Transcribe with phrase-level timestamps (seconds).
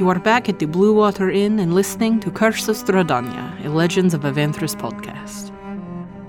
[0.00, 3.68] You are back at the Blue Water Inn and listening to Curse of Strahdanya, a
[3.68, 5.52] Legends of Avantris podcast.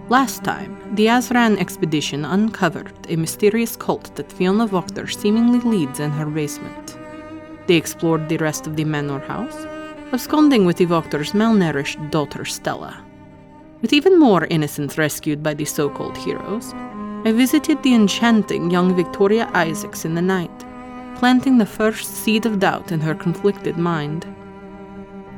[0.10, 6.12] Last time, the Azran expedition uncovered a mysterious cult that Fiona Wachter seemingly leads in
[6.12, 6.98] her basement.
[7.68, 9.66] They explored the rest of the manor house,
[10.12, 13.02] absconding with the malnourished daughter Stella.
[13.82, 16.74] With even more innocents rescued by the so called heroes,
[17.24, 20.66] I visited the enchanting young Victoria Isaacs in the night,
[21.18, 24.26] planting the first seed of doubt in her conflicted mind.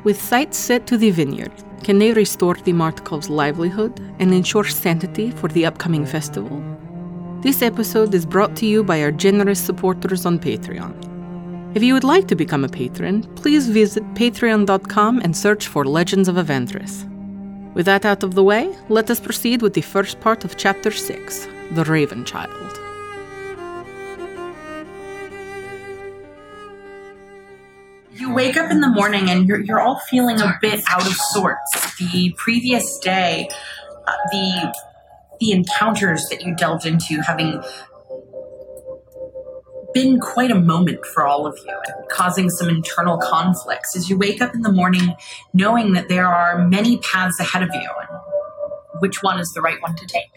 [0.04, 1.52] With sights set to the vineyard,
[1.84, 6.62] can they restore the Martikov's livelihood and ensure sanity for the upcoming festival?
[7.42, 10.94] This episode is brought to you by our generous supporters on Patreon.
[11.76, 16.30] If you would like to become a patron, please visit patreon.com and search for Legends
[16.30, 17.10] of Avantris.
[17.74, 20.92] With that out of the way, let us proceed with the first part of Chapter
[20.92, 22.83] 6 The Raven Child.
[28.14, 31.14] You wake up in the morning and you're, you're all feeling a bit out of
[31.14, 31.96] sorts.
[31.98, 33.50] The previous day,
[34.08, 34.74] uh, the
[35.40, 37.62] the encounters that you delved into having
[39.94, 44.18] been quite a moment for all of you and causing some internal conflicts as you
[44.18, 45.16] wake up in the morning
[45.54, 48.20] knowing that there are many paths ahead of you and
[49.02, 50.32] which one is the right one to take.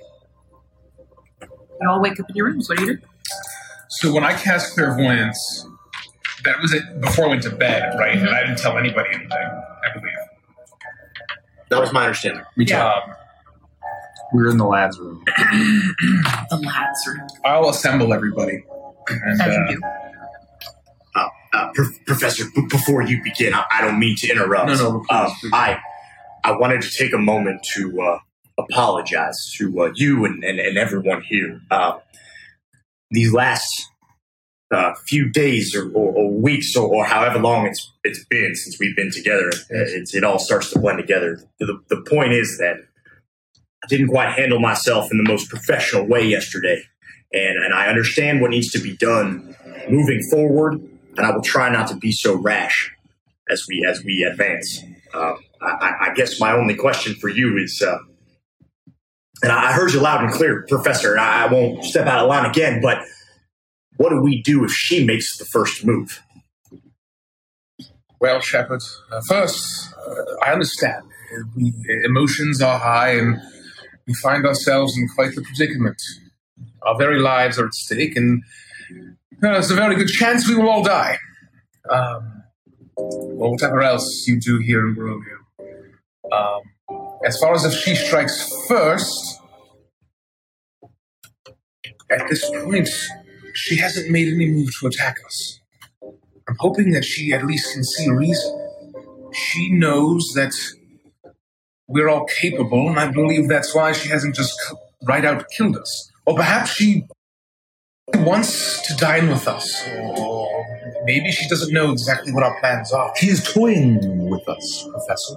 [1.81, 2.69] You all wake up in your rooms.
[2.69, 3.03] What do you do?
[3.89, 5.67] So when I cast clairvoyance,
[6.47, 8.17] that was it before I went to bed, right?
[8.17, 9.31] And I didn't tell anybody anything.
[9.33, 10.13] I believe.
[11.69, 12.43] That was my understanding.
[12.57, 13.01] Me Um,
[14.33, 15.23] We're in the lads' room.
[15.27, 17.29] The lads room.
[17.45, 18.65] I'll assemble everybody.
[19.09, 19.81] And, As you uh, do.
[21.15, 24.69] Uh, uh, Pro- Professor, b- before you begin, I, I don't mean to interrupt.
[24.69, 25.51] No, no, please, Um, please.
[25.53, 25.79] I
[26.45, 28.19] I wanted to take a moment to uh,
[28.59, 31.61] apologize to uh, you and, and, and everyone here.
[31.71, 31.99] Uh,
[33.11, 33.89] these last
[34.73, 38.79] uh, few days or, or, or weeks or, or however long it's it's been since
[38.81, 41.41] we've been together, uh, it's, it all starts to blend together.
[41.61, 42.77] The, the point is that
[43.85, 46.83] I didn't quite handle myself in the most professional way yesterday,
[47.33, 49.55] and and I understand what needs to be done
[49.89, 50.75] moving forward,
[51.17, 52.93] and I will try not to be so rash
[53.49, 54.83] as we as we advance.
[55.15, 57.99] Um, I, I- guess my only question for you is, uh,
[59.43, 61.17] and I heard you loud and clear, Professor.
[61.19, 62.99] I won't step out of line again, but
[63.97, 66.23] what do we do if she makes the first move?
[68.21, 71.05] well, Shepard, uh, first, uh, I understand.
[71.05, 71.73] Uh, We,
[72.05, 73.39] emotions are high, and
[74.07, 76.01] we find ourselves in quite the predicament.
[76.83, 78.43] Our very lives are at stake, and
[79.41, 81.19] there's a very good chance we will all die.
[81.91, 82.43] Um,
[82.97, 85.39] or whatever else you do here in Barovia.
[86.33, 86.63] Um,
[87.25, 89.41] as far as if she strikes first,
[92.11, 92.89] at this point,
[93.57, 95.61] she hasn't made any move to attack us.
[96.49, 98.69] I'm hoping that she at least can see reason.
[99.33, 100.55] She knows that
[101.89, 104.55] we're all capable, and I believe that's why she hasn't just
[105.07, 106.11] right out killed us.
[106.27, 107.07] Or perhaps she
[108.15, 110.65] wants to dine with us, or
[111.05, 113.13] maybe she doesn't know exactly what our plans are.
[113.17, 115.37] She is toying with us, Professor.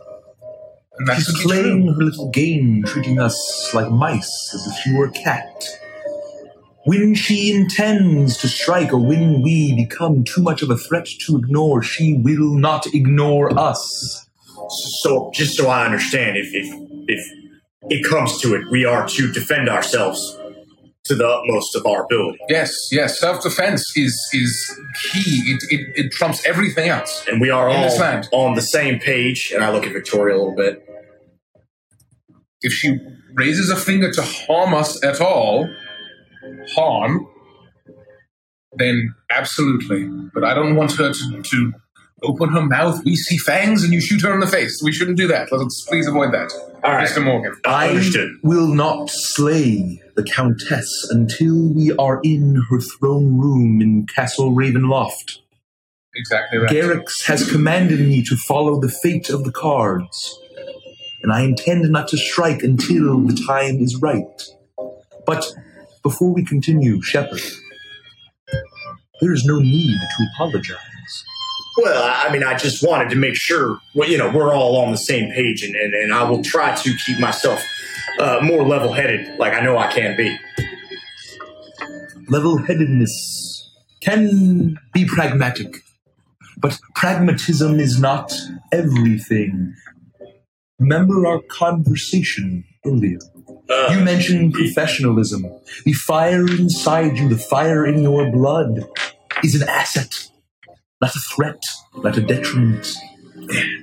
[1.16, 5.64] She's playing her little game, treating us like mice, as if she were a cat.
[6.90, 11.38] When she intends to strike, or when we become too much of a threat to
[11.38, 14.26] ignore, she will not ignore us.
[15.02, 16.68] So, just so I understand, if if
[17.16, 17.22] if
[17.96, 20.20] it comes to it, we are to defend ourselves
[21.06, 23.20] to the utmost of our ability, Yes, yes.
[23.20, 24.80] Self-defense is is
[25.12, 25.36] key.
[25.54, 27.24] It, it, it trumps everything else.
[27.28, 28.28] and we are all land.
[28.32, 29.52] on the same page.
[29.54, 30.76] And I look at Victoria a little bit.
[32.62, 32.98] if she
[33.34, 35.70] raises a finger to harm us at all,
[36.76, 37.28] harm,
[38.74, 40.08] then absolutely.
[40.34, 41.74] But I don't want her to, to
[42.24, 43.04] open her mouth.
[43.06, 44.82] We see fangs and you shoot her in the face.
[44.84, 45.52] We shouldn't do that.
[45.52, 46.52] Let's please avoid that.
[46.84, 47.08] All right.
[47.08, 47.24] Mr.
[47.24, 47.56] Morgan.
[47.66, 48.32] I Understood.
[48.44, 55.38] will not slay the Countess until we are in her throne room in Castle Ravenloft.
[56.16, 56.70] Exactly right.
[56.72, 60.40] Garrix has commanded me to follow the fate of the cards,
[61.22, 64.42] and I intend not to strike until the time is right.
[65.26, 65.54] But
[66.04, 67.42] before we continue, Shepard,
[69.22, 70.78] there is no need to apologize.
[71.78, 74.92] Well, I mean, I just wanted to make sure, well, you know, we're all on
[74.92, 77.64] the same page, and, and, and I will try to keep myself
[78.20, 80.38] uh, more level headed, like I know I can be.
[82.28, 83.72] Level headedness
[84.02, 85.78] can be pragmatic,
[86.58, 88.34] but pragmatism is not
[88.72, 89.74] everything.
[90.80, 93.20] Remember our conversation earlier.
[93.70, 95.46] Uh, You mentioned professionalism.
[95.86, 98.84] The fire inside you, the fire in your blood,
[99.44, 100.28] is an asset.
[101.02, 101.62] not a threat,
[102.04, 102.94] not a detriment.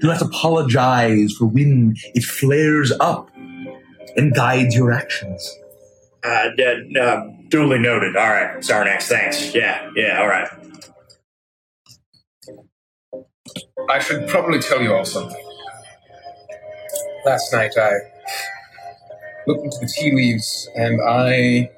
[0.00, 3.30] Do not apologize for when it flares up
[4.16, 5.40] and guides your actions.
[6.22, 8.16] Uh, d- uh, duly noted.
[8.16, 9.54] All right, Sarnax, thanks.
[9.54, 10.48] Yeah, yeah, all right.
[13.88, 15.42] I should probably tell you all something.
[17.24, 17.92] Last night I
[19.46, 21.70] looked into the tea leaves and I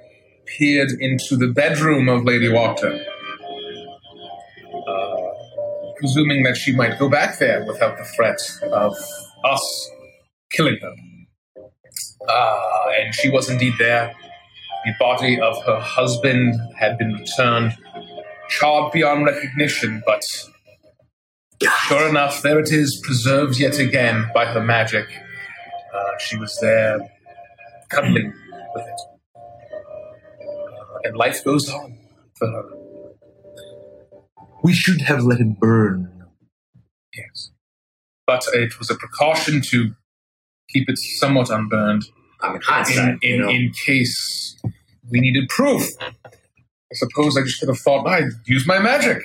[0.47, 3.05] peered into the bedroom of Lady Wachter.
[4.89, 5.17] Uh,
[5.99, 8.41] presuming that she might go back there without the threat
[8.73, 8.97] of
[9.45, 9.91] us
[10.51, 10.95] killing her.
[12.29, 12.61] Uh,
[13.01, 14.15] and she was indeed there.
[14.85, 17.77] The body of her husband had been returned,
[18.49, 20.23] charred beyond recognition, but
[21.87, 25.07] sure enough, there it is, preserved yet again by her magic.
[25.95, 27.01] Uh, she was there,
[27.89, 28.33] cuddling
[28.75, 29.01] with it.
[29.37, 31.99] Uh, and life goes on
[32.35, 32.65] for her.
[34.63, 36.13] We should have let it burn.
[37.17, 37.51] Yes.
[38.27, 39.95] But it was a precaution to
[40.69, 42.05] keep it somewhat unburned
[42.41, 43.49] I'm in in, hindsight, you know.
[43.49, 44.61] in case
[45.11, 45.89] we needed proof.
[46.25, 49.23] I suppose I just could have thought I'd use my magic.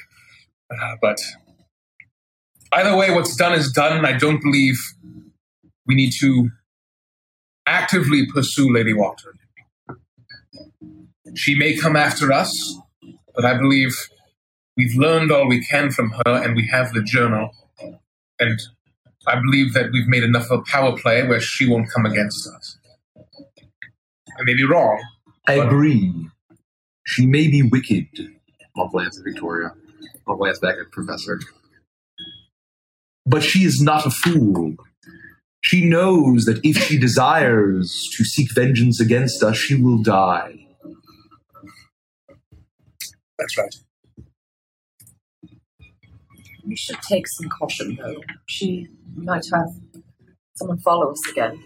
[0.72, 1.20] Uh, but
[2.72, 4.78] either way, what's done is done, I don't believe
[5.86, 6.50] we need to
[7.66, 9.34] actively pursue Lady Wachter.
[11.36, 12.78] She may come after us,
[13.36, 13.92] but I believe
[14.78, 17.52] we've learned all we can from her, and we have the journal.
[18.40, 18.60] And
[19.28, 22.48] I believe that we've made enough of a power play where she won't come against
[22.56, 22.78] us.
[24.38, 25.02] I may be wrong.
[25.48, 26.14] I agree.
[27.06, 28.08] She may be wicked,
[28.78, 29.72] I'll glance at Victoria.
[30.28, 31.40] I'll glance back at Professor.
[33.26, 34.76] but she is not a fool.
[35.64, 40.68] She knows that if she desires to seek vengeance against us, she will die.
[43.40, 43.76] That's right.
[46.66, 48.22] We should take some caution, though.
[48.46, 49.70] She might have
[50.56, 51.64] someone follow us again.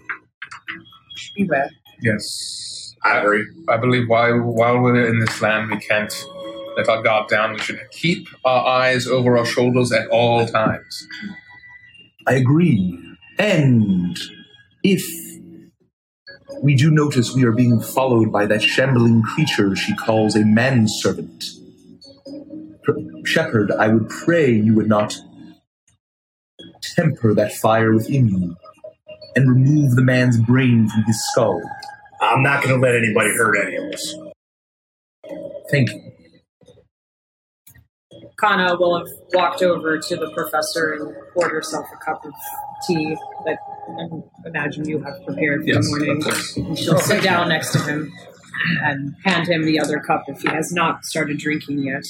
[1.36, 1.70] Beware.
[2.02, 2.96] Yes.
[3.04, 3.46] I agree.
[3.68, 6.14] I believe while while we're in this land, we can't
[6.76, 7.54] let our guard down.
[7.54, 11.08] We should keep our eyes over our shoulders at all times.
[12.28, 13.07] I agree.
[13.40, 14.18] And
[14.84, 15.04] if
[16.62, 21.46] we do notice we are being followed by that shambling creature she calls a manservant,
[22.84, 25.18] Pr- Shepherd, I would pray you would not
[26.82, 28.56] temper that fire within you
[29.36, 31.62] and remove the man's brain from his skull.
[32.22, 34.16] I'm not going to let anybody hurt any of us.
[35.72, 36.12] Thank you.
[38.40, 42.34] Kana will have walked over to the professor and poured herself a cup of
[42.86, 43.16] tea
[43.46, 43.58] that
[43.90, 46.68] I imagine you have prepared for the morning.
[46.68, 48.12] And she'll sit down next to him
[48.84, 52.04] and hand him the other cup if he has not started drinking yet.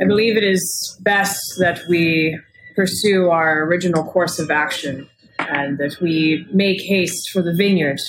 [0.00, 2.38] I believe it is best that we
[2.76, 5.08] pursue our original course of action
[5.38, 8.00] and that we make haste for the vineyard.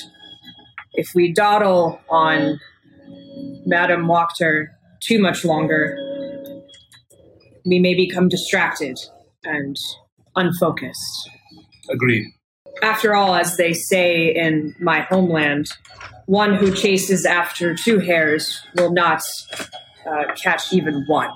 [0.93, 2.59] If we dawdle on
[3.65, 4.67] Madame Wachter
[5.01, 5.97] too much longer,
[7.65, 8.97] we may become distracted
[9.43, 9.75] and
[10.35, 11.29] unfocused.
[11.89, 12.27] Agreed.
[12.81, 15.67] After all, as they say in my homeland,
[16.25, 19.21] one who chases after two hares will not
[20.09, 21.29] uh, catch even one.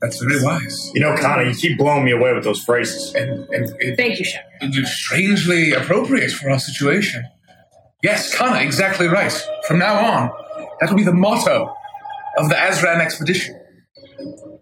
[0.00, 0.90] That's very wise.
[0.94, 3.14] You know, Connor, you keep blowing me away with those phrases.
[3.14, 4.44] And and it, Thank you, Shep.
[4.60, 7.24] it's strangely appropriate for our situation.
[8.02, 9.32] Yes, Kana, exactly right.
[9.66, 10.30] From now on,
[10.80, 11.74] that will be the motto
[12.38, 13.58] of the Azran expedition.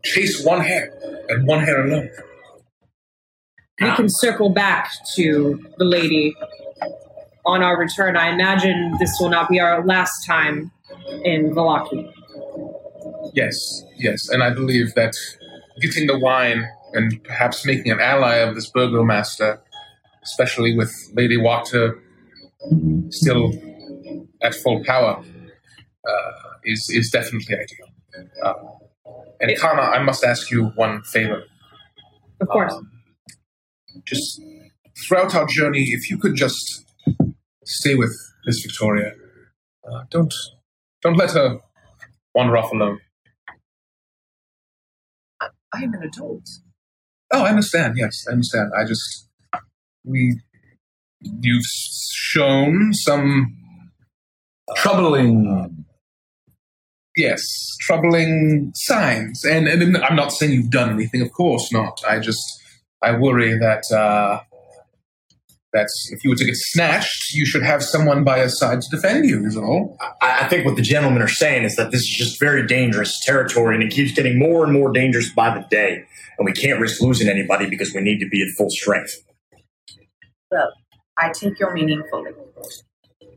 [0.04, 0.92] Chase one hare,
[1.28, 2.11] and one hare alone.
[3.80, 6.37] We can circle back to the lady
[7.44, 8.16] on our return.
[8.16, 10.70] I imagine this will not be our last time
[11.25, 12.11] in Vallaki.
[13.34, 13.56] Yes,
[13.96, 15.14] yes, and I believe that
[15.80, 19.61] getting the wine and perhaps making an ally of this burgomaster,
[20.23, 21.99] especially with Lady Wachter
[23.11, 23.52] still
[24.42, 25.23] at full power,
[26.08, 26.32] uh,
[26.64, 27.88] is is definitely ideal.
[28.42, 28.54] Uh,
[29.45, 31.45] and Kana, I must ask you one favor.
[32.41, 32.73] Of course.
[32.73, 32.91] Um,
[34.07, 34.41] just
[35.07, 36.85] throughout our journey, if you could just
[37.67, 39.13] stay with Miss Victoria,
[39.87, 40.33] uh, don't
[41.03, 41.59] don't let her
[42.35, 43.01] wander off alone.
[45.41, 46.49] I am an adult.
[47.31, 47.97] Oh, I understand.
[47.99, 48.73] Yes, I understand.
[48.75, 49.29] I just
[50.05, 50.41] we
[51.21, 53.55] you've shown some
[54.77, 55.85] Troubling.
[57.16, 57.42] Yes
[57.80, 61.23] troubling signs, and and I'm not saying you've done anything.
[61.23, 62.00] Of course not.
[62.09, 62.42] I just
[63.02, 64.40] I worry that uh,
[65.73, 68.88] That if you were to get snatched, you should have someone by your side to
[68.97, 69.97] defend you, is all.
[70.23, 73.18] I, I think what the gentlemen are saying is that this is just very dangerous
[73.25, 76.04] territory, and it keeps getting more and more dangerous by the day.
[76.38, 79.14] And we can't risk losing anybody because we need to be at full strength.
[80.50, 80.73] Well,
[81.18, 82.30] I take your meaning fully.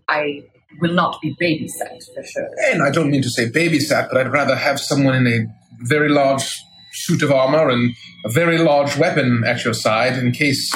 [0.08, 0.44] I
[0.80, 2.50] will not be babysat for sure.
[2.72, 6.10] And I don't mean to say babysat, but I'd rather have someone in a very
[6.10, 6.46] large
[6.94, 7.94] suit of armor and
[8.26, 10.74] a very large weapon at your side in case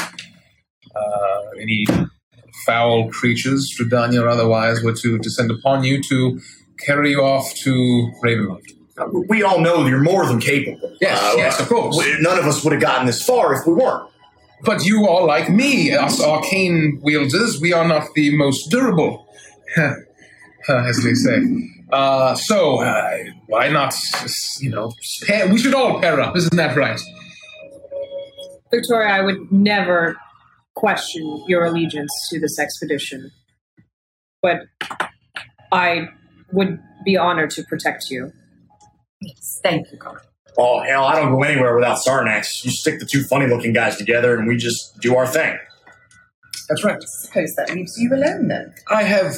[0.96, 1.86] uh, any
[2.65, 6.39] foul creatures, Strahdanya or otherwise, were to descend upon you to
[6.86, 8.72] carry you off to Ravenloft.
[9.29, 10.96] We all know you're more than capable.
[11.01, 11.98] Yes, Uh, yes, of course.
[11.98, 14.08] we- None of us would have gotten this far if we weren't.
[14.63, 17.60] But you are like me, us arcane wielders.
[17.60, 19.25] We are not the most durable,
[20.70, 21.42] as they say.
[21.92, 23.94] Uh, so, uh, why not,
[24.60, 24.94] you know,
[25.28, 27.00] pair, we should all pair up, isn't that right?
[28.72, 30.16] Victoria, I would never
[30.75, 33.32] question your allegiance to this expedition,
[34.42, 34.62] but
[35.72, 36.08] I
[36.54, 38.32] would be honored to protect you.
[39.22, 40.22] Yes, thank you, Carl.
[40.58, 42.63] Oh, hell, I don't go anywhere without Sarnax.
[42.63, 45.58] You stick the two funny looking guys together and we just do our thing.
[46.68, 46.96] That's right.
[46.96, 48.74] I suppose that leaves you alone then.
[48.90, 49.36] I have,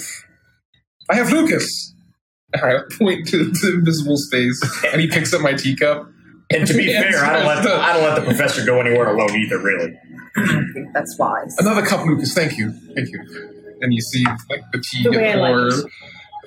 [1.10, 1.94] I have Lucas.
[2.56, 6.08] I point to the invisible space, and he picks up my teacup.
[6.52, 7.74] And to be Yes, fair, I don't, let the.
[7.76, 9.98] I don't let the professor go anywhere alone either, really.
[10.36, 11.56] I think that's wise.
[11.60, 12.34] Another cup, Lucas.
[12.34, 13.78] Thank you, thank you.
[13.82, 15.74] And you see, like the tea The way and I like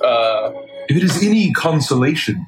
[0.00, 0.06] pour.
[0.06, 0.52] Uh,
[0.88, 2.46] If it is any consolation,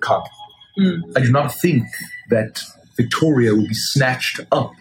[0.00, 0.28] Carl,
[0.76, 1.00] Hmm.
[1.14, 1.84] I do not think
[2.30, 2.62] that
[2.96, 4.72] Victoria will be snatched up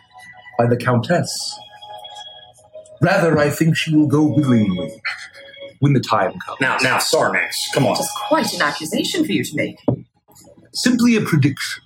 [0.58, 1.30] by the Countess.
[3.02, 5.02] Rather, I think she will go willingly
[5.82, 6.62] when the time comes.
[6.62, 7.96] Now, now, Sarnax, come on.
[7.96, 9.78] That is quite an accusation for you to make.
[10.74, 11.84] Simply a prediction,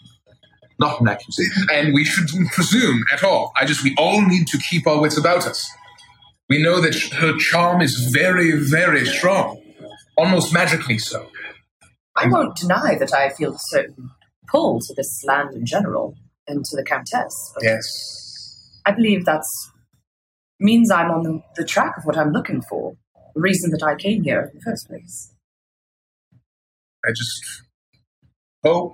[0.79, 1.65] not an accusation.
[1.71, 3.51] and we shouldn't presume at all.
[3.55, 5.67] I just, we all need to keep our wits about us.
[6.49, 9.61] We know that her charm is very, very strong,
[10.17, 11.27] almost magically so.
[12.17, 14.11] I won't deny that I feel a certain
[14.47, 16.15] pull to this land in general
[16.47, 17.51] and to the Countess.
[17.55, 18.79] But Yes.
[18.85, 19.71] I believe that's
[20.59, 22.95] means I'm on the, the track of what I'm looking for.
[23.35, 25.33] The reason that I came here in the first place.
[27.05, 27.63] I just
[28.63, 28.93] hope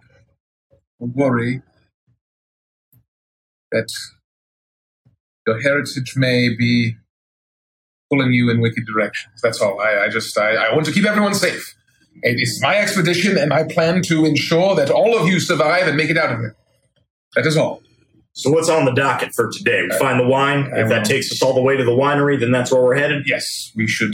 [0.99, 1.61] or worry
[3.71, 3.87] that
[5.47, 6.95] your heritage may be
[8.09, 9.41] pulling you in wicked directions.
[9.41, 9.79] That's all.
[9.79, 11.75] I, I just, I, I want to keep everyone safe.
[12.23, 15.95] It is my expedition, and I plan to ensure that all of you survive and
[15.95, 16.53] make it out of it.
[17.35, 17.81] That is all.
[18.33, 19.81] So, what's on the docket for today?
[19.83, 20.71] We find the wine.
[20.73, 22.95] I If that takes us all the way to the winery, then that's where we're
[22.95, 23.23] headed.
[23.27, 24.13] Yes, we should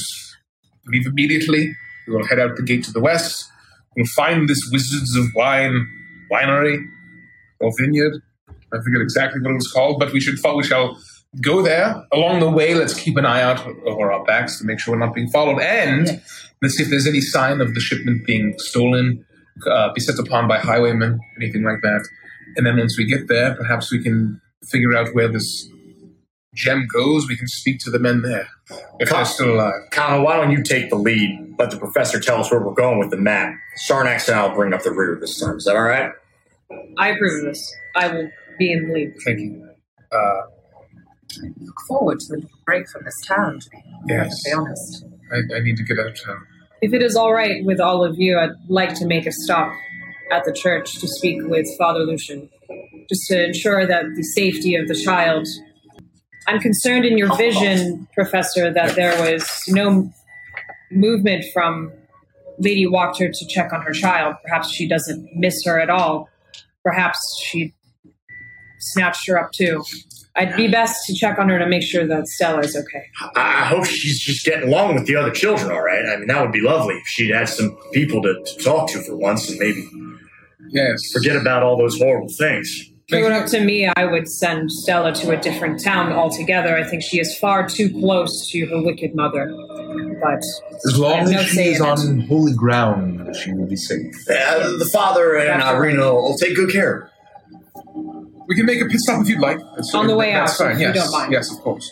[0.88, 1.76] leave immediately.
[2.08, 3.48] We will head out the gate to the west.
[3.96, 5.88] We'll find this Wizards of Wine
[6.32, 6.80] winery
[7.60, 8.22] or vineyard.
[8.74, 10.98] I forget exactly what it was called, but we should fo- we shall
[11.42, 12.04] go there.
[12.12, 15.06] Along the way, let's keep an eye out over our backs to make sure we're
[15.06, 15.62] not being followed.
[15.62, 16.22] And
[16.62, 19.26] let's see if there's any sign of the shipment being stolen,
[19.70, 22.08] uh, beset upon by highwaymen, anything like that.
[22.56, 25.70] And then once we get there, perhaps we can figure out where this
[26.56, 27.28] gem goes.
[27.28, 28.48] We can speak to the men there
[29.00, 29.74] if they're still alive.
[29.92, 31.56] Connell, why don't you take the lead?
[31.60, 33.54] Let the professor tell us where we're going with the map.
[33.90, 35.58] Sarnax and I'll bring up the rear this time.
[35.58, 36.12] Is that all right?
[36.98, 37.76] I approve of this.
[37.96, 39.14] I will be in the lead.
[39.24, 39.70] Thank you.
[40.12, 40.42] Uh,
[41.60, 43.78] Look forward to the break from this town, to be
[44.08, 45.06] yes, perfectly honest.
[45.32, 46.46] I, I need to get out of town.
[46.82, 49.74] If it is all right with all of you, I'd like to make a stop
[50.32, 52.50] at the church to speak with Father Lucian,
[53.10, 55.48] just to ensure that the safety of the child.
[56.48, 60.10] I'm concerned in your vision, Professor, that there was no
[60.92, 61.92] movement from
[62.60, 64.36] Lady Wachter to check on her child.
[64.44, 66.30] Perhaps she doesn't miss her at all.
[66.84, 67.74] Perhaps she
[68.80, 69.84] snatched her up too.
[70.38, 73.04] I'd be best to check on her to make sure that Stella is okay.
[73.36, 76.06] I I hope she's just getting along with the other children, all right?
[76.06, 79.02] I mean, that would be lovely if she'd had some people to, to talk to
[79.02, 79.90] for once and maybe
[80.70, 81.12] Yes.
[81.12, 82.92] forget about all those horrible things.
[83.10, 86.76] If it were up to me, I would send Stella to a different town altogether.
[86.76, 89.48] I think she is far too close to her wicked mother.
[90.22, 90.40] But
[90.86, 91.90] As long have no as she is in it.
[91.90, 94.14] on holy ground, she will be safe.
[94.30, 97.10] Uh, the father and That's Irina will take good care.
[98.50, 99.60] We can make a pit stop if you'd like.
[99.76, 100.76] That's, On the way that's out, fine.
[100.76, 101.32] if you yes, don't mind.
[101.32, 101.90] yes, of course.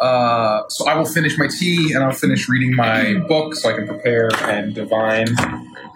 [0.00, 3.74] Uh, so I will finish my tea and I'll finish reading my book so I
[3.74, 5.28] can prepare and divine.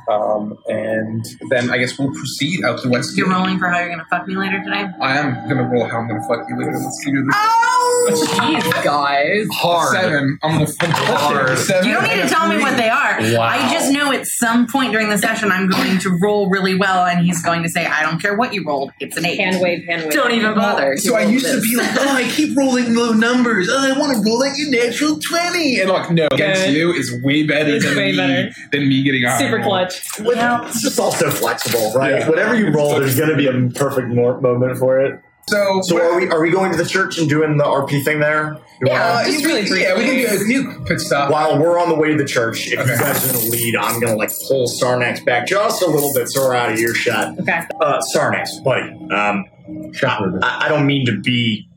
[0.08, 3.16] Um, and then I guess we'll proceed out to west.
[3.16, 4.86] You're rolling for how you're gonna fuck me later today.
[5.00, 6.72] I am gonna roll how I'm gonna fuck you later.
[6.72, 7.34] Let's do this.
[7.36, 7.75] Oh
[8.14, 9.46] Jeez, guys.
[9.52, 9.96] Hard.
[9.96, 10.38] Seven.
[10.42, 11.58] I'm gonna Hard.
[11.58, 13.18] Seven You don't need to tell me what they are.
[13.36, 13.42] Wow.
[13.42, 17.04] I just know at some point during the session I'm going to roll really well,
[17.06, 19.38] and he's going to say, "I don't care what you rolled, it's an eight.
[19.38, 20.12] Hand wave, hand wave.
[20.12, 20.96] Don't even bother.
[20.96, 23.68] So I used to be like, oh, I keep rolling low numbers.
[23.70, 25.80] Oh, I want to roll like a natural twenty.
[25.80, 26.74] And like, no, against Good.
[26.74, 28.50] you is way better It's than way me better.
[28.72, 29.66] than me getting a high Super roll.
[29.66, 30.20] clutch.
[30.20, 32.20] Well, It's just also flexible, right?
[32.20, 32.28] Yeah.
[32.28, 35.20] Whatever you roll, there's going to be a perfect moment for it.
[35.48, 38.18] So, So are we are we going to the church and doing the RP thing
[38.18, 38.56] there?
[38.80, 39.82] You Yeah, wanna- just really briefly.
[39.82, 41.30] Yeah, we can do a new pit stop.
[41.30, 42.90] While we're on the way to the church, if Okay.
[42.92, 46.12] you guys are in the lead, I'm gonna like pull Sarnax back just a little
[46.12, 47.38] bit so we're out of earshot.
[47.38, 47.60] Okay.
[47.80, 49.44] Uh, Sarnax, buddy, um,
[49.92, 50.40] Shepherd.
[50.42, 51.68] I, I don't mean to be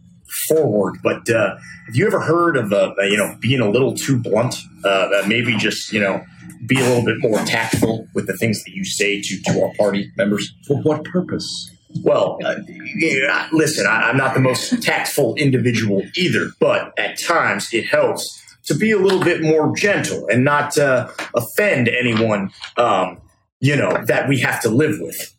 [0.47, 3.93] forward, but uh, have you ever heard of uh, uh, you know being a little
[3.93, 4.55] too blunt?
[4.83, 6.23] Uh, that maybe just you know
[6.65, 9.71] be a little bit more tactful with the things that you say to to our
[9.77, 10.51] party members.
[10.67, 11.69] For what purpose?
[12.03, 12.55] Well, uh,
[12.95, 18.43] yeah, listen, I, I'm not the most tactful individual either, but at times it helps
[18.65, 23.19] to be a little bit more gentle and not uh, offend anyone, um,
[23.59, 25.35] you know, that we have to live with.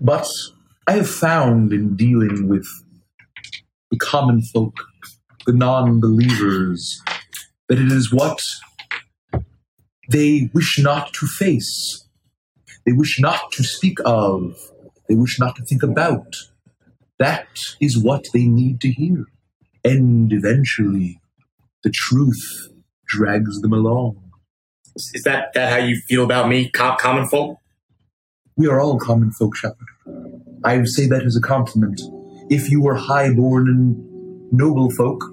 [0.00, 0.28] But
[0.86, 2.66] I have found in dealing with
[3.90, 4.74] the common folk,
[5.46, 7.02] the non believers,
[7.68, 8.40] that it is what
[10.08, 12.06] they wish not to face,
[12.86, 14.56] they wish not to speak of,
[15.08, 16.36] they wish not to think about.
[17.18, 17.48] That
[17.80, 19.26] is what they need to hear.
[19.84, 21.20] And eventually,
[21.84, 22.68] the truth
[23.06, 24.22] drags them along.
[24.96, 27.58] Is that, that how you feel about me, common folk?
[28.56, 29.76] We are all common folk, Shepherd.
[30.64, 32.00] I say that as a compliment.
[32.50, 35.24] If you were high-born and noble folk,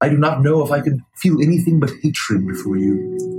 [0.00, 3.33] I do not know if I could feel anything but hatred for you.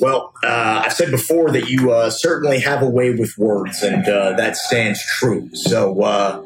[0.00, 4.08] Well, uh, I've said before that you uh, certainly have a way with words, and
[4.08, 5.50] uh, that stands true.
[5.54, 6.42] So, uh,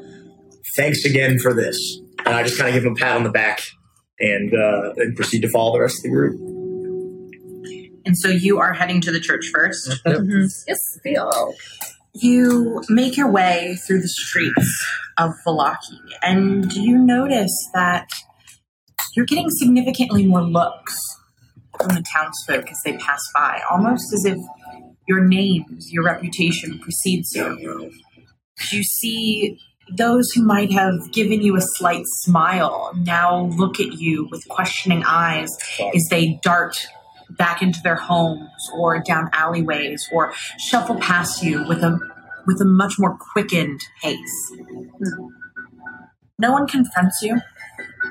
[0.76, 1.98] thanks again for this.
[2.24, 3.60] And I just kind of give him a pat on the back
[4.18, 6.40] and, uh, and proceed to follow the rest of the group.
[8.04, 10.02] and so you are heading to the church first.
[10.66, 11.54] Yes, feel.
[12.14, 14.86] You make your way through the streets
[15.18, 18.08] of Vallaki, and you notice that
[19.14, 20.98] you're getting significantly more looks
[21.78, 24.38] from the townsfolk as they pass by, almost as if
[25.08, 27.90] your name, your reputation precedes you.
[28.72, 29.58] You see
[29.96, 35.04] those who might have given you a slight smile now look at you with questioning
[35.06, 35.48] eyes
[35.94, 36.76] as they dart
[37.30, 41.98] back into their homes or down alleyways or shuffle past you with a
[42.46, 44.52] with a much more quickened pace.
[44.56, 45.26] Hmm.
[46.38, 47.40] No one confronts you,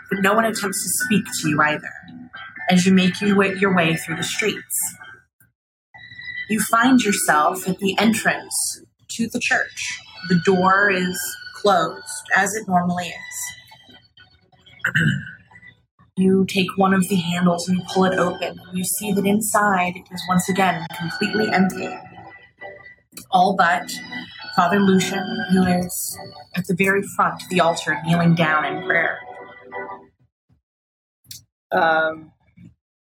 [0.09, 1.91] but no one attempts to speak to you either
[2.69, 4.95] as you make your way, through the streets.
[6.49, 9.99] You find yourself at the entrance to the church.
[10.29, 11.19] The door is
[11.55, 12.03] closed,
[12.35, 14.93] as it normally is.
[16.17, 18.57] You take one of the handles and you pull it open.
[18.73, 21.89] You see that inside it is once again completely empty.
[23.31, 23.91] All but
[24.55, 26.17] Father Lucian, who is
[26.55, 29.19] at the very front of the altar kneeling down in prayer.
[31.73, 32.31] Um,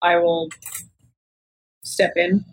[0.02, 0.48] I will
[1.82, 2.44] step in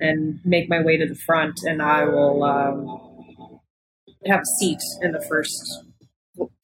[0.00, 3.60] and make my way to the front, and I will um,
[4.26, 5.84] have a seat in the first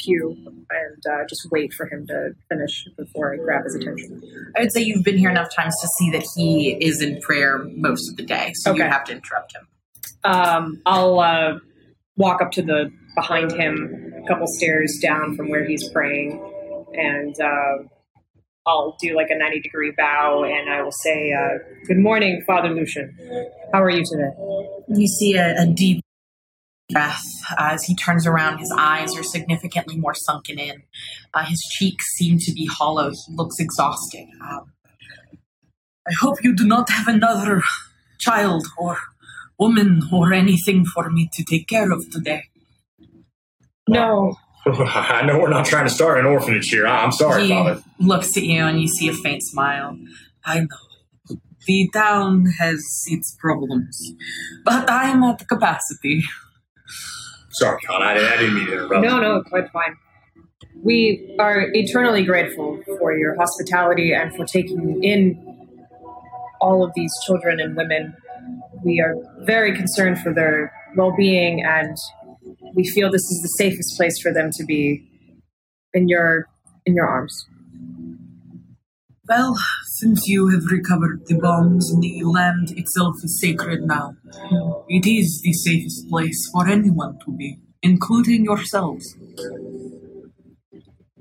[0.01, 0.37] queue
[0.71, 4.23] and uh, just wait for him to finish before I grab his attention.
[4.57, 7.59] I would say you've been here enough times to see that he is in prayer
[7.59, 9.69] most of the day, so you have to interrupt him.
[10.25, 11.59] Um, I'll uh,
[12.17, 16.41] walk up to the behind him, a couple stairs down from where he's praying,
[16.95, 17.89] and uh,
[18.69, 22.69] I'll do like a ninety degree bow, and I will say, uh, "Good morning, Father
[22.69, 23.17] Lucian.
[23.73, 24.31] How are you today?"
[24.89, 26.05] You see a, a deep
[26.91, 27.25] breath
[27.59, 28.59] as he turns around.
[28.59, 30.83] His eyes are significantly more sunken in.
[31.35, 33.11] Uh, his cheeks seem to be hollow.
[33.11, 34.27] He looks exhausted.
[34.41, 34.73] Um,
[36.07, 37.63] I hope you do not have another
[38.19, 38.99] child or
[39.59, 42.45] woman or anything for me to take care of today.
[43.89, 44.37] No,
[44.79, 46.87] I know we're not trying to start an orphanage here.
[46.87, 47.83] I- I'm sorry, he Father.
[48.01, 49.99] looks at you and you see a faint smile.
[50.45, 51.37] I know.
[51.67, 54.13] The town has its problems,
[54.65, 56.23] but I am at the capacity.
[57.51, 58.03] Sorry, Con.
[58.03, 59.05] I, I didn't mean to interrupt.
[59.05, 59.97] no, no, it's quite fine.
[60.83, 65.45] We are eternally grateful for your hospitality and for taking in
[66.61, 68.15] all of these children and women.
[68.85, 71.97] We are very concerned for their well being, and
[72.75, 75.05] we feel this is the safest place for them to be
[75.95, 76.47] in your
[76.87, 77.47] in your arms.
[79.29, 84.17] Well, since you have recovered the bombs, the land itself is sacred now.
[84.89, 89.17] It is the safest place for anyone to be, including yourselves.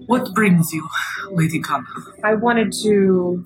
[0.05, 0.87] What brings you,
[1.31, 1.85] Lady Kana?
[2.23, 3.45] I wanted to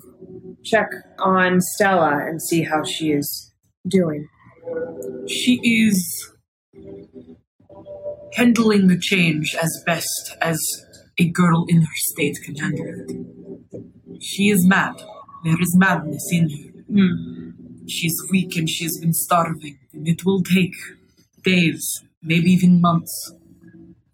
[0.62, 3.52] check on Stella and see how she is
[3.88, 4.28] doing.
[5.26, 6.31] She is
[8.34, 10.58] handling the change as best as
[11.18, 14.22] a girl in her state can handle it.
[14.22, 15.02] She is mad.
[15.44, 16.82] There is madness in her.
[16.90, 17.50] Hmm.
[17.88, 20.74] She's weak and she's been starving, and it will take
[21.42, 21.84] days,
[22.22, 23.32] maybe even months,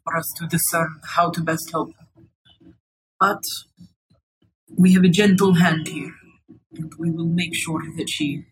[0.05, 2.07] for us to discern how to best help her.
[3.21, 3.43] But
[4.77, 6.15] we have a gentle hand here,
[6.75, 8.45] and we will make sure that she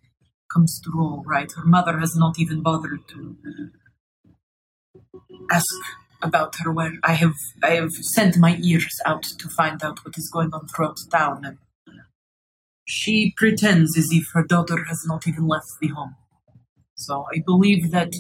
[0.53, 1.51] comes through all right.
[1.51, 3.37] Her mother has not even bothered to
[5.51, 5.75] ask
[6.23, 10.17] about her where I have I have sent my ears out to find out what
[10.17, 11.59] is going on throughout town and
[12.89, 16.15] she pretends as if her daughter has not even left the home.
[16.95, 18.13] So I believe that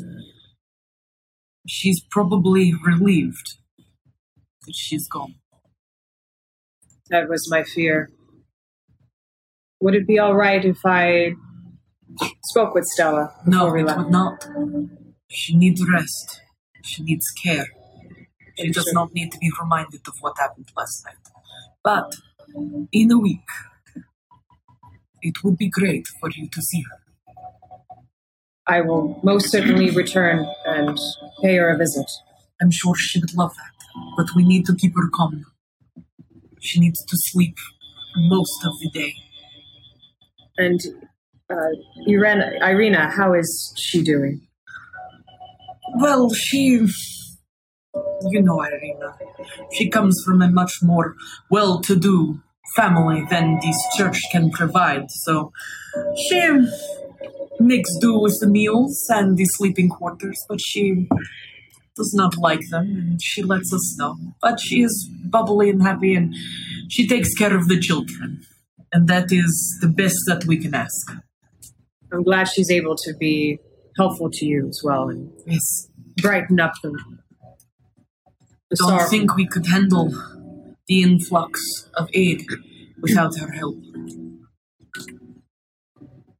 [1.66, 3.58] she's probably relieved
[4.66, 5.36] that she's gone.
[7.10, 8.10] That was my fear.
[9.80, 11.32] Would it be all right if I
[12.46, 13.98] spoke with Stella No, we left?
[13.98, 14.46] would not.
[15.30, 16.40] She needs rest.
[16.86, 17.66] She needs care.
[18.58, 21.16] She does not need to be reminded of what happened last night.
[21.84, 22.14] But
[22.92, 23.48] in a week,
[25.22, 26.98] it would be great for you to see her.
[28.66, 30.98] I will most certainly return and
[31.42, 32.10] pay her a visit.
[32.60, 33.72] I'm sure she would love that.
[34.16, 35.44] But we need to keep her calm.
[36.60, 37.56] She needs to sleep
[38.16, 39.14] most of the day.
[40.58, 40.80] And
[41.50, 41.54] uh,
[42.08, 44.45] Irena, Irina, how is she doing?
[45.94, 46.86] Well, she.
[48.28, 49.16] You know Irina.
[49.72, 51.14] She comes from a much more
[51.50, 52.40] well to do
[52.74, 55.50] family than this church can provide, so
[56.28, 56.66] she
[57.58, 61.08] makes do with the meals and the sleeping quarters, but she
[61.96, 64.16] does not like them and she lets us know.
[64.42, 66.34] But she is bubbly and happy and
[66.88, 68.42] she takes care of the children.
[68.92, 71.12] And that is the best that we can ask.
[72.12, 73.58] I'm glad she's able to be
[73.96, 75.88] helpful to you as well and Yes.
[76.20, 76.90] brighten up the,
[78.70, 79.08] the don't sorrow.
[79.08, 80.10] think we could handle
[80.88, 82.46] the influx of aid
[83.00, 83.76] without her help.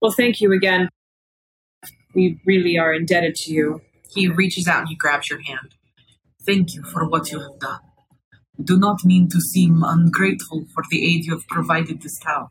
[0.01, 0.88] Well, thank you again.
[2.14, 3.81] We really are indebted to you.
[4.14, 5.75] He reaches out and he grabs your hand.
[6.45, 7.81] Thank you for what you have done.
[8.59, 12.49] I do not mean to seem ungrateful for the aid you have provided this town.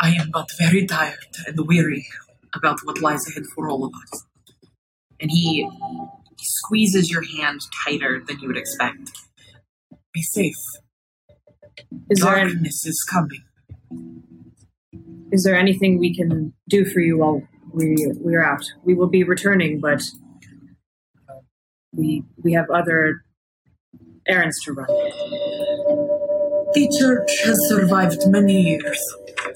[0.00, 2.06] I am but very tired and weary
[2.54, 4.24] about what lies ahead for all of us.
[5.20, 9.10] And he, he squeezes your hand tighter than you would expect.
[10.12, 10.54] Be safe.
[12.08, 13.42] Is there, any, Darkness is coming.
[15.32, 18.64] is there anything we can do for you while we we're out?
[18.84, 20.02] We will be returning, but
[21.92, 23.22] we we have other
[24.26, 24.86] errands to run.
[26.72, 29.00] The church has survived many years.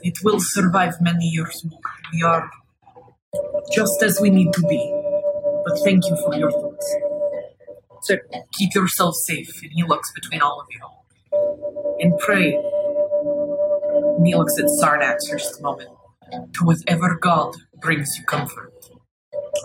[0.03, 1.81] It will survive many years more.
[2.13, 2.51] We are
[3.73, 4.93] just as we need to be.
[5.65, 6.97] But thank you for your thoughts.
[8.03, 8.17] So
[8.59, 9.63] Keep yourself safe.
[9.63, 10.81] And he looks between all of you.
[12.01, 12.55] And pray.
[12.55, 15.91] And he looks at Sarnax for just a moment.
[16.55, 18.73] To whatever God brings you comfort.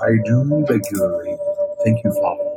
[0.01, 1.37] I do regularly.
[1.83, 2.49] Thank you, Father.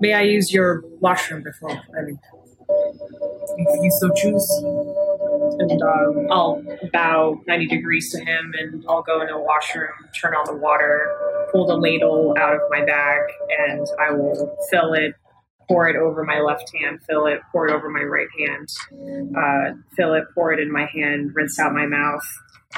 [0.00, 2.18] may I use your washroom before I leave?
[3.56, 4.99] If you so choose.
[5.60, 10.32] And um, I'll bow 90 degrees to him and I'll go into the washroom, turn
[10.34, 11.14] on the water,
[11.52, 13.20] pull the ladle out of my bag,
[13.58, 15.14] and I will fill it,
[15.68, 18.68] pour it over my left hand, fill it, pour it over my right hand,
[19.36, 22.24] uh, fill it, pour it in my hand, rinse out my mouth,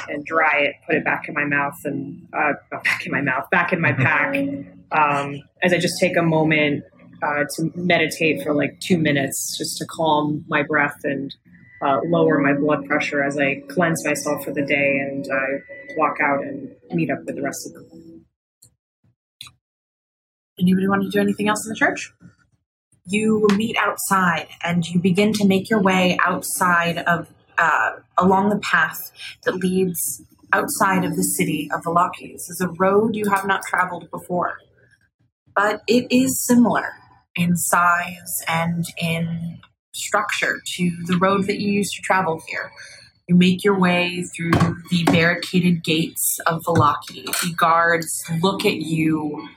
[0.09, 3.49] and dry it, put it back in my mouth, and uh, back in my mouth,
[3.51, 4.35] back in my pack.
[4.91, 6.85] Um, as I just take a moment
[7.23, 11.35] uh, to meditate for like two minutes, just to calm my breath and
[11.83, 16.19] uh, lower my blood pressure as I cleanse myself for the day and I walk
[16.23, 18.25] out and meet up with the rest of them.
[20.61, 22.13] Anybody want to do anything else in the church?
[23.07, 28.59] you meet outside and you begin to make your way outside of uh, along the
[28.59, 28.99] path
[29.45, 32.33] that leads outside of the city of Velakis.
[32.33, 34.57] This is a road you have not traveled before,
[35.55, 36.95] but it is similar
[37.37, 39.61] in size and in
[39.93, 42.71] structure to the road that you use to travel here.
[43.29, 44.51] You make your way through
[44.91, 47.25] the barricaded gates of Vallaki.
[47.25, 49.49] The guards look at you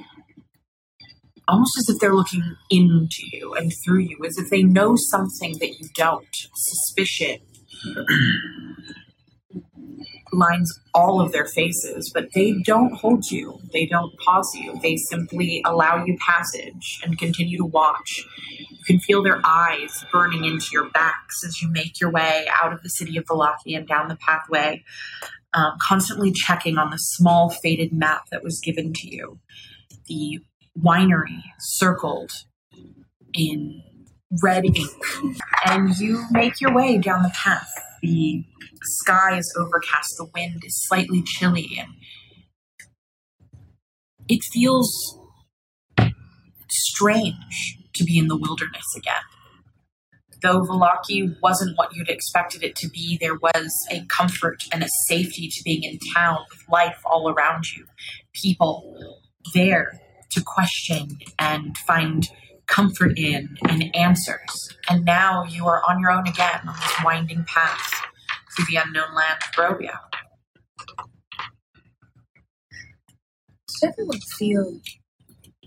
[1.47, 5.57] almost as if they're looking into you and through you, as if they know something
[5.59, 6.25] that you don't.
[6.55, 7.39] Suspicion
[10.37, 13.59] lines all of their faces, but they don't hold you.
[13.73, 14.79] They don't pause you.
[14.81, 18.25] They simply allow you passage and continue to watch
[18.69, 22.73] You can feel their eyes burning into your backs as you make your way out
[22.73, 24.83] of the city of Vallaki and down the pathway,
[25.53, 29.39] um, constantly checking on the small faded map that was given to you.
[30.07, 30.39] The
[30.79, 32.31] winery circled
[33.33, 33.81] in
[34.41, 34.89] red ink,
[35.65, 37.69] and you make your way down the path.
[38.01, 38.43] The
[38.83, 41.89] sky is overcast, the wind is slightly chilly, and
[44.27, 45.19] it feels
[46.69, 49.21] strange to be in the wilderness again.
[50.41, 54.89] Though Vallaki wasn't what you'd expected it to be, there was a comfort and a
[55.07, 57.85] safety to being in town with life all around you.
[58.33, 59.19] People
[59.53, 59.99] there
[60.31, 61.07] to question
[61.39, 62.27] and find
[62.67, 64.75] comfort in and answers.
[64.89, 67.93] And now you are on your own again on this winding path
[68.55, 69.99] through the unknown land of Barovia.
[73.67, 74.79] Does everyone feel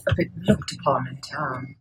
[0.08, 1.76] a bit looked upon in town?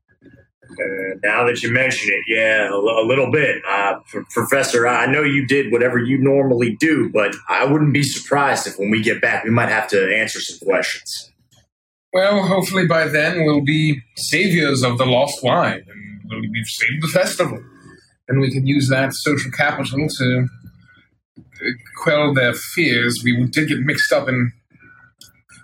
[0.70, 3.62] Uh, now that you mention it, yeah, a little bit.
[3.68, 8.04] Uh, P- Professor, I know you did whatever you normally do, but I wouldn't be
[8.04, 11.32] surprised if when we get back, we might have to answer some questions.
[12.18, 17.10] Well, hopefully by then we'll be saviors of the lost wine, and we've saved the
[17.10, 17.64] festival,
[18.28, 20.48] and we can use that social capital to
[21.38, 21.70] uh,
[22.02, 23.22] quell their fears.
[23.24, 24.52] We did get mixed up in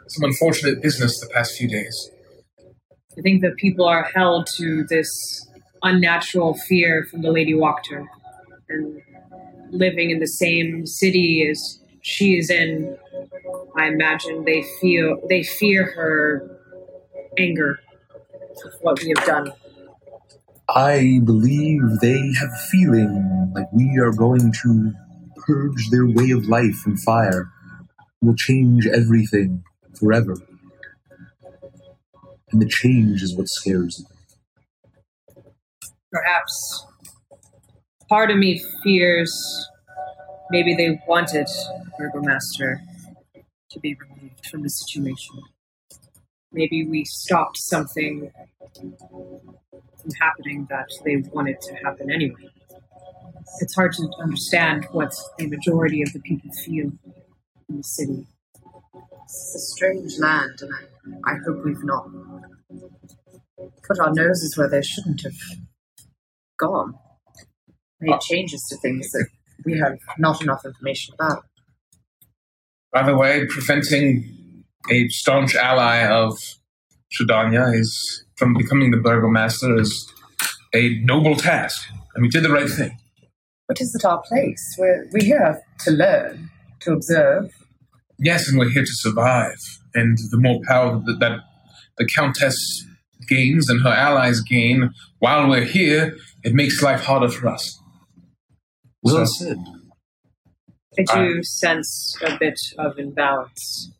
[0.09, 2.11] some unfortunate business the past few days.
[3.17, 5.09] I think that people are held to this
[5.81, 8.05] unnatural fear from the Lady Wachter.
[8.69, 9.01] And
[9.71, 12.97] living in the same city as she is in,
[13.77, 16.59] I imagine they feel they fear her
[17.39, 17.79] anger
[18.65, 19.53] of what we have done.
[20.69, 24.93] I believe they have a feeling like we are going to
[25.47, 27.49] purge their way of life from fire.
[28.21, 29.63] We'll change everything
[29.97, 30.35] forever.
[32.51, 35.43] And the change is what scares them.
[36.11, 36.85] Perhaps
[38.09, 39.33] part of me fears
[40.49, 41.47] maybe they wanted
[41.97, 42.81] Burgomaster
[43.71, 45.41] to be removed from the situation.
[46.51, 48.31] Maybe we stopped something
[48.75, 52.49] from happening that they wanted to happen anyway.
[53.59, 56.91] It's hard to understand what the majority of the people feel
[57.69, 58.27] in the city.
[59.23, 60.71] It's a strange land, and
[61.25, 62.07] I, I hope we've not
[63.87, 65.35] put our noses where they shouldn't have
[66.57, 66.95] gone.
[67.99, 68.19] Made oh.
[68.19, 69.27] changes to things that
[69.65, 71.45] we have not enough information about.
[72.91, 76.37] By the way, preventing a staunch ally of
[77.11, 80.11] Strahdanya is from becoming the burgomaster is
[80.73, 82.97] a noble task, and we did the right thing.
[83.67, 84.75] But is it our place?
[84.77, 86.49] We're, we're here to learn,
[86.81, 87.51] to observe.
[88.19, 89.57] Yes, and we're here to survive.
[89.93, 91.39] And the more power that, that
[91.97, 92.85] the Countess
[93.27, 97.79] gains and her allies gain while we're here, it makes life harder for us.
[99.03, 99.57] Well So- said.
[100.97, 103.91] I do sense a bit of imbalance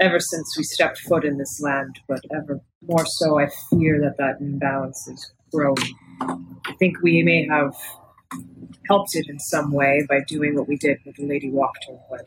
[0.00, 4.16] ever since we stepped foot in this land, but ever more so, I fear that
[4.18, 5.76] that imbalance is growing.
[6.20, 7.74] I think we may have
[8.88, 12.24] helped it in some way by doing what we did with the Lady Wachter, but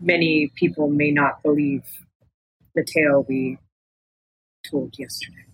[0.00, 1.84] many people may not believe
[2.74, 3.58] the tale we
[4.70, 5.46] told yesterday.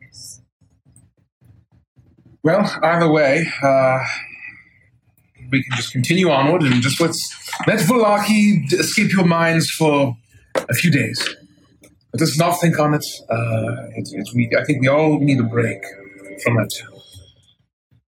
[0.00, 0.42] Yes.
[2.44, 3.98] Well, either way, uh,
[5.50, 7.20] we can just continue onward and just let's
[7.68, 10.16] let Vallaki escape your minds for
[10.56, 11.36] a few days.
[12.12, 13.04] Let us not think on it.
[13.30, 15.82] Uh, it's, it's, we, I think we all need a break
[16.42, 16.70] from that.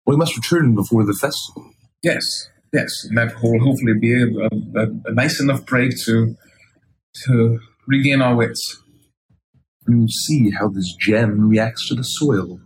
[0.06, 1.72] We must return before the festival.
[2.04, 4.28] Yes, yes, and that will hopefully be a,
[4.80, 6.36] a, a nice enough break to
[7.26, 8.82] to regain our wits.
[9.88, 12.60] And see how this gem reacts to the soil.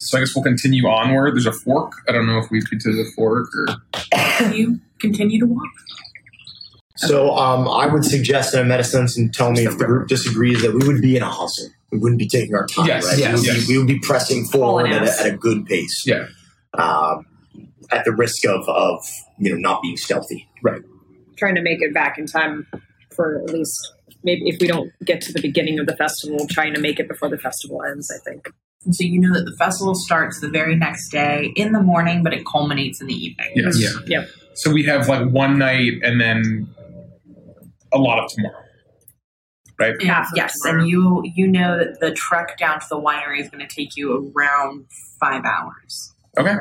[0.00, 1.34] So I guess we'll continue onward.
[1.34, 1.92] There's a fork.
[2.08, 5.68] I don't know if we could to the fork or You continue to walk.
[6.96, 10.62] So um, I would suggest in a medicine and tell me if the group disagrees
[10.62, 11.68] that we would be in a hustle.
[11.90, 13.18] We wouldn't be taking our time, Yes, right?
[13.18, 13.66] yes, we, would yes.
[13.66, 16.04] Be, we would be pressing forward at a, at a good pace.
[16.06, 16.26] yeah.
[16.74, 17.26] Um,
[17.90, 19.04] at the risk of, of
[19.38, 20.48] you know not being stealthy.
[20.62, 20.82] Right.
[21.36, 22.66] trying to make it back in time
[23.16, 26.74] for at least maybe if we don't get to the beginning of the festival, trying
[26.74, 28.10] to make it before the festival ends.
[28.10, 28.50] I think.
[28.84, 32.22] And so you know that the festival starts the very next day in the morning,
[32.22, 33.52] but it culminates in the evening.
[33.54, 33.78] Yes.
[33.78, 34.10] Mm-hmm.
[34.10, 34.20] Yeah.
[34.20, 34.28] Yep.
[34.54, 36.68] So we have like one night and then
[37.92, 38.64] a lot of tomorrow.
[39.78, 39.94] Right?
[40.00, 40.80] Yeah, yes, tomorrow.
[40.80, 43.96] and you you know that the trek down to the winery is going to take
[43.96, 44.84] you around
[45.18, 46.14] five hours.
[46.36, 46.56] Okay.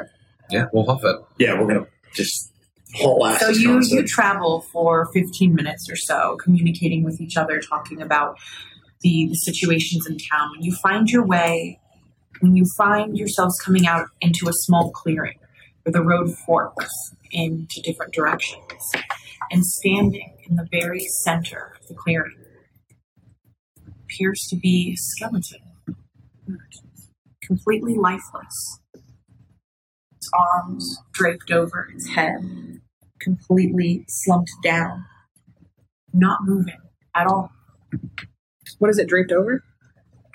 [0.50, 1.17] Yeah, we'll huff it.
[1.38, 2.48] Yeah, we're gonna just
[2.95, 3.39] ass.
[3.39, 8.38] So you you travel for fifteen minutes or so, communicating with each other, talking about
[9.02, 10.52] the, the situations in town.
[10.52, 11.80] When you find your way,
[12.39, 15.38] when you find yourselves coming out into a small clearing
[15.84, 16.88] where the road forks
[17.32, 18.91] into different directions,
[19.52, 22.36] and standing in the very center of the clearing
[24.04, 25.62] appears to be a skeleton,
[27.43, 28.78] completely lifeless.
[30.29, 32.79] Its arms draped over its head,
[33.19, 35.05] completely slumped down,
[36.13, 36.77] not moving
[37.15, 37.51] at all.
[38.77, 39.63] What is it draped over?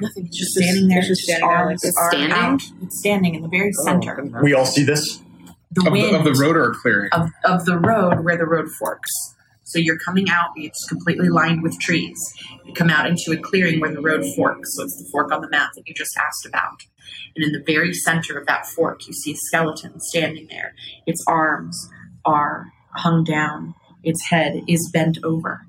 [0.01, 0.27] Nothing.
[0.27, 0.99] It's just just- standing there.
[0.99, 1.95] it's just standing there like arms this.
[1.97, 2.33] are Standing?
[2.33, 2.63] out.
[2.83, 4.41] It's standing in the very oh, center.
[4.43, 5.21] We all see this.
[5.71, 7.11] The Of wind the, of the road or clearing?
[7.13, 9.11] of, of the road where the road forks.
[9.65, 12.19] So you're coming out, it's completely lined with trees.
[12.65, 14.75] You come out into a clearing where the road forks.
[14.75, 16.83] So it's the fork on the map that you just asked about.
[17.35, 20.75] And in the very center of that fork, you see a skeleton standing there.
[21.07, 21.89] Its arms
[22.25, 25.63] are hung down, its head is bent over.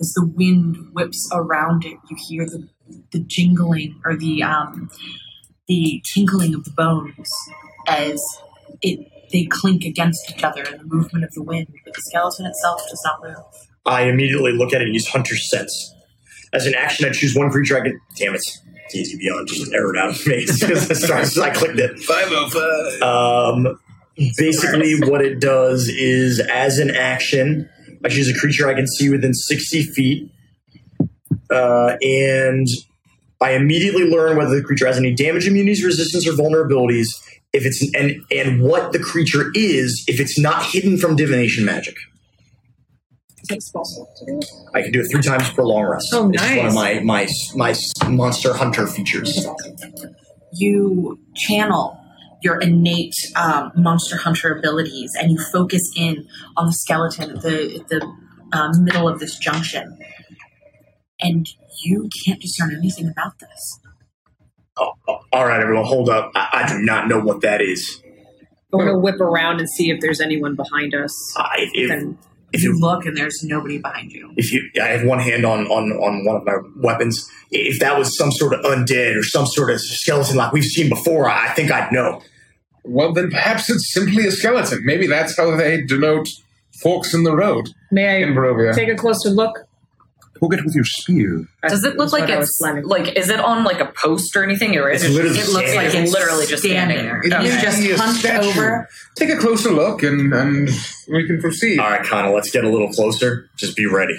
[0.00, 2.68] As the wind whips around it, you hear the,
[3.12, 4.88] the jingling or the um,
[5.68, 7.28] the tinkling of the bones
[7.86, 8.20] as
[8.82, 12.46] it they clink against each other in the movement of the wind, but the skeleton
[12.46, 13.68] itself does not move.
[13.86, 15.94] I immediately look at it and use Hunter's Sense.
[16.52, 18.00] As an action, I choose one creature I can.
[18.16, 18.42] Damn it.
[18.86, 20.42] It's easy beyond just errored out of me.
[20.48, 21.98] as soon as I clicked it.
[22.00, 23.02] 505.
[23.02, 23.78] Um,
[24.36, 27.68] basically, what it does is, as an action,
[28.04, 30.30] I choose a creature I can see within 60 feet,
[31.50, 32.66] uh, and
[33.40, 37.08] I immediately learn whether the creature has any damage, immunities, resistance, or vulnerabilities.
[37.52, 41.96] If it's and and what the creature is, if it's not hidden from divination magic.
[43.42, 44.40] Is that a spell slot to do?
[44.74, 46.08] I can do it three times per long rest.
[46.12, 47.74] Oh, It's one of my my my
[48.08, 49.46] monster hunter features.
[50.52, 52.00] You channel
[52.42, 57.84] your innate um, monster hunter abilities and you focus in on the skeleton at the,
[57.88, 59.98] the uh, middle of this junction.
[61.20, 61.46] And
[61.84, 63.79] you can't discern anything about this.
[64.76, 66.30] Oh, oh, all right, everyone, hold up.
[66.34, 68.02] I, I do not know what that is.
[68.72, 71.12] I want to whip around and see if there's anyone behind us.
[71.36, 72.18] Uh, if, if, Then
[72.52, 74.32] if You you look and there's nobody behind you.
[74.36, 77.28] if you I have one hand on on on one of my weapons.
[77.50, 80.88] If that was some sort of undead or some sort of skeleton like we've seen
[80.88, 82.22] before, I I think I'd know.
[82.84, 84.80] Well, then perhaps it's simply a skeleton.
[84.84, 86.28] Maybe that's how they denote
[86.80, 88.74] forks in the road may in I Barovia.
[88.74, 89.66] take a closer look?
[90.40, 91.44] Poke it with your spear.
[91.68, 92.84] Does it look That's like what I was it's planning.
[92.86, 93.16] like?
[93.16, 95.14] Is it on like a post or anything, or is It's it?
[95.14, 95.76] literally It looks standing.
[95.76, 97.20] like It's it's literally just standing there.
[97.20, 98.48] It It is may just be a hunched statue.
[98.48, 98.88] over.
[99.16, 100.70] Take a closer look and, and
[101.12, 101.78] we can proceed.
[101.78, 103.50] All right, Connor, let's get a little closer.
[103.58, 104.16] Just be ready.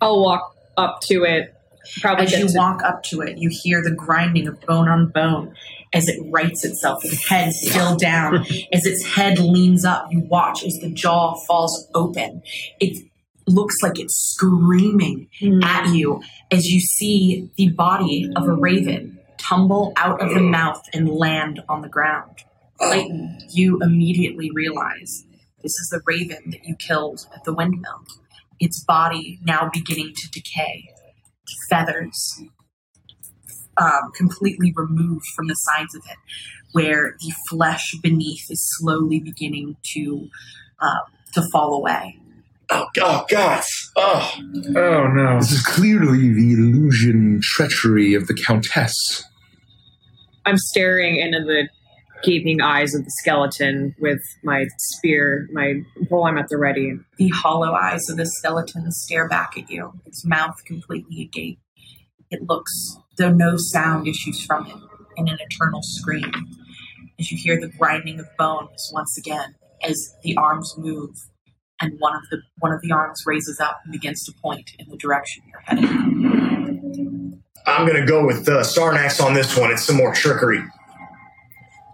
[0.00, 1.54] I'll walk up to it.
[2.00, 4.88] Probably As get you to- walk up to it, you hear the grinding of bone
[4.88, 5.54] on bone
[5.92, 8.36] as it rights itself, its head still down.
[8.72, 12.42] as its head leans up, you watch as the jaw falls open.
[12.78, 13.04] It
[13.48, 15.62] looks like it's screaming Hmm.
[15.62, 20.82] at you as you see the body of a raven tumble out of the mouth
[20.92, 22.38] and land on the ground.
[22.80, 25.24] Clayton, you immediately realize
[25.62, 28.04] this is the raven that you killed at the windmill.
[28.60, 30.84] Its body now beginning to decay,
[31.68, 32.42] feathers
[33.76, 36.18] um, completely removed from the sides of it,
[36.72, 40.28] where the flesh beneath is slowly beginning to
[40.80, 41.00] um,
[41.34, 42.17] to fall away.
[42.70, 43.62] Oh, oh God!
[43.96, 44.34] Oh,
[44.76, 45.38] Oh no.
[45.38, 49.24] This is clearly the illusion treachery of the Countess.
[50.44, 51.68] I'm staring into the
[52.22, 56.98] gaping eyes of the skeleton with my spear, my while I'm at the ready.
[57.16, 61.60] The hollow eyes of the skeleton stare back at you, its mouth completely agape.
[62.30, 64.76] It looks though no sound issues from it
[65.16, 66.32] in an eternal scream.
[67.18, 71.16] As you hear the grinding of bones once again, as the arms move,
[71.80, 74.88] and one of the one of the arms raises up and begins to point in
[74.88, 77.42] the direction you're heading.
[77.66, 79.70] I'm gonna go with uh, Sarnax on this one.
[79.70, 80.62] It's some more trickery.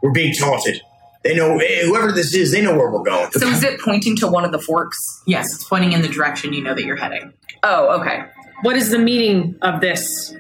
[0.02, 0.80] We're being taunted.
[1.24, 2.52] They know eh, whoever this is.
[2.52, 3.30] They know where we're going.
[3.32, 4.98] So is it pointing to one of the forks?
[5.26, 7.32] Yes, it's pointing in the direction you know that you're heading.
[7.62, 8.24] Oh, okay.
[8.62, 10.34] What is the meaning of this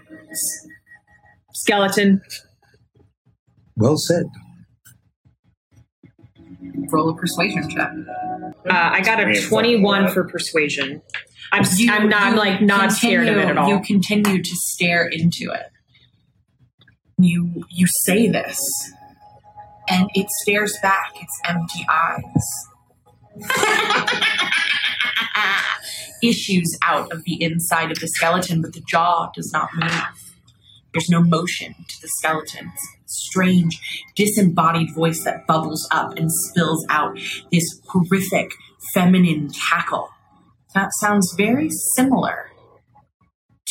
[1.54, 2.20] skeleton?
[3.76, 4.24] Well said.
[6.90, 7.90] Roll a persuasion check.
[8.68, 11.02] Uh, I got a 21 for persuasion.
[11.52, 13.68] I'm, s- I'm not I'm like not scared of it at all.
[13.68, 15.66] You continue to stare into it.
[17.18, 18.58] You you say this,
[19.88, 22.68] and it stares back its empty eyes.
[26.22, 29.92] Issues out of the inside of the skeleton, but the jaw does not move.
[30.92, 32.70] There's no motion to the skeleton's
[33.14, 33.80] strange,
[34.16, 37.18] disembodied voice that bubbles up and spills out
[37.52, 38.50] this horrific
[38.92, 40.10] feminine cackle.
[40.74, 42.50] That sounds very similar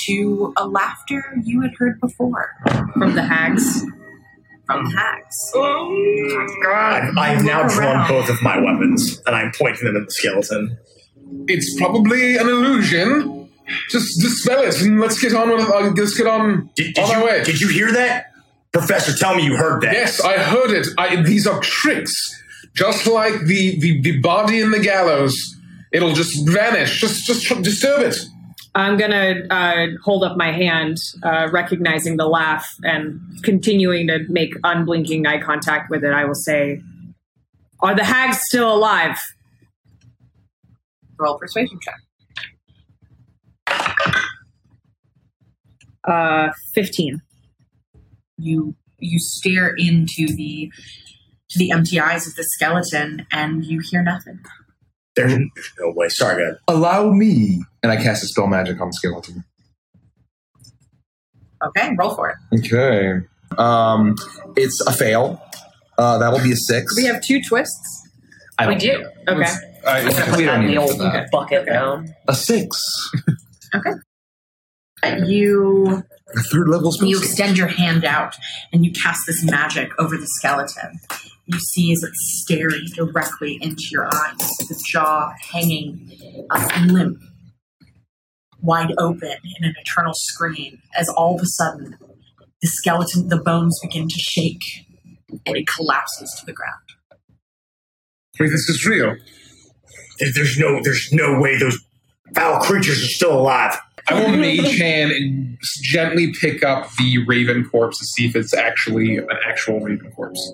[0.06, 2.50] to a laughter you had heard before
[2.94, 3.82] From the hags.
[4.66, 5.52] from the hags.
[6.66, 8.08] I've, I've now Look drawn around.
[8.10, 10.78] both of my weapons, and I'm pointing them at the skeleton.
[11.48, 13.50] It's probably an illusion.
[13.90, 15.70] Just dispel it and let's get on with it.
[15.70, 17.44] Uh, let's get on Did, did on our way.
[17.44, 18.33] did you hear that?
[18.74, 19.94] Professor, tell me you heard that.
[19.94, 20.88] Yes, I heard it.
[20.98, 22.14] I, these are tricks.
[22.76, 25.38] Just like the, the, the body in the gallows.
[25.92, 27.00] It'll just vanish.
[27.00, 28.18] Just just disturb it.
[28.74, 34.56] I'm gonna uh, hold up my hand, uh, recognizing the laugh and continuing to make
[34.64, 36.12] unblinking eye contact with it.
[36.12, 36.82] I will say,
[37.80, 39.20] "Are the hags still alive?"
[41.20, 42.00] Roll persuasion check.
[46.04, 47.22] Uh, Fifteen.
[48.44, 50.72] You you stare into the
[51.50, 54.40] to the empty eyes of the skeleton and you hear nothing.
[55.16, 56.10] There's, there's no way.
[56.10, 56.58] Sorry, God.
[56.68, 57.64] Allow me.
[57.84, 59.44] And I cast dispel magic on the skeleton.
[61.64, 62.60] Okay, roll for it.
[62.60, 63.20] Okay.
[63.58, 64.16] Um,
[64.58, 65.42] it's a fail.
[65.98, 66.96] Uh, that'll be a six.
[66.98, 68.10] We have two twists.
[68.58, 69.32] I We don't- do.
[69.32, 69.52] Okay.
[69.86, 71.30] Uh, we don't the need old it for that.
[71.32, 72.04] bucket now.
[72.28, 72.82] A six.
[73.76, 73.92] okay.
[75.26, 76.04] You
[76.36, 77.08] A third level spell.
[77.08, 78.36] you extend your hand out
[78.72, 81.00] and you cast this magic over the skeleton.
[81.46, 87.20] You see as it's staring directly into your eyes, the jaw hanging uh, limp,
[88.62, 91.98] wide open in an eternal scream, as all of a sudden
[92.62, 94.64] the skeleton, the bones begin to shake
[95.46, 96.72] and it collapses to the ground.
[98.40, 99.16] Wait, this is real.
[100.20, 101.78] There's no, there's no way those
[102.34, 103.78] foul creatures are still alive.
[104.10, 108.54] I will mage hand and gently pick up the raven corpse to see if it's
[108.54, 110.54] actually an actual raven corpse.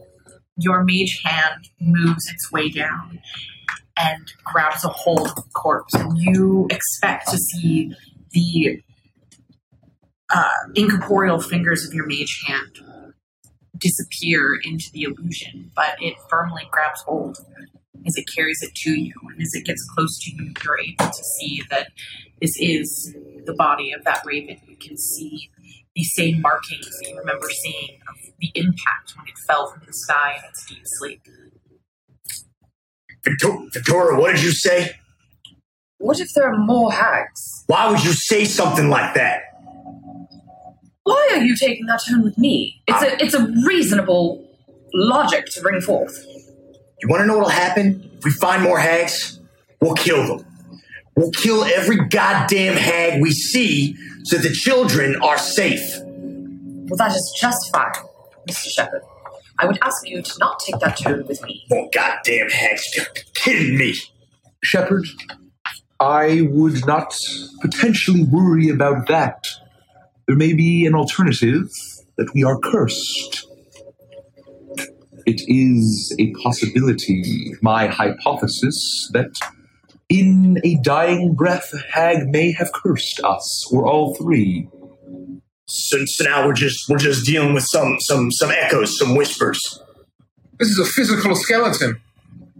[0.57, 3.19] Your mage hand moves its way down
[3.97, 5.93] and grabs a hold of the corpse.
[5.93, 7.93] And you expect to see
[8.31, 8.81] the
[10.33, 12.79] uh, incorporeal fingers of your mage hand
[13.77, 17.37] disappear into the illusion, but it firmly grabs hold
[18.07, 19.13] as it carries it to you.
[19.31, 21.89] And as it gets close to you, you're able to see that
[22.41, 24.57] this is the body of that raven.
[24.67, 25.49] You can see
[25.95, 29.93] the same markings that you remember seeing of the impact when it fell from the
[29.93, 31.21] sky in its deep sleep.
[33.23, 34.95] Victor- Victoria, what did you say?
[35.97, 37.63] What if there are more hags?
[37.67, 39.41] Why would you say something like that?
[41.03, 42.81] Why are you taking that tone with me?
[42.87, 44.47] It's a it's a reasonable
[44.93, 46.25] logic to bring forth.
[47.01, 49.39] You want to know what'll happen if we find more hags?
[49.79, 50.45] We'll kill them.
[51.15, 55.97] We'll kill every goddamn hag we see so the children are safe.
[56.01, 57.91] Well, that is just fine,
[58.49, 58.67] Mr.
[58.69, 59.01] Shepard.
[59.59, 61.65] I would ask you to not take that tone with me.
[61.69, 62.95] More goddamn hags.
[62.95, 63.95] You're kidding me.
[64.63, 65.05] Shepard,
[65.99, 67.13] I would not
[67.61, 69.47] potentially worry about that.
[70.27, 71.69] There may be an alternative
[72.17, 73.48] that we are cursed.
[75.29, 79.29] It is a possibility, my hypothesis, that
[80.09, 84.67] in a dying breath, a hag may have cursed us, or all three.
[85.67, 89.59] So, so now we're just we're just dealing with some some some echoes, some whispers.
[90.57, 92.01] This is a physical skeleton.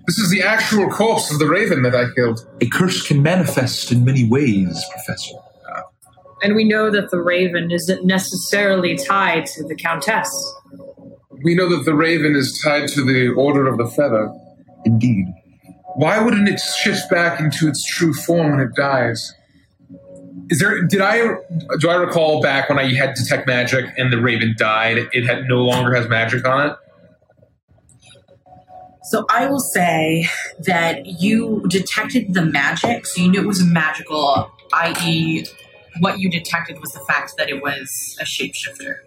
[0.06, 2.48] This is the actual corpse of the raven that I killed.
[2.62, 5.38] A curse can manifest in many ways, Professor.
[6.44, 10.30] And we know that the raven isn't necessarily tied to the Countess.
[11.44, 14.34] We know that the raven is tied to the Order of the Feather.
[14.86, 15.26] Indeed.
[15.96, 19.34] Why wouldn't it shift back into its true form when it dies?
[20.50, 20.82] Is there?
[20.84, 21.36] Did I?
[21.80, 24.98] Do I recall back when I had detect magic and the raven died?
[25.14, 26.76] It had no longer has magic on it.
[29.04, 30.28] So I will say
[30.60, 35.46] that you detected the magic, so you knew it was magical, i.e.,
[36.00, 38.98] what you detected was the fact that it was a shapeshifter.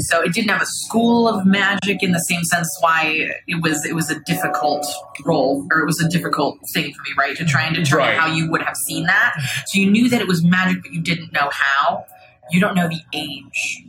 [0.00, 3.84] So it didn't have a school of magic in the same sense why it was
[3.86, 4.86] it was a difficult
[5.24, 7.36] role or it was a difficult thing for me, right?
[7.36, 8.18] To try and determine Right.
[8.18, 9.34] how you would have seen that.
[9.66, 12.04] So you knew that it was magic, but you didn't know how.
[12.50, 13.84] You don't know the age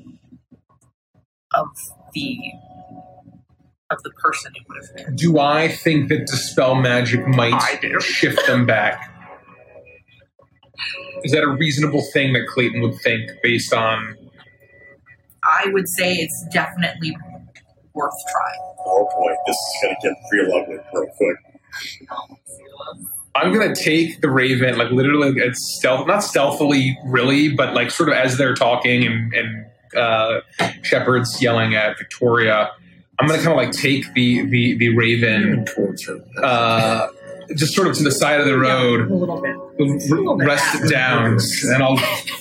[1.54, 1.68] of
[2.14, 2.38] the
[3.90, 5.16] of the person it would have been.
[5.16, 7.60] Do I think that dispel magic might
[8.02, 9.14] shift them back?
[11.24, 14.16] Is that a reasonable thing that Clayton would think based on?
[15.48, 17.16] I would say it's definitely
[17.94, 18.76] worth trying.
[18.86, 21.38] Oh boy, this is gonna get real ugly real quick.
[23.36, 28.10] I'm gonna take the Raven, like literally, it's stealth, not stealthily, really, but like sort
[28.10, 30.42] of as they're talking and and uh,
[30.84, 32.72] Shepard's yelling at Victoria.
[33.20, 36.20] I'm gonna kind of like take the the the Raven, Towards her.
[36.44, 37.08] uh,
[37.56, 39.08] just sort of to the side of the road,
[39.80, 40.48] A little bit.
[40.48, 41.38] r- rest it down,
[41.74, 41.98] and I'll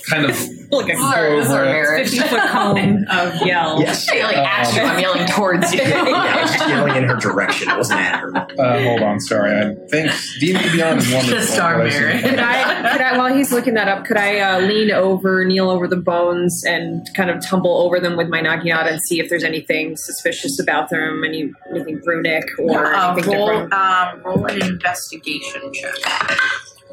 [0.09, 0.37] kind of
[0.69, 1.63] Like a go over
[1.95, 2.09] it.
[2.09, 3.79] 50 foot cone of yell.
[3.79, 4.05] Yes.
[4.11, 4.81] I'm yelling at you.
[4.81, 5.79] I'm yelling towards you.
[5.81, 7.69] Yeah, I was just yelling in her direction.
[7.69, 8.35] It wasn't at her.
[8.35, 9.53] Uh, hold on, sorry.
[9.57, 10.11] I think
[10.41, 11.37] D&D Beyond is wonderful.
[11.39, 14.17] The Star but I see- Could I, could I, while he's looking that up, could
[14.17, 18.27] I uh, lean over, kneel over the bones, and kind of tumble over them with
[18.27, 23.13] my Naginata and see if there's anything suspicious about them, any anything runic or Uh,
[23.13, 23.73] anything roll, different?
[23.73, 25.95] um, roll an investigation check.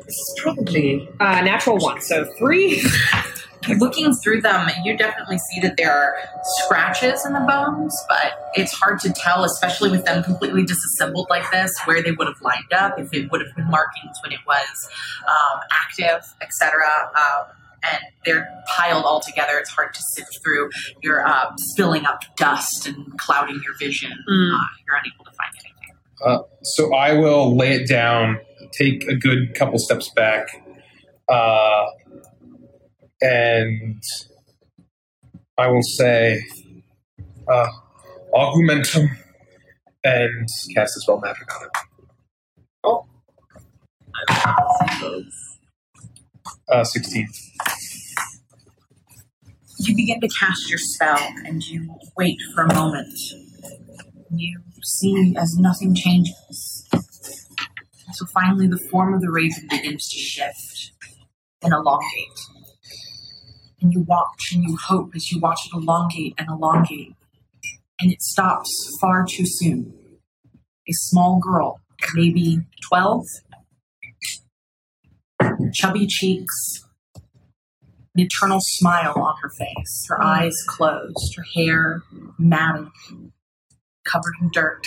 [0.05, 2.82] This is probably Uh, natural one, so three.
[3.78, 6.14] Looking through them, you definitely see that there are
[6.61, 11.50] scratches in the bones, but it's hard to tell, especially with them completely disassembled like
[11.50, 14.40] this, where they would have lined up, if it would have been markings when it
[14.46, 14.88] was
[15.26, 16.84] um, active, etc.
[17.16, 17.46] Um,
[17.90, 19.57] and they're piled all together.
[19.59, 20.68] It's hard to sift through.
[21.02, 24.11] You're uh, spilling up dust and clouding your vision.
[24.28, 24.55] Mm.
[24.55, 25.70] Uh, you're unable to find anything.
[26.24, 28.40] Uh, so I will lay it down,
[28.77, 30.47] take a good couple steps back,
[31.29, 31.87] uh,
[33.20, 34.03] and
[35.59, 36.43] I will say,
[37.49, 37.66] uh,
[38.35, 39.09] augmentum,
[40.05, 41.70] and cast dispel magic on it.
[46.68, 47.29] Uh, 16.
[49.81, 53.12] You begin to cast your spell and you wait for a moment.
[54.35, 56.89] You see as nothing changes.
[58.15, 60.93] So finally, the form of the raven begins to shift
[61.62, 62.39] and elongate.
[63.81, 67.15] And you watch and you hope as you watch it elongate and elongate.
[68.01, 69.95] And it stops far too soon.
[70.89, 71.81] A small girl,
[72.15, 73.25] maybe 12,
[75.73, 76.85] chubby cheeks,
[78.15, 82.03] an eternal smile on her face, her eyes closed, her hair
[82.39, 82.89] matted,
[84.05, 84.87] covered in dirt.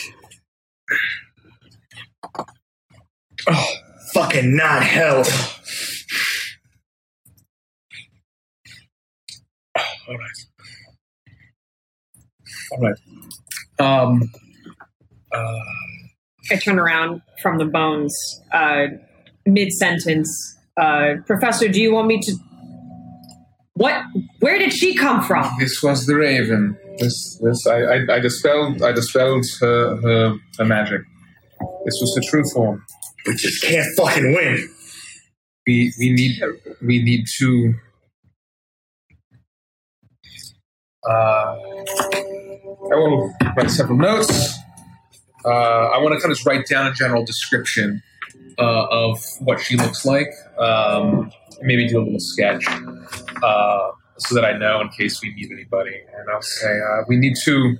[3.49, 3.73] Oh,
[4.13, 5.23] fucking not hell.
[10.07, 10.37] All right.
[12.71, 12.95] All right.
[13.79, 14.21] Um,
[15.33, 15.59] uh,
[16.51, 18.13] I turn around from the bones,
[18.51, 18.87] uh,
[19.45, 20.57] mid sentence.
[20.79, 22.35] Uh, Professor, do you want me to?
[23.73, 24.03] What?
[24.39, 25.49] Where did she come from?
[25.59, 26.77] this was the raven.
[26.97, 31.01] This, this, I, I, I dispelled, I dispelled her, her, her magic.
[31.85, 32.83] This was her true form.
[33.27, 34.69] We just can't fucking win.
[35.65, 36.41] We, we need,
[36.81, 37.73] we need to.
[41.07, 41.55] Uh,
[42.91, 44.57] I will write several notes.
[45.45, 48.01] Uh, I want to kind of write down a general description
[48.57, 50.29] uh, of what she looks like.
[50.57, 52.65] Um, maybe do a little sketch
[53.43, 56.01] uh, so that I know in case we meet anybody.
[56.17, 57.77] And I'll say uh, we need to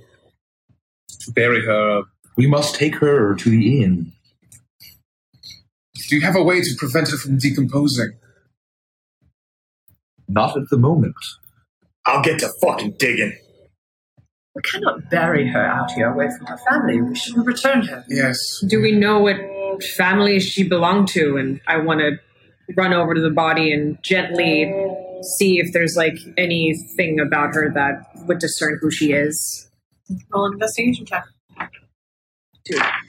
[1.20, 2.02] to bury her.
[2.36, 4.12] We must take her to the inn.
[6.08, 8.12] Do you have a way to prevent it from decomposing?
[10.26, 11.14] Not at the moment.
[12.06, 13.36] I'll get to fucking digging.
[14.54, 17.00] We cannot bury her out here away from her family.
[17.02, 18.04] We should return her.
[18.08, 18.38] Yes.
[18.66, 19.36] Do we know what
[19.96, 21.36] family she belonged to?
[21.36, 22.18] And I want to
[22.74, 24.74] run over to the body and gently
[25.36, 29.70] see if there's like anything about her that would discern who she is.
[30.32, 31.24] Roll an investigation check.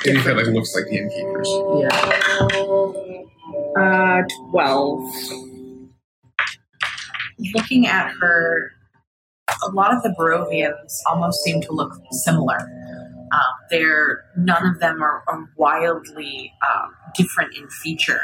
[0.05, 1.49] Anything that looks like the innkeepers.
[1.81, 2.68] Yeah.
[3.77, 5.03] Uh, twelve.
[7.55, 8.71] looking at her,
[9.67, 12.57] a lot of the Barovians almost seem to look similar.
[13.31, 18.21] Um, they're none of them are, are wildly um, different in feature.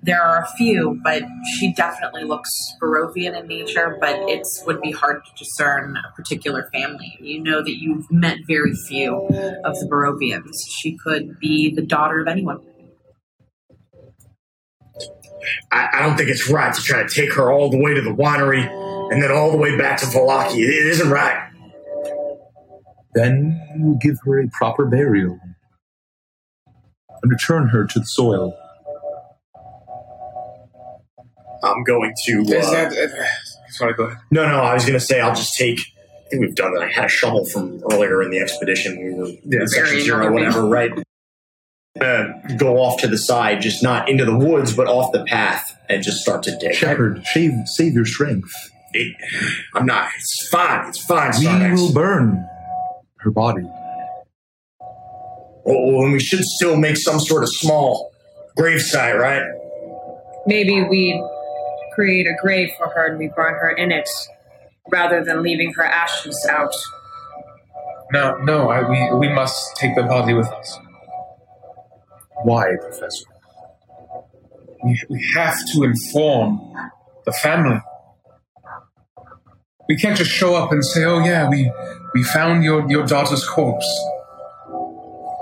[0.00, 1.24] There are a few, but
[1.56, 2.50] she definitely looks
[2.80, 3.96] Barovian in nature.
[4.00, 7.18] But it's would be hard to discern a particular family.
[7.20, 9.14] You know that you've met very few
[9.64, 10.54] of the Barovians.
[10.68, 12.60] She could be the daughter of anyone.
[15.72, 18.00] I, I don't think it's right to try to take her all the way to
[18.00, 18.66] the winery
[19.12, 20.56] and then all the way back to Vallaki.
[20.58, 21.44] It, it isn't right.
[23.14, 25.38] Then we will give her a proper burial
[27.22, 28.54] and return her to the soil.
[31.64, 32.40] I'm going to.
[32.42, 32.92] Is Uh, that?
[32.92, 33.24] Uh,
[33.70, 34.18] sorry, go ahead.
[34.30, 35.78] no, no, I was going to say I'll just take.
[35.80, 36.82] I think we've done that.
[36.84, 38.98] I had a shovel from earlier in the expedition.
[39.02, 39.60] We were Yeah.
[39.62, 40.90] in section zero, other whatever, right?
[42.00, 45.76] Uh, go off to the side, just not into the woods, but off the path,
[45.88, 46.74] and just start to dig.
[46.74, 48.52] Shepard, save, save your strength.
[48.92, 49.16] It,
[49.74, 50.10] I'm not.
[50.16, 50.88] It's fine.
[50.88, 51.32] It's fine.
[51.38, 51.74] We Sarnax.
[51.76, 52.48] will burn
[53.18, 53.64] her body.
[55.64, 58.10] Well, and we should still make some sort of small
[58.56, 59.42] gravesite, right?
[60.46, 61.22] Maybe we
[61.94, 64.08] create a grave for her and we burn her in it,
[64.90, 66.72] rather than leaving her ashes out.
[68.12, 68.70] No, no.
[68.70, 70.78] I, we we must take the body with us.
[72.44, 73.24] Why, Professor?
[74.84, 76.60] we, we have to inform
[77.24, 77.80] the family.
[79.88, 81.70] We can't just show up and say, "Oh yeah, we
[82.14, 83.88] we found your your daughter's corpse,"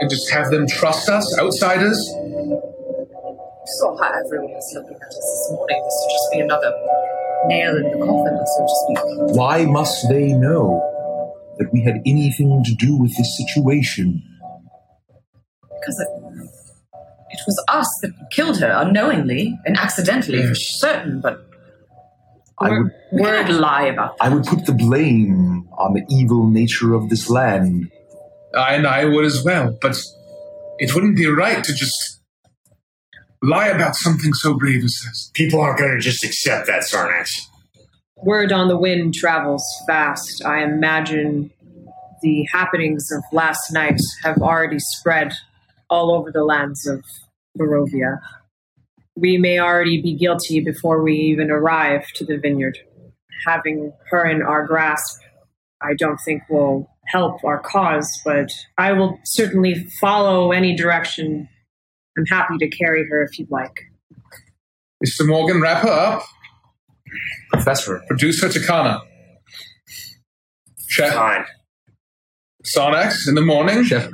[0.01, 1.99] and just have them trust us, outsiders.
[2.17, 5.83] You saw how everyone was looking at us this morning.
[5.85, 6.73] This would just be another
[7.47, 9.37] nail in the coffin, so to speak.
[9.37, 10.81] Why must they know
[11.59, 14.23] that we had anything to do with this situation?
[15.81, 16.26] Because it,
[17.31, 20.57] it was us that killed her unknowingly and accidentally, for mm.
[20.59, 21.47] certain, but
[22.59, 24.25] I would, word lie about that.
[24.25, 27.91] I would put the blame on the evil nature of this land.
[28.57, 29.97] I and I would as well, but
[30.79, 32.21] it wouldn't be right to just
[33.43, 35.31] lie about something so brave as this.
[35.35, 37.29] People aren't going to just accept that, Sarnax.
[38.17, 40.43] Word on the wind travels fast.
[40.45, 41.51] I imagine
[42.23, 45.35] the happenings of last night have already spread
[45.89, 47.05] all over the lands of
[47.59, 48.19] Barovia.
[49.17, 52.79] We may already be guilty before we even arrive to the vineyard.
[53.47, 55.21] Having her in our grasp,
[55.83, 61.49] I don't think will help our cause, but I will certainly follow any direction.
[62.19, 63.83] I'm happy to carry her if you'd like.
[65.05, 65.27] Mr.
[65.27, 66.23] Morgan, wrap her up.
[67.53, 68.03] Professor.
[68.09, 69.01] Producer Takana.
[70.89, 71.45] Chef Fine.
[72.65, 73.85] Sarnax in the morning.
[73.85, 74.11] Chef,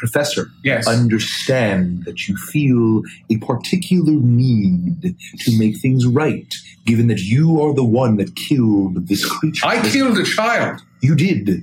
[0.00, 0.88] Professor, Yes.
[0.88, 6.52] understand that you feel a particular need to make things right,
[6.86, 9.66] given that you are the one that killed this creature.
[9.66, 10.80] I killed a child.
[11.02, 11.60] You did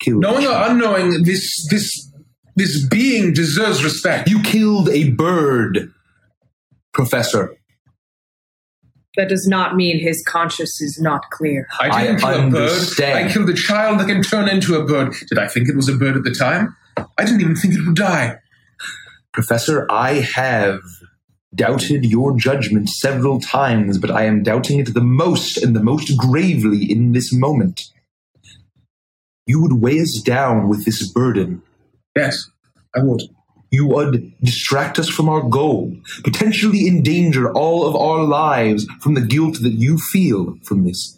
[0.00, 0.20] kill.
[0.20, 2.10] Knowing or unknowing, this this
[2.56, 4.30] this being deserves respect.
[4.30, 5.92] You killed a bird,
[6.94, 7.54] Professor.
[9.18, 11.66] That does not mean his conscience is not clear.
[11.78, 13.00] I didn't I kill a bird.
[13.02, 15.14] I killed a child that can turn into a bird.
[15.28, 16.74] Did I think it was a bird at the time?
[17.18, 18.38] I didn't even think it would die.
[19.32, 20.80] Professor, I have
[21.54, 26.16] doubted your judgment several times, but I am doubting it the most and the most
[26.16, 27.82] gravely in this moment.
[29.46, 31.62] You would weigh us down with this burden.
[32.16, 32.48] Yes,
[32.94, 33.22] I would.
[33.72, 39.20] You would distract us from our goal, potentially endanger all of our lives from the
[39.20, 41.16] guilt that you feel from this.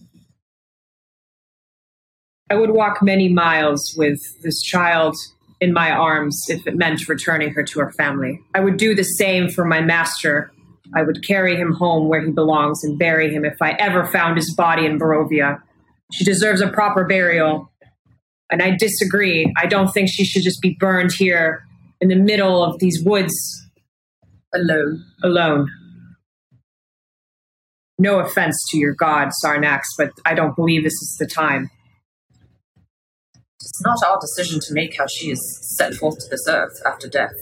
[2.51, 5.17] I would walk many miles with this child
[5.63, 8.41] in my arms if it meant returning her to her family.
[8.53, 10.51] I would do the same for my master.
[10.93, 14.37] I would carry him home where he belongs and bury him if I ever found
[14.37, 15.63] his body in Barovia.
[16.13, 17.71] She deserves a proper burial.
[18.51, 19.55] And I disagree.
[19.57, 21.65] I don't think she should just be burned here
[22.01, 23.33] in the middle of these woods
[24.53, 25.05] Alone.
[25.23, 25.71] alone.
[27.99, 31.71] No offense to your god, Sarnax, but I don't believe this is the time.
[33.85, 37.09] It's not our decision to make how she is set forth to this earth after
[37.09, 37.35] death.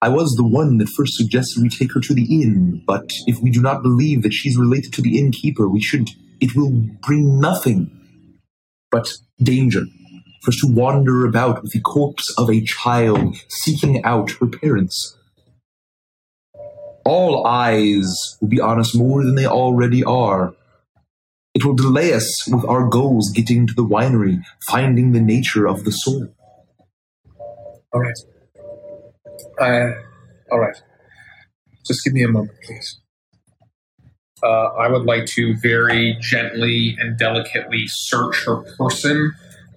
[0.00, 3.40] I was the one that first suggested we take her to the inn, but if
[3.40, 6.10] we do not believe that she's related to the innkeeper, we should.
[6.40, 6.70] It will
[7.04, 7.90] bring nothing
[8.92, 9.86] but danger
[10.42, 15.16] for us to wander about with the corpse of a child seeking out her parents.
[17.04, 20.54] All eyes will be on us more than they already are.
[21.54, 25.84] It will delay us with our goals getting to the winery, finding the nature of
[25.84, 26.28] the soul.
[27.92, 28.16] All right.
[29.60, 29.92] Uh,
[30.50, 30.76] all right.
[31.86, 33.00] Just give me a moment, please.
[34.42, 39.32] Uh, I would like to very gently and delicately search her person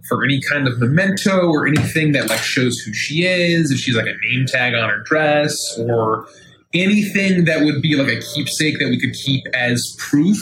[0.08, 3.96] for any kind of memento or anything that like shows who she is, if she's
[3.96, 6.26] like a name tag on her dress, or
[6.74, 10.38] anything that would be like a keepsake that we could keep as proof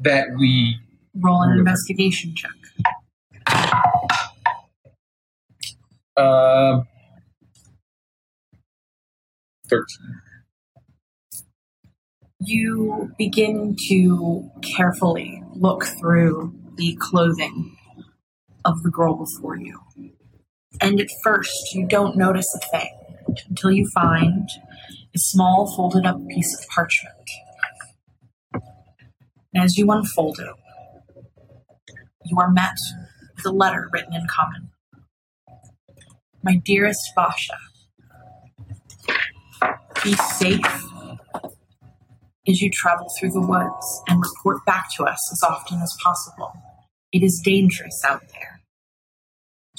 [0.00, 0.76] that we
[1.14, 2.50] Roll an investigation check.
[6.16, 6.82] uh,
[9.68, 9.86] 13.
[12.42, 17.76] You begin to carefully look through the clothing
[18.64, 19.78] of the girl before you.
[20.80, 24.48] And at first, you don't notice a thing until you find
[25.14, 27.14] a small folded up piece of parchment.
[29.54, 32.76] As you unfold it, you are met
[33.36, 34.70] with a letter written in common.
[36.42, 37.56] My dearest Vasha,
[40.04, 40.86] be safe
[42.48, 46.52] as you travel through the woods and report back to us as often as possible.
[47.12, 48.60] It is dangerous out there.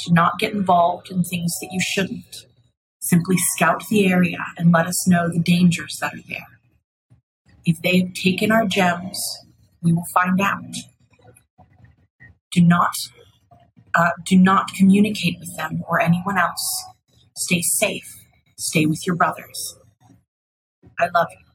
[0.06, 2.46] Do not get involved in things that you shouldn't.
[3.00, 6.60] Simply scout the area and let us know the dangers that are there.
[7.66, 9.20] If they have taken our gems,
[9.82, 10.64] we will find out.
[12.52, 12.96] Do not
[13.94, 16.86] uh, do not communicate with them or anyone else.
[17.36, 18.16] Stay safe.
[18.58, 19.78] Stay with your brothers.
[21.00, 21.46] I love you.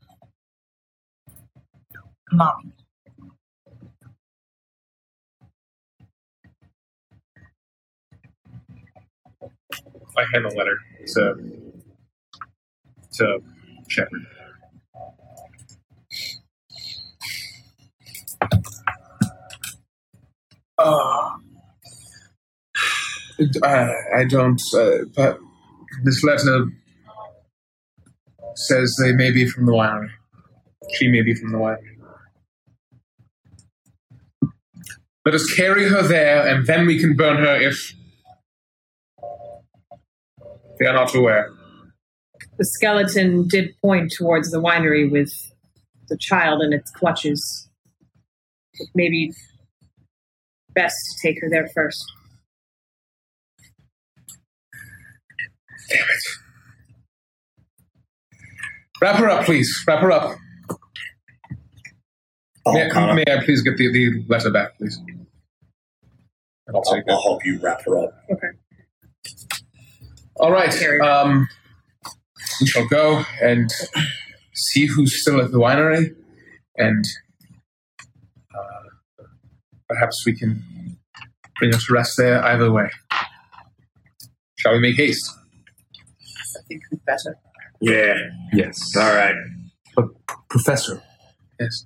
[2.32, 2.72] Mommy.
[10.18, 10.78] I hand the letter
[11.14, 11.34] to
[13.14, 13.38] to
[13.88, 14.26] Shepard.
[20.78, 21.30] Uh,
[23.62, 24.60] I, I don't.
[24.74, 25.38] Uh, but
[26.04, 26.66] this letter
[28.54, 30.10] says they may be from the winery.
[30.94, 31.96] She may be from the winery.
[35.24, 37.92] Let us carry her there, and then we can burn her if
[40.78, 41.50] they are not aware.
[42.58, 45.32] The skeleton did point towards the winery with
[46.08, 47.68] the child in its clutches.
[48.74, 49.34] It may be
[50.76, 52.04] best to take her there first.
[55.90, 56.22] Damn it.
[59.00, 59.84] Wrap her up, please.
[59.86, 60.36] Wrap her up.
[62.66, 64.98] I'll, May, kinda- may I please get the, the letter back, please?
[66.68, 67.04] I'll I'll, take.
[67.08, 68.14] I'll help you wrap her up.
[68.30, 68.48] Okay.
[70.36, 70.74] All right.
[71.00, 71.48] Um,
[72.60, 73.70] we shall go and
[74.54, 76.14] see who's still at the winery,
[76.76, 77.04] and
[79.88, 80.62] perhaps we can
[81.58, 82.90] bring her to rest there either way.
[84.58, 85.30] Shall we make haste?
[86.58, 87.36] I think we'd better.
[87.80, 88.14] Yeah.
[88.52, 88.78] Yes.
[88.96, 89.34] All right.
[89.94, 90.06] But,
[90.48, 91.02] Professor,
[91.60, 91.84] Yes.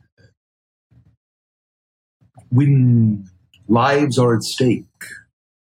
[2.50, 3.28] when
[3.68, 4.84] lives are at stake,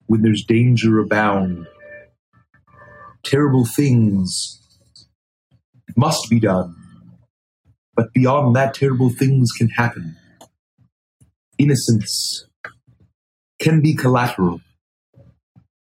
[0.06, 1.66] when there's danger abound,
[3.24, 4.60] terrible things
[5.96, 6.74] must be done.
[7.96, 10.16] But beyond that, terrible things can happen.
[11.58, 12.46] Innocence
[13.60, 14.60] can be collateral.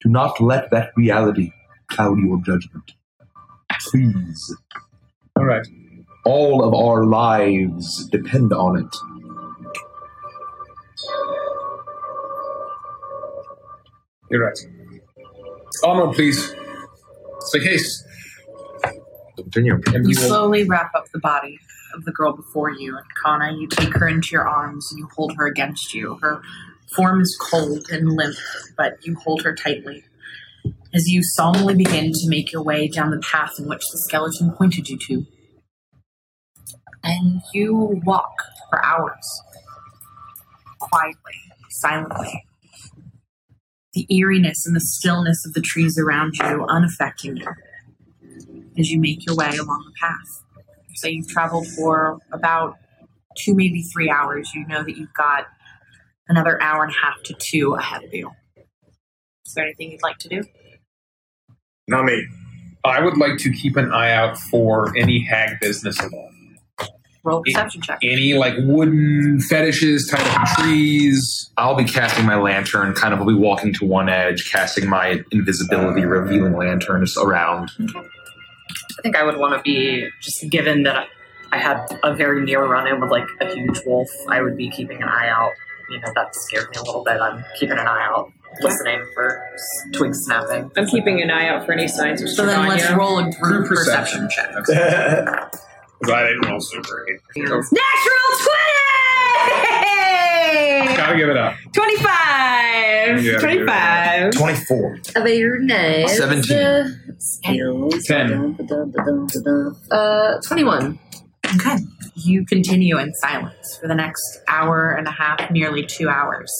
[0.01, 1.51] Do not let that reality
[1.89, 2.93] cloud your judgment.
[3.89, 4.55] Please.
[5.36, 5.66] All right.
[6.26, 8.95] All of our lives depend on it.
[14.30, 14.57] You're right.
[15.84, 16.53] Onward, please.
[17.34, 18.05] Let's make haste.
[19.36, 19.74] Continue.
[19.88, 21.59] And we You will slowly wrap up the body
[21.93, 25.07] of the girl before you, and Kana, you take her into your arms and you
[25.15, 26.17] hold her against you.
[26.21, 26.41] Her
[26.95, 28.35] form is cold and limp,
[28.77, 30.03] but you hold her tightly.
[30.93, 34.51] As you solemnly begin to make your way down the path in which the skeleton
[34.51, 35.25] pointed you to.
[37.03, 38.33] And you walk
[38.69, 39.41] for hours,
[40.79, 41.33] quietly,
[41.69, 42.43] silently.
[43.93, 47.47] The eeriness and the stillness of the trees around you unaffecting you
[48.77, 50.40] as you make your way along the path.
[51.01, 52.77] So you've traveled for about
[53.35, 54.51] two, maybe three hours.
[54.53, 55.47] You know that you've got
[56.27, 58.29] another hour and a half to two ahead of you.
[59.47, 60.43] Is there anything you'd like to do?
[61.87, 62.27] Not me.
[62.85, 66.29] I would like to keep an eye out for any hag business at all.
[67.23, 67.97] Roll perception check.
[68.03, 71.51] Any like wooden fetishes tied up in trees.
[71.57, 75.23] I'll be casting my lantern, kind of will be walking to one edge, casting my
[75.31, 76.07] invisibility uh.
[76.07, 77.71] revealing lanterns just around.
[79.01, 81.07] I think I would want to be just given that
[81.51, 84.07] I had a very near run in with like a huge wolf.
[84.29, 85.53] I would be keeping an eye out.
[85.89, 87.19] You know that scared me a little bit.
[87.19, 88.31] I'm keeping an eye out,
[88.61, 90.71] listening for s- twigs snapping.
[90.77, 92.95] I'm keeping an eye out for any signs of So then let's Stravania.
[92.97, 94.51] roll a group perception check.
[96.01, 97.19] Because I didn't roll super eight.
[97.37, 97.61] Natural
[100.81, 100.97] 20!
[100.97, 101.53] Gotta give it up.
[101.73, 103.23] 25!
[103.23, 104.31] Yeah, 25.
[104.31, 104.97] 24.
[105.17, 106.17] Very nice.
[106.17, 107.11] 17.
[107.20, 108.03] Skills.
[108.05, 108.57] Ten.
[109.91, 110.99] Uh, 21.
[111.55, 111.78] Okay.
[112.16, 116.51] You continue in silence for the next hour and a half, nearly two hours.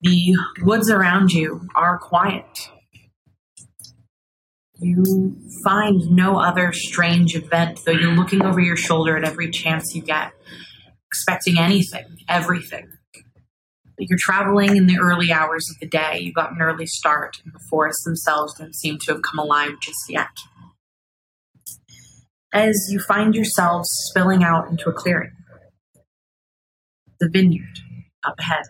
[0.00, 2.44] The woods around you are quiet.
[4.78, 9.94] You find no other strange event, though you're looking over your shoulder at every chance
[9.94, 10.32] you get,
[11.10, 12.86] expecting anything, everything.
[13.98, 16.18] You're traveling in the early hours of the day.
[16.20, 19.72] You got an early start, and the forests themselves don't seem to have come alive
[19.80, 20.28] just yet
[22.56, 25.32] as you find yourselves spilling out into a clearing.
[27.20, 27.80] The vineyard
[28.24, 28.64] up ahead.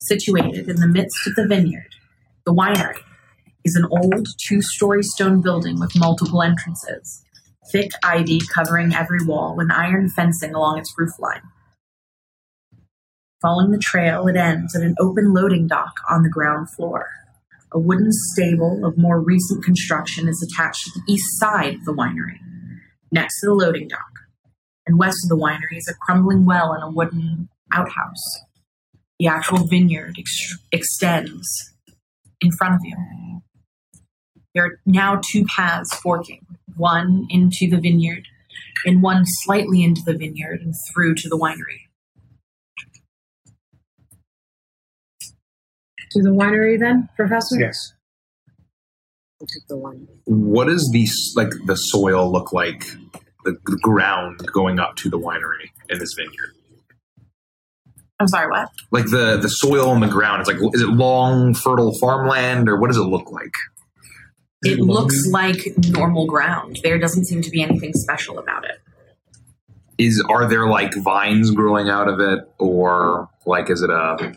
[0.00, 1.94] Situated in the midst of the vineyard,
[2.46, 3.00] the winery
[3.64, 7.24] is an old two story stone building with multiple entrances,
[7.72, 11.42] thick ivy covering every wall, and iron fencing along its roofline.
[13.44, 17.10] Following the trail, it ends at an open loading dock on the ground floor.
[17.72, 21.92] A wooden stable of more recent construction is attached to the east side of the
[21.92, 22.38] winery,
[23.12, 24.00] next to the loading dock.
[24.86, 28.24] And west of the winery is a crumbling well and a wooden outhouse.
[29.18, 31.74] The actual vineyard ex- extends
[32.40, 32.96] in front of you.
[34.54, 38.26] There are now two paths forking one into the vineyard,
[38.86, 41.83] and one slightly into the vineyard and through to the winery.
[46.14, 47.58] To the winery, then, Professor.
[47.58, 47.92] Yes.
[49.40, 50.06] We'll take the one.
[50.26, 52.84] What does the like the soil look like?
[53.44, 56.54] The, the ground going up to the winery in this vineyard.
[58.20, 58.68] I'm sorry, what?
[58.92, 60.40] Like the the soil on the ground.
[60.40, 63.52] It's like is it long fertile farmland or what does it look like?
[64.62, 66.78] It looks like normal ground.
[66.84, 68.78] There doesn't seem to be anything special about it.
[69.98, 74.32] Is are there like vines growing out of it or like is it a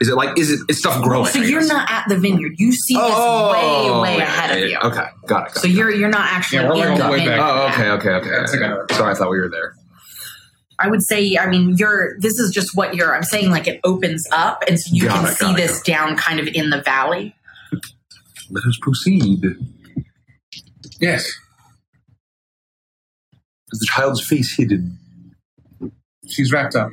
[0.00, 1.26] is it like is it it is stuff growing?
[1.30, 2.54] So you're not at the vineyard.
[2.58, 4.76] You see this Oh, way, way ahead of you.
[4.78, 5.54] Okay, got it.
[5.54, 5.72] Got So it.
[5.72, 7.36] you're you're not actually Yeah, we're like in all the the way vineyard.
[7.36, 7.76] back.
[7.78, 8.30] Oh, okay, okay, okay.
[8.30, 9.74] That's like Sorry, I thought we were there.
[10.80, 12.18] I would say, I mean, you're.
[12.18, 13.14] This is just what you're.
[13.14, 15.80] I'm saying, like it opens up, and so you Got can it, see it, this
[15.82, 17.34] down kind of in the valley.
[18.50, 19.44] Let us proceed.
[21.00, 21.24] Yes.
[23.72, 24.98] Is the child's face hidden?
[26.28, 26.90] She's wrapped up.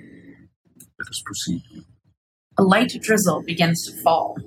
[1.00, 1.64] Let us proceed.
[2.62, 4.38] A light drizzle begins to fall.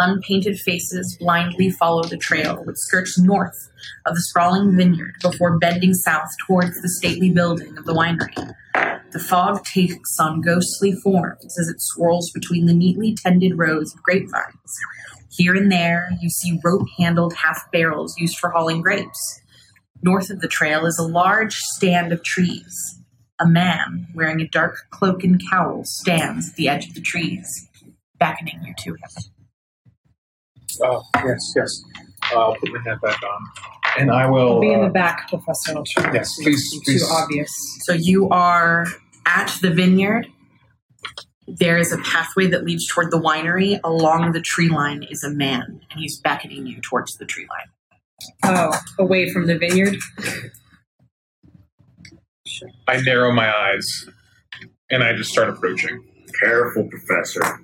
[0.00, 3.70] Unpainted faces blindly follow the trail, which skirts north
[4.04, 8.52] of the sprawling vineyard before bending south towards the stately building of the winery.
[9.12, 14.02] The fog takes on ghostly forms as it swirls between the neatly tended rows of
[14.02, 14.76] grapevines.
[15.30, 19.40] Here and there, you see rope handled half barrels used for hauling grapes.
[20.02, 22.98] North of the trail is a large stand of trees.
[23.38, 27.68] A man wearing a dark cloak and cowl stands at the edge of the trees,
[28.18, 29.24] beckoning you to him.
[30.82, 31.82] Oh, yes, yes.
[32.22, 33.40] I'll put my hat back on.
[33.98, 34.54] And I will.
[34.54, 35.76] I'll be in uh, the back, Professor.
[35.76, 37.06] I'll try yes, to please, be please.
[37.06, 37.50] Too obvious.
[37.82, 38.86] So you are
[39.26, 40.28] at the vineyard.
[41.46, 43.78] There is a pathway that leads toward the winery.
[43.84, 47.68] Along the tree line is a man, and he's beckoning you towards the tree line.
[48.56, 49.96] Oh, away from the vineyard.
[52.88, 54.06] I narrow my eyes
[54.90, 56.04] and I just start approaching.
[56.40, 57.60] Careful, Professor.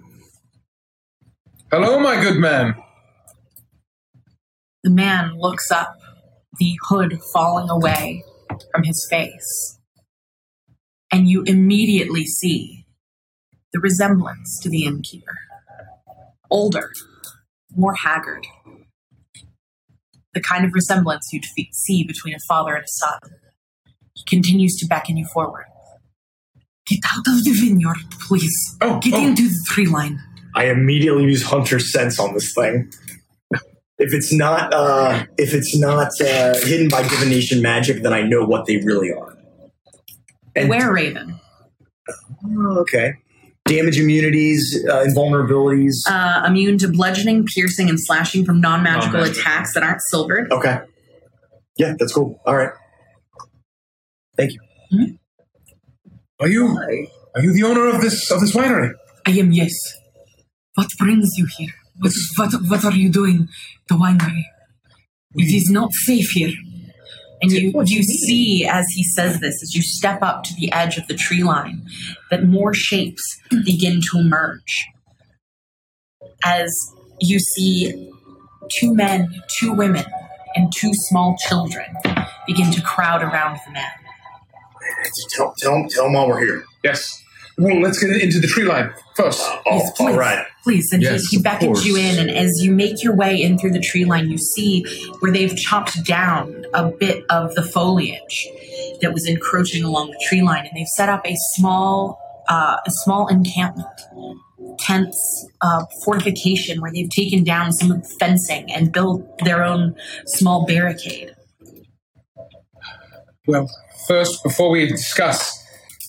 [1.70, 2.74] Hello, my good man.
[4.82, 5.97] The man looks up,
[6.59, 8.24] the hood falling away
[8.72, 9.78] from his face,
[11.12, 12.84] and you immediately see
[13.72, 15.38] the resemblance to the innkeeper.
[16.51, 16.93] Older,
[17.74, 18.47] more haggard.
[20.34, 23.18] The kind of resemblance you'd see between a father and a son.
[24.28, 25.64] Continues to beckon you forward.
[26.86, 27.96] Get out of the vineyard,
[28.28, 28.76] please.
[28.80, 29.24] Oh, Get oh.
[29.26, 30.20] into the tree line.
[30.54, 32.92] I immediately use Hunter's sense on this thing.
[33.98, 38.44] If it's not, uh, if it's not uh, hidden by divination magic, then I know
[38.44, 39.36] what they really are.
[40.56, 41.38] And Where, Raven?
[42.44, 43.14] Oh, okay,
[43.66, 45.94] damage immunities, uh, invulnerabilities.
[46.08, 49.40] Uh, immune to bludgeoning, piercing, and slashing from non-magical Non-magical.
[49.40, 50.50] attacks that aren't silvered.
[50.50, 50.80] okay,
[51.78, 52.40] yeah, that's cool.
[52.44, 52.72] All right,
[54.37, 54.61] thank you.
[54.91, 55.05] Hmm?
[56.41, 56.66] Are you
[57.35, 58.93] are you the owner of this of this winery?
[59.26, 59.72] I am, yes.
[60.74, 61.74] What brings you here?
[61.99, 63.49] What, what, what are you doing?
[63.89, 64.45] The winery.
[65.35, 66.53] It is not safe here.
[67.41, 70.72] And you, What you see as he says this, as you step up to the
[70.72, 71.87] edge of the tree line,
[72.30, 73.22] that more shapes
[73.64, 74.87] begin to emerge.
[76.45, 76.72] As
[77.20, 78.11] you see
[78.78, 80.05] two men, two women,
[80.55, 81.87] and two small children
[82.47, 83.91] begin to crowd around the man.
[85.30, 86.64] Tell, tell, 'em- tell them while we're here.
[86.84, 87.18] Yes.
[87.59, 89.42] Well, let's get into the tree line first.
[89.42, 90.09] Uh, oh, Yes, please.
[90.09, 90.46] all right.
[90.64, 90.88] Please.
[90.92, 93.72] And Yes, he, he beckons you in, and as you make your way in through
[93.72, 94.84] the tree line, you see
[95.20, 98.48] where they've chopped down a bit of the foliage
[99.03, 102.90] that was encroaching along the tree line, and they've set up a small, uh, a
[103.05, 103.86] small encampment,
[104.78, 109.94] tents, uh, fortification where they've taken down some of the fencing and built their own
[110.26, 111.34] small barricade.
[113.46, 113.68] Well,
[114.07, 115.59] first, before we discuss,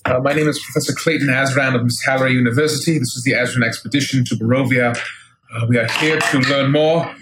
[0.06, 2.94] uh, my name is Professor Clayton Azran of Mistalra University.
[2.98, 4.98] This is the Azran expedition to Barovia.
[5.56, 7.14] Uh, we are here to learn more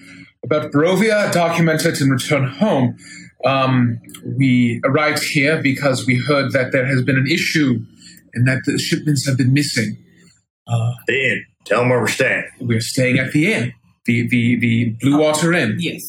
[0.44, 2.98] about Barovia, document it, and return home.
[3.46, 4.00] Um,
[4.38, 7.80] we arrived here because we heard that there has been an issue
[8.34, 9.98] and that the shipments have been missing.
[10.68, 11.46] Uh, The inn.
[11.66, 12.46] Tell them where we're staying.
[12.60, 13.74] we're staying at the inn,
[14.06, 15.78] the the the Blue Water Inn.
[15.80, 16.02] Yes.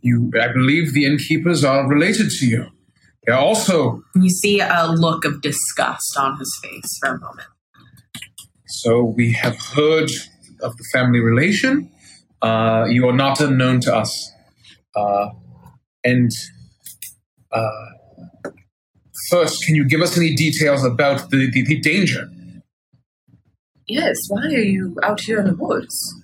[0.00, 2.66] You, I believe, the innkeepers are related to you.
[3.26, 7.48] They are also You see a look of disgust on his face for a moment.
[8.68, 10.10] So we have heard
[10.60, 11.90] of the family relation.
[12.42, 14.32] Uh, you are not unknown to us.
[14.94, 15.30] Uh,
[16.04, 16.30] and
[17.52, 17.70] uh,
[19.30, 22.28] first, can you give us any details about the, the, the danger?
[23.88, 26.14] Yes, why are you out here in the woods?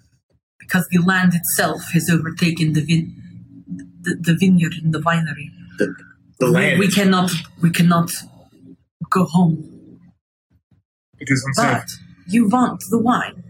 [0.73, 3.15] because the land itself has overtaken the vin-
[4.03, 5.51] the, the vineyard and the winery.
[5.79, 5.95] the,
[6.43, 6.79] the We, land.
[6.79, 7.31] we cannot
[7.65, 8.11] we cannot
[9.11, 9.57] go home.
[11.19, 11.83] It is unsafe.
[11.83, 11.89] But
[12.35, 13.45] you want the wine.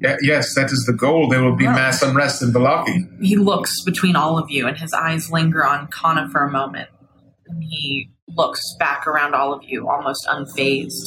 [0.00, 1.28] Yeah, yes, that is the goal.
[1.28, 2.96] There will be Well- mass unrest in Vallaki.
[3.20, 6.88] He looks between all of you and his eyes linger on Kana for a moment.
[7.48, 8.10] And he
[8.40, 11.06] looks back around all of you, almost unfazed.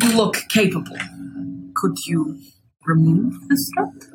[0.00, 0.96] You look capable.
[1.76, 2.38] Could you
[2.86, 4.11] remove the strut?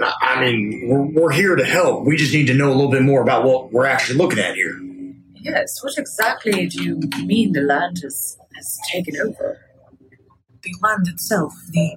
[0.00, 2.04] I mean, we're, we're here to help.
[2.04, 4.54] We just need to know a little bit more about what we're actually looking at
[4.54, 4.78] here.
[5.34, 9.58] Yes, what exactly do you mean the land has, has taken over?
[10.62, 11.96] the land itself, the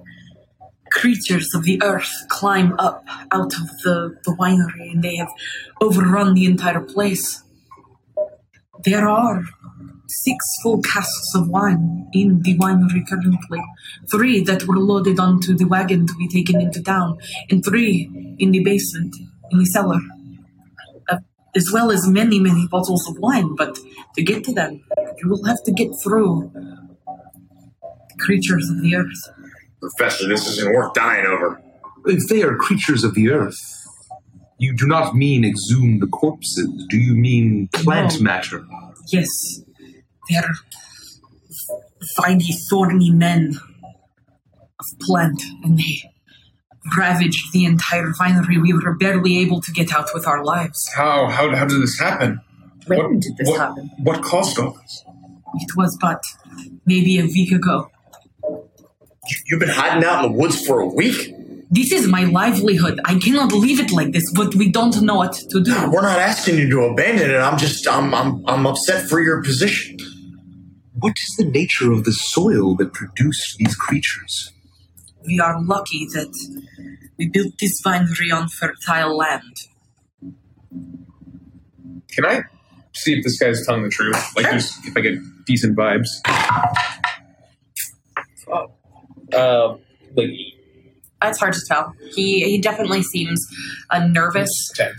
[0.90, 5.32] creatures of the earth climb up out of the, the winery and they have
[5.80, 7.42] overrun the entire place.
[8.84, 9.44] There are
[10.24, 13.62] six full casks of wine in the winery currently,
[14.10, 17.18] three that were loaded onto the wagon to be taken into town,
[17.50, 19.14] and three in the basement,
[19.50, 20.00] in the cellar.
[21.08, 21.18] Uh,
[21.56, 23.78] as well as many, many bottles of wine, but
[24.16, 24.82] to get to them,
[25.18, 29.22] you will have to get through the creatures of the earth.
[29.80, 31.60] Professor, this isn't worth dying over.
[32.06, 33.58] If they are creatures of the earth,
[34.58, 36.86] you do not mean exhumed corpses.
[36.88, 38.22] Do you mean plant No.
[38.24, 38.64] matter?
[39.08, 39.28] Yes,
[40.28, 40.54] they're
[42.16, 43.54] viney, thorny men
[44.80, 46.10] of plant, and they
[46.96, 48.58] ravaged the entire vinery.
[48.58, 50.88] We were barely able to get out with our lives.
[50.94, 52.40] How, how, how did this happen?
[52.86, 53.90] When What- did this what- happen?
[53.98, 55.04] What caused all this?
[55.54, 56.22] It was but
[56.86, 57.90] maybe a week ago.
[58.48, 61.34] You, you've been hiding out in the woods for a week?
[61.70, 63.00] This is my livelihood.
[63.04, 65.72] I cannot leave it like this, but we don't know what to do.
[65.90, 67.36] We're not asking you to abandon it.
[67.36, 69.96] I'm just, I'm, I'm, I'm upset for your position.
[71.02, 74.52] What is the nature of the soil that produced these creatures?
[75.26, 76.32] We are lucky that
[77.18, 79.56] we built this vinery on fertile land.
[82.08, 82.42] Can I
[82.94, 84.36] see if this guy's telling the truth?
[84.36, 86.06] Like, just if I get decent vibes.
[89.32, 89.76] Uh,
[90.14, 90.30] like
[91.28, 91.94] It's hard to tell.
[92.14, 93.44] He he definitely seems
[93.90, 94.50] uh, nervous,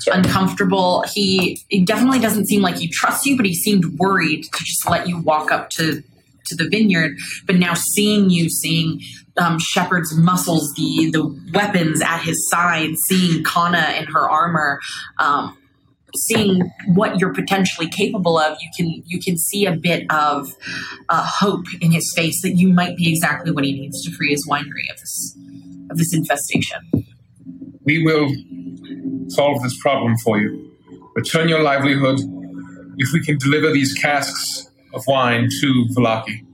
[0.07, 1.03] uncomfortable.
[1.13, 4.89] He he definitely doesn't seem like he trusts you, but he seemed worried to just
[4.89, 6.03] let you walk up to
[6.45, 7.17] to the vineyard.
[7.45, 9.01] But now seeing you, seeing
[9.37, 14.79] um, Shepard's muscles, the the weapons at his side, seeing Kana in her armor.
[15.19, 15.57] Um,
[16.15, 16.61] seeing
[16.93, 20.47] what you're potentially capable of you can you can see a bit of
[21.09, 24.29] uh, hope in his face that you might be exactly what he needs to free
[24.29, 25.35] his winery of this
[25.93, 26.81] of this infestation
[27.85, 28.29] we will
[29.27, 30.71] solve this problem for you.
[31.15, 32.19] Return your livelihood
[32.97, 36.45] if we can deliver these casks of wine to Vallaki.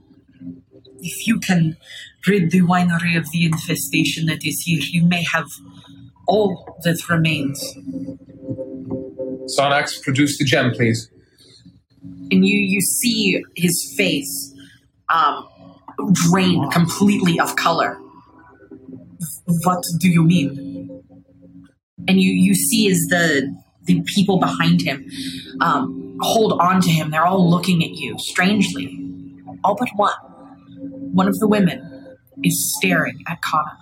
[1.02, 1.76] if you can
[2.26, 5.48] rid the winery of the infestation that is here you may have
[6.26, 7.58] all that remains
[9.58, 11.10] Sarnax, produce the gem, please.
[12.30, 14.54] and you you see his face
[15.08, 15.48] um,
[16.12, 17.98] drain completely of color.
[19.64, 21.02] What do you mean?
[22.08, 25.06] And you you see as the the people behind him
[25.60, 27.10] um, hold on to him.
[27.10, 28.98] They're all looking at you strangely,
[29.64, 30.12] all but one.
[31.12, 33.78] One of the women is staring at Kana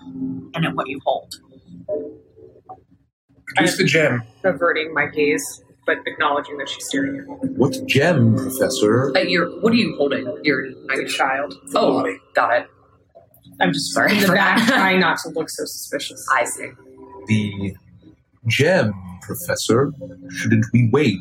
[0.54, 1.34] and at what you hold.
[3.46, 4.22] Produce the gem.
[4.44, 7.34] averting my gaze, but acknowledging that she's staring at me.
[7.56, 9.16] What gem, Professor?
[9.16, 10.26] Uh, you're, what are you holding?
[10.42, 11.54] Your Like a child.
[11.74, 12.04] oh,
[12.34, 12.70] got it.
[13.60, 16.24] I'm just Sorry in the back trying not to look so suspicious.
[16.32, 16.70] I see.
[17.26, 17.74] The
[18.46, 18.92] gem,
[19.22, 19.92] Professor.
[20.30, 21.18] Shouldn't we wait?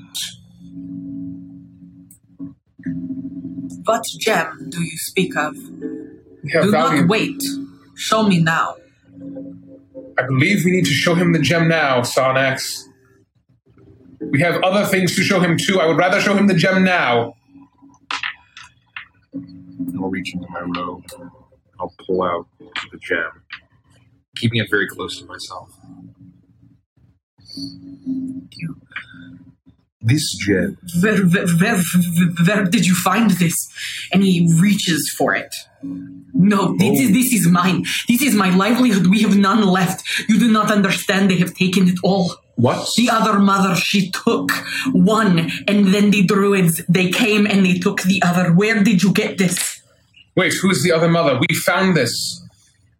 [3.83, 5.55] What gem do you speak of?
[5.55, 7.01] We have Do value.
[7.01, 7.41] not wait.
[7.95, 8.75] Show me now.
[10.19, 12.83] I believe we need to show him the gem now, Sarnax.
[14.31, 15.79] We have other things to show him too.
[15.79, 17.33] I would rather show him the gem now.
[19.33, 21.03] I'll reach into my robe.
[21.79, 23.43] I'll pull out the gem,
[24.35, 25.69] keeping it very close to myself.
[30.01, 30.77] This gem.
[31.01, 31.81] Where, where, where,
[32.45, 33.55] where did you find this?
[34.13, 35.53] And he reaches for it.
[36.33, 37.13] No, this is oh.
[37.13, 37.83] this is mine.
[38.07, 39.07] This is my livelihood.
[39.07, 40.03] We have none left.
[40.29, 41.29] You do not understand.
[41.29, 42.35] They have taken it all.
[42.55, 42.87] What?
[42.95, 44.51] The other mother, she took
[44.91, 48.51] one, and then the druids, they came and they took the other.
[48.51, 49.76] Where did you get this?
[50.37, 51.37] Wait, who's the other mother?
[51.49, 52.13] We found this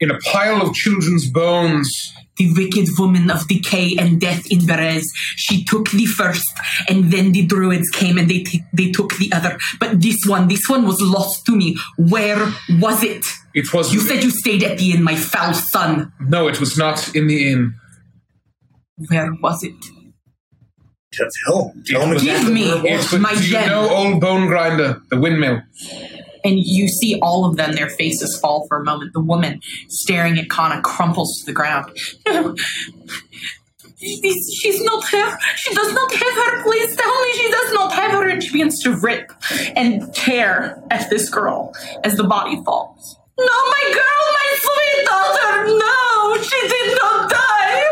[0.02, 1.90] in a pile of children's bones.
[2.38, 5.02] The wicked woman of decay and death in Berez.
[5.38, 6.46] She took the first,
[6.88, 9.58] and then the druids came and they t- they took the other.
[9.80, 11.78] But this one, this one was lost to me.
[11.98, 12.38] Where
[12.80, 13.26] was it?
[13.56, 13.92] It was.
[13.92, 16.12] You said you stayed at the inn, my foul son.
[16.20, 17.74] no, it was not in the inn.
[19.10, 19.74] Where was it?
[21.14, 21.84] Tell, tell him.
[21.86, 23.70] Tell him was- Give me It's with- my do you gem.
[23.70, 25.64] know old bone grinder, the windmill?
[26.44, 29.14] And you see all of them, their faces fall for a moment.
[29.14, 31.86] The woman staring at Kana crumples to the ground.
[34.00, 35.38] She's she's not her.
[35.56, 36.64] She does not have her.
[36.64, 38.28] Please tell me she does not have her.
[38.30, 39.32] And she begins to rip
[39.76, 41.74] and tear at this girl
[42.04, 43.18] as the body falls.
[43.40, 45.68] No, my girl, my sweet daughter.
[45.80, 47.84] No, she did not die.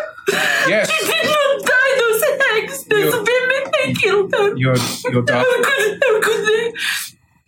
[0.67, 0.91] Yes.
[0.91, 1.99] She did not die.
[1.99, 4.55] Those hags, those You- women, they killed her.
[4.57, 4.75] Your
[5.11, 5.33] your daughter.
[5.47, 6.73] How could, how could they?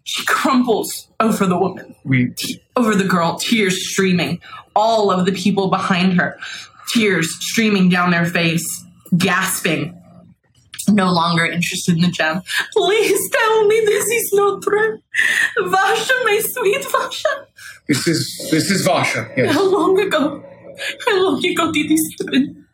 [0.07, 2.33] She crumples over the woman We
[2.77, 4.39] over the girl, tears streaming.
[4.73, 6.39] All of the people behind her,
[6.93, 8.65] tears streaming down their face,
[9.17, 10.01] gasping.
[10.87, 12.41] No longer interested in the gem.
[12.71, 14.97] Please tell me this is not true.
[15.63, 17.45] Vasha, my sweet Vasha.
[17.89, 19.29] this is this is Vasha.
[19.35, 19.53] Yes.
[19.53, 20.41] How long ago?
[21.05, 22.65] How long ago did this happen?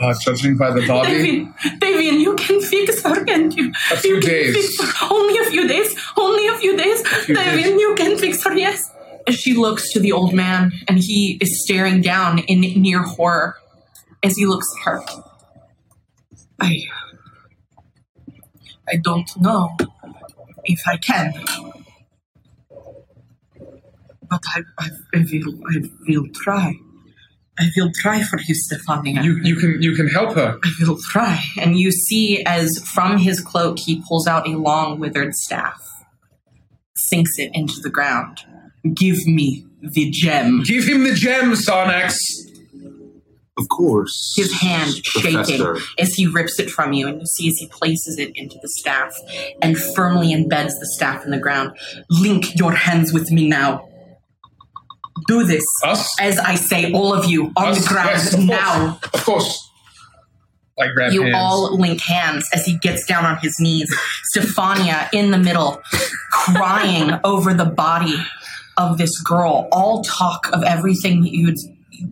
[0.00, 3.72] Uh, judging by the body, Davian, Davian, you can fix her, can't you?
[3.92, 4.80] A few you can days.
[5.10, 5.96] Only a few days.
[6.16, 7.06] Only a few days.
[7.24, 7.66] few days.
[7.66, 8.92] you can fix her, yes.
[9.26, 13.56] As she looks to the old man, and he is staring down in near horror
[14.22, 15.04] as he looks at her.
[16.60, 16.82] I.
[18.88, 19.76] I don't know
[20.64, 21.32] if I can.
[24.28, 26.74] But I, I, I will, I will try.
[27.58, 29.24] I will try for you, Stefania.
[29.24, 30.58] you you can you can help her.
[30.62, 31.42] I will try.
[31.58, 35.80] And you see as from his cloak he pulls out a long withered staff,
[36.94, 38.40] sinks it into the ground.
[38.94, 40.62] Give me the gem.
[40.64, 42.18] Give him the gem, Sarnax.
[43.58, 44.34] Of course.
[44.36, 45.78] His hand shaking Professor.
[45.98, 48.68] as he rips it from you, and you see as he places it into the
[48.68, 49.14] staff
[49.62, 51.72] and firmly embeds the staff in the ground.
[52.10, 53.88] Link your hands with me now.
[55.26, 55.64] Do this.
[55.84, 56.14] Us?
[56.20, 57.82] As I say, all of you on Us?
[57.82, 58.48] the ground Yes, of course.
[58.48, 58.98] now.
[59.14, 59.70] Of course.
[60.78, 61.34] I grab You hands.
[61.36, 63.92] all link hands as he gets down on his knees.
[64.34, 65.80] Stefania in the middle,
[66.32, 68.14] crying over the body
[68.76, 69.68] of this girl.
[69.72, 71.56] All talk of everything that you had,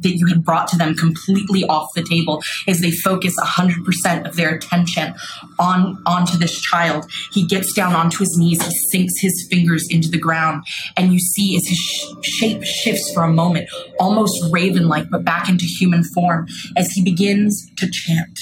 [0.00, 4.36] that you had brought to them completely off the table as they focus 100% of
[4.36, 5.14] their attention
[5.58, 7.06] on onto this child.
[7.32, 10.64] He gets down onto his knees, he sinks his fingers into the ground,
[10.96, 13.68] and you see as his sh- shape shifts for a moment,
[13.98, 18.38] almost raven-like, but back into human form, as he begins to chant.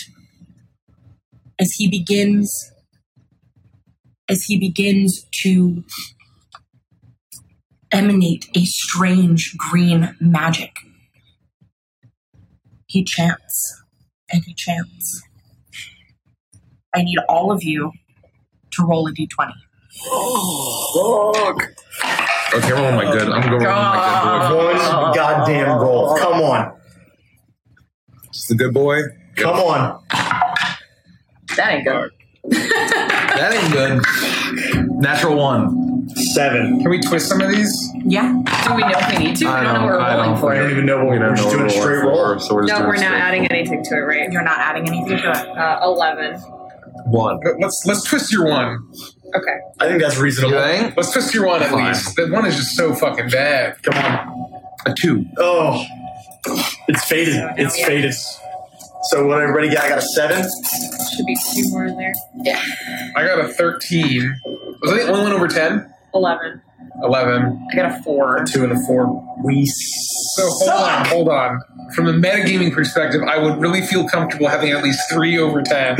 [1.58, 2.72] As he begins
[4.28, 5.84] as he begins to
[7.92, 10.70] emanate a strange green magic
[12.92, 13.82] he chants
[14.32, 15.22] and he chants
[16.94, 17.90] i need all of you
[18.70, 19.52] to roll a d20
[20.04, 21.54] Oh,
[22.54, 23.28] Okay, roll my good.
[23.28, 24.74] I'm gonna roll my good boy.
[24.74, 26.16] One goddamn roll.
[26.18, 26.72] Come on.
[28.28, 29.02] It's the good boy.
[29.36, 30.02] Come on.
[31.56, 32.10] That ain't good.
[32.50, 34.02] That ain't good.
[35.00, 35.91] Natural one.
[36.34, 36.80] Seven.
[36.80, 37.90] Can we twist some of these?
[38.04, 38.32] yeah
[38.66, 39.44] Do we know if we need to?
[39.44, 40.50] We I don't know what we're I rolling for.
[40.50, 42.34] We don't even know what We we're just doing a we're straight rolling roll.
[42.34, 43.20] for, so we're just No, doing we're not straight.
[43.20, 44.32] adding anything to it, right?
[44.32, 46.34] you're not adding anything to it Uh, 11.
[47.06, 47.40] One.
[47.44, 48.78] Let- Let's let's twist your one.
[49.34, 49.56] Okay.
[49.80, 50.58] I think that's You reasonable.
[50.62, 50.96] think?
[50.96, 51.88] Let's twist your one at Fine.
[51.88, 52.16] least.
[52.16, 53.82] That one is just so fucking bad.
[53.82, 54.62] Come on.
[54.86, 55.24] A two.
[55.38, 55.84] Oh,
[56.88, 57.42] it's faded.
[57.56, 58.14] It's faded.
[59.10, 59.84] So what everybody got?
[59.84, 60.42] I got a seven.
[61.16, 62.12] Should be two more in there.
[62.42, 62.60] Yeah.
[63.16, 64.34] I got a thirteen.
[64.82, 65.91] Was I the only one over 10?
[66.14, 66.60] 11.
[67.02, 67.68] 11.
[67.72, 68.36] I got a 4.
[68.42, 69.36] A two and a four.
[69.44, 71.60] We So hold on, hold on.
[71.94, 75.96] From a metagaming perspective, I would really feel comfortable having at least three over 10.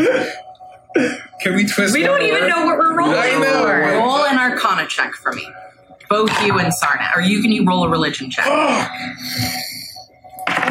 [1.41, 3.62] Can we twist We one don't even know what we're rolling I know.
[3.65, 3.81] for.
[3.99, 5.47] roll an arcana check for me
[6.11, 8.45] both you and sarna or you can you roll a religion check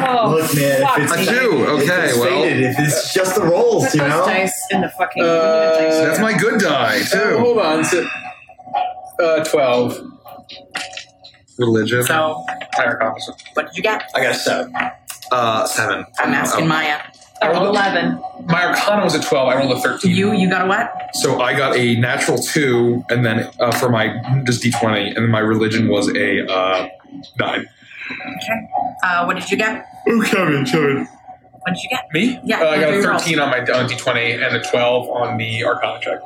[0.04, 1.28] Oh, Look, man, fuck if it's.
[1.28, 1.62] A two.
[1.64, 2.28] if Okay, it's well.
[2.42, 4.24] faded, if it's just the rolls, Put you know.
[4.24, 5.22] dice in the fucking.
[5.22, 5.26] Uh,
[6.04, 7.38] That's my good die, Uh, too.
[7.38, 7.84] hold on.
[7.84, 8.06] So,
[9.20, 10.00] uh, 12.
[11.58, 12.02] Religion.
[12.04, 13.34] so Higher composite.
[13.54, 14.74] what did you get I got a seven.
[15.30, 16.04] Uh, seven.
[16.18, 16.98] i'm asking maya
[17.44, 18.22] Oh, 11.
[18.46, 19.48] My Arcana was a 12.
[19.48, 20.14] I rolled a 13.
[20.14, 23.88] you you got a what So I got a natural two, and then uh, for
[23.88, 24.14] my
[24.46, 26.88] just d20, and then my religion was a uh,
[27.40, 27.66] nine.
[29.02, 30.98] uh, what did you get Oh, Kevin, Kevin.
[31.62, 32.38] what did you get Me?
[32.44, 35.36] Yeah, Uh, I got a three 13 on my on D20 and a 12 on
[35.36, 36.20] the Arcana check.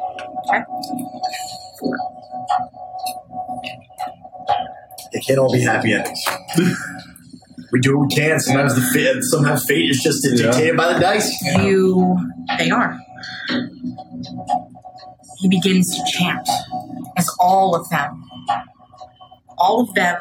[5.12, 6.24] It can't all be happy endings.
[7.72, 8.38] we do what we can.
[8.40, 11.30] Sometimes the fate, sometimes fate is just dictated by the dice.
[11.62, 12.18] you
[12.58, 12.98] they are
[15.38, 16.48] he begins to chant
[17.16, 18.24] as all of them
[19.58, 20.20] all of them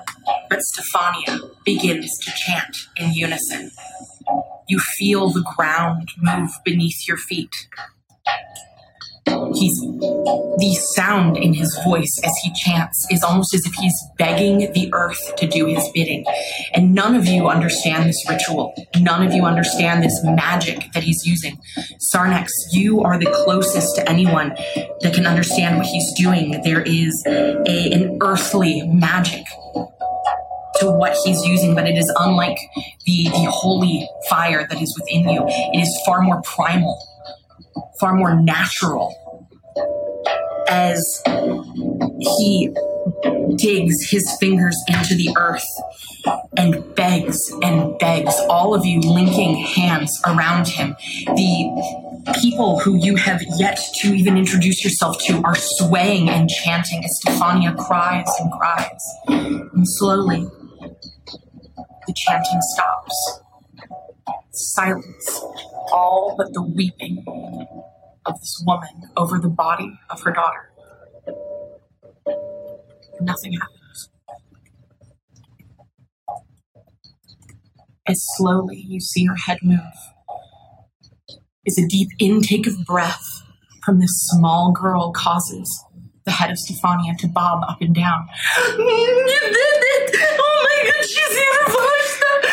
[0.49, 3.72] but stefania begins to chant in unison
[4.68, 7.56] You feel the ground move beneath your feet.
[9.26, 9.80] He's
[10.57, 14.89] the sound in his voice as he chants is almost as if he's begging the
[14.93, 16.26] earth to do his bidding.
[16.73, 18.73] And none of you understand this ritual.
[18.97, 21.57] None of you understand this magic that he's using.
[22.14, 24.49] Sarnax, you are the closest to anyone
[25.02, 26.61] that can understand what he's doing.
[26.64, 29.45] There is a, an earthly magic
[30.80, 32.57] to what he's using, but it is unlike
[33.06, 35.43] the, the holy fire that is within you.
[35.47, 37.02] It is far more primal,
[37.99, 39.14] far more natural
[40.68, 41.22] as
[42.38, 42.73] he
[43.56, 45.65] digs his fingers into the earth
[46.57, 50.95] and begs and begs, all of you linking hands around him.
[51.27, 57.03] The people who you have yet to even introduce yourself to are swaying and chanting
[57.03, 59.03] as Stefania cries and cries.
[59.27, 60.47] And slowly,
[62.07, 63.41] the chanting stops.
[64.57, 65.41] Silence,
[65.91, 67.23] all but the weeping
[68.26, 70.72] of this woman over the body of her daughter.
[73.19, 74.10] Nothing happens.
[78.07, 79.80] As slowly you see her head move,
[81.65, 83.26] is a deep intake of breath
[83.84, 85.84] from this small girl causes
[86.26, 88.27] the head of Stefania to bob up and down.
[90.38, 91.52] Oh my god, she's here!
[91.68, 92.44] She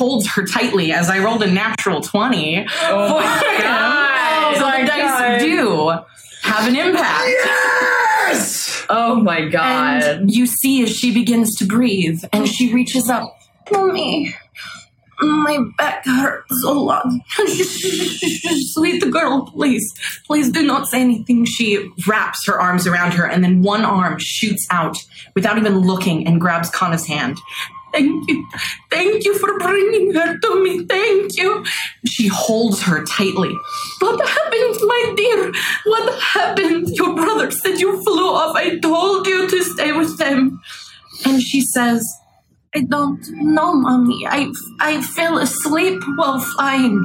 [0.00, 2.66] holds her tightly as I rolled a natural 20.
[2.84, 4.56] Oh my god.
[4.56, 5.38] So Oh my the dice God.
[5.40, 7.28] do have an impact.
[7.28, 8.86] Yes!
[8.88, 10.02] Oh my god.
[10.02, 13.36] And you see as she begins to breathe and she reaches up.
[13.70, 14.34] Mommy,
[15.20, 17.06] my back hurts a lot.
[18.72, 19.84] Sweet girl, please,
[20.26, 21.44] please do not say anything.
[21.44, 24.96] She wraps her arms around her and then one arm shoots out
[25.34, 27.36] without even looking and grabs Kana's hand.
[27.92, 28.46] Thank you.
[28.90, 30.84] Thank you for bringing her to me.
[30.86, 31.64] Thank you.
[32.06, 33.54] She holds her tightly.
[34.00, 35.52] What happened, my dear?
[35.84, 36.88] What happened?
[36.90, 38.56] Your brother said you flew off.
[38.56, 40.60] I told you to stay with them.
[41.24, 42.06] And she says,
[42.74, 44.26] I don't know, mommy.
[44.28, 44.50] I,
[44.80, 46.98] I fell asleep while flying.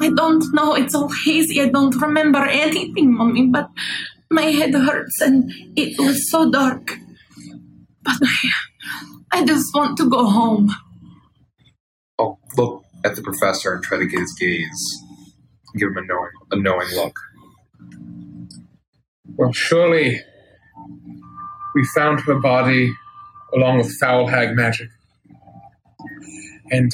[0.00, 0.74] I don't know.
[0.74, 1.60] It's all hazy.
[1.60, 3.70] I don't remember anything, mommy, but
[4.30, 6.98] my head hurts and it was so dark.
[8.02, 8.50] But I,
[9.34, 10.70] I just want to go home.
[12.20, 15.02] I'll look at the professor and try to get his gaze.
[15.76, 17.18] Give him a knowing, a knowing look.
[19.36, 20.20] Well, surely
[21.74, 22.92] we found her body
[23.52, 24.88] along with foul hag magic.
[26.70, 26.92] And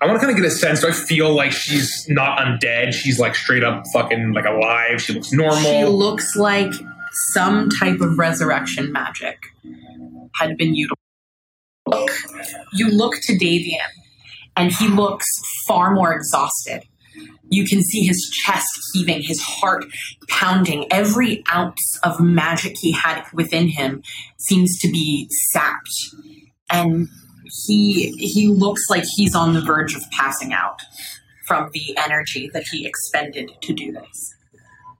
[0.00, 0.82] I want to kind of get a sense.
[0.82, 2.92] Do I feel like she's not undead?
[2.92, 5.02] She's like straight up fucking like alive.
[5.02, 5.60] She looks normal.
[5.62, 6.72] She looks like
[7.34, 9.36] some type of resurrection magic
[10.36, 11.05] had been utilized.
[11.86, 12.10] Look,
[12.72, 13.90] you look to Davian,
[14.56, 15.26] and he looks
[15.66, 16.82] far more exhausted.
[17.48, 19.84] You can see his chest heaving, his heart
[20.28, 20.86] pounding.
[20.92, 24.02] Every ounce of magic he had within him
[24.36, 25.94] seems to be sapped,
[26.70, 27.08] and
[27.66, 30.80] he he looks like he's on the verge of passing out
[31.46, 34.34] from the energy that he expended to do this.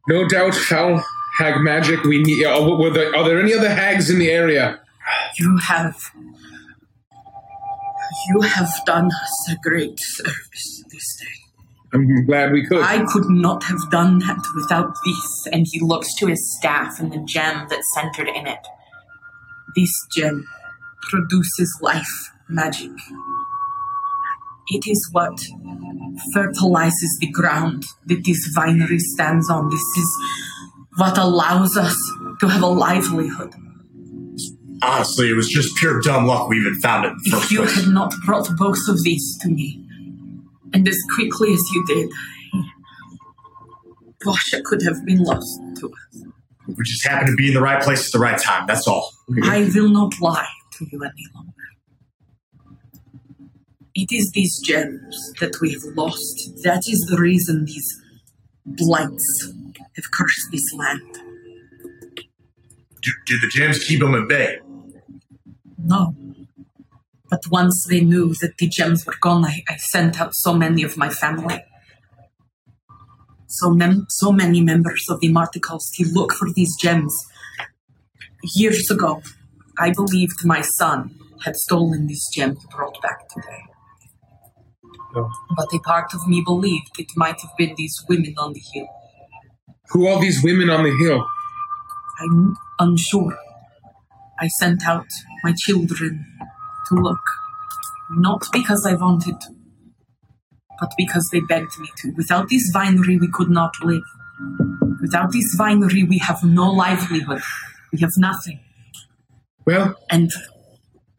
[0.08, 1.04] no doubt foul
[1.36, 2.04] hag magic.
[2.04, 2.44] We need.
[2.44, 4.80] Uh, were there, are there any other hags in the area?
[5.38, 5.96] You have
[8.28, 11.46] you have done us a great service this day.
[11.92, 12.82] I'm glad we could.
[12.82, 15.46] I could not have done that without this.
[15.52, 18.66] And he looks to his staff and the gem that's centered in it.
[19.74, 20.46] This gem
[21.02, 22.90] produces life magic.
[24.68, 25.38] It is what
[26.34, 29.70] fertilizes the ground that this vinery stands on.
[29.70, 30.16] This is
[30.96, 31.96] what allows us
[32.40, 33.54] to have a livelihood.
[34.82, 37.76] Honestly, it was just pure dumb luck we even found it If you place.
[37.76, 39.82] had not brought both of these to me,
[40.72, 42.10] and as quickly as you did,
[44.24, 46.22] Vasha could have been lost to us.
[46.66, 48.66] We just happened to be in the right place at the right time.
[48.66, 49.12] That's all.
[49.44, 51.52] I will not lie to you any longer.
[53.94, 56.50] It is these gems that we have lost.
[56.64, 58.02] That is the reason these
[58.66, 59.52] blights
[59.94, 61.00] have cursed this land.
[63.00, 64.58] Do, do the gems keep them at bay?
[65.78, 66.14] No.
[67.28, 70.82] But once they knew that the gems were gone, I, I sent out so many
[70.82, 71.62] of my family.
[73.48, 77.14] So, mem- so many members of the Martikovs to look for these gems.
[78.42, 79.22] Years ago,
[79.78, 83.62] I believed my son had stolen these gems brought back today.
[85.14, 85.30] Oh.
[85.56, 88.88] But a part of me believed it might have been these women on the hill.
[89.90, 91.24] Who are these women on the hill?
[92.20, 93.38] I'm unsure.
[94.38, 95.06] I sent out
[95.46, 96.26] my children
[96.88, 97.24] to look.
[98.10, 99.50] Not because I wanted to,
[100.80, 102.12] but because they begged me to.
[102.16, 104.08] Without this vinery, we could not live.
[105.00, 107.42] Without this vinery, we have no livelihood.
[107.92, 108.58] We have nothing.
[109.64, 110.30] Well, And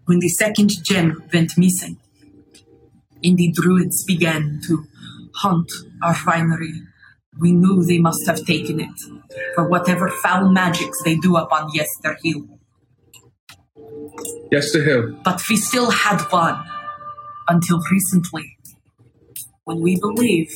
[0.06, 1.98] when the second gem went missing,
[3.24, 4.86] and the druids began to
[5.36, 5.70] hunt
[6.04, 6.74] our vinery,
[7.40, 8.98] we knew they must have taken it
[9.56, 12.57] for whatever foul magics they do upon Yester Hill.
[14.52, 15.20] Yester Hill.
[15.24, 16.64] But we still had one
[17.48, 18.58] until recently,
[19.64, 20.52] when we believe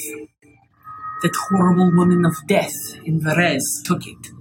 [1.21, 2.73] that horrible woman of death
[3.05, 4.31] in Berez took it.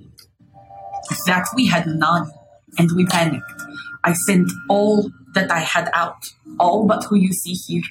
[1.09, 2.31] With that we had none,
[2.79, 3.45] and we panicked.
[4.05, 6.25] I sent all that I had out,
[6.59, 7.83] all but who you see here,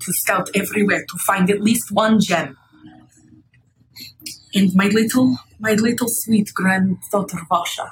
[0.00, 2.56] to scout everywhere to find at least one gem.
[4.54, 7.90] And my little, my little sweet granddaughter Vasha,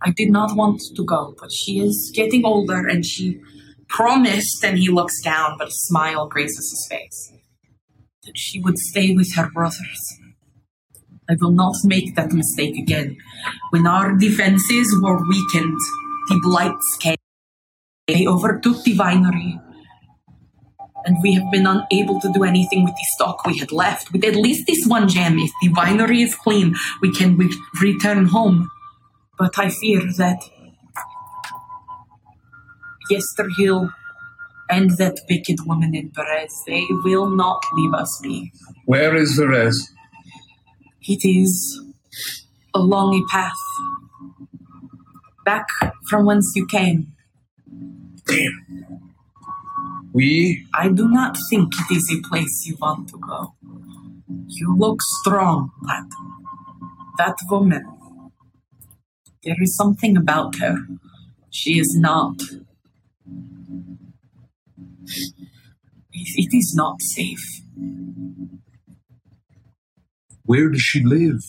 [0.00, 3.40] I did not want to go, but she is getting older and she
[3.88, 7.32] promised, and he looks down, but a smile graces his face,
[8.24, 10.18] that she would stay with her brothers.
[11.28, 13.16] I will not make that mistake again.
[13.70, 15.78] When our defenses were weakened,
[16.28, 17.16] the blights came.
[18.06, 19.58] They overtook the vinery,
[21.04, 24.12] and we have been unable to do anything with the stock we had left.
[24.12, 28.26] With at least this one gem, if the winery is clean, we can re- return
[28.26, 28.70] home.
[29.38, 30.40] But I fear that
[33.10, 33.90] Yester Hill
[34.68, 38.52] and that wicked woman in Berez, they will not leave us be.
[38.84, 39.76] Where is Berez?
[41.02, 41.80] It is
[42.74, 43.52] along a path
[45.44, 45.66] back
[46.08, 47.14] from whence you came.
[48.26, 48.66] Damn.
[50.12, 53.54] We I do not think it is a place you want to go.
[54.46, 56.04] You look strong, lad.
[57.18, 57.84] that woman,
[59.44, 60.76] there is something about her.
[61.50, 62.40] She is not.
[65.06, 67.62] It, it is not safe.
[70.44, 71.40] Where does she live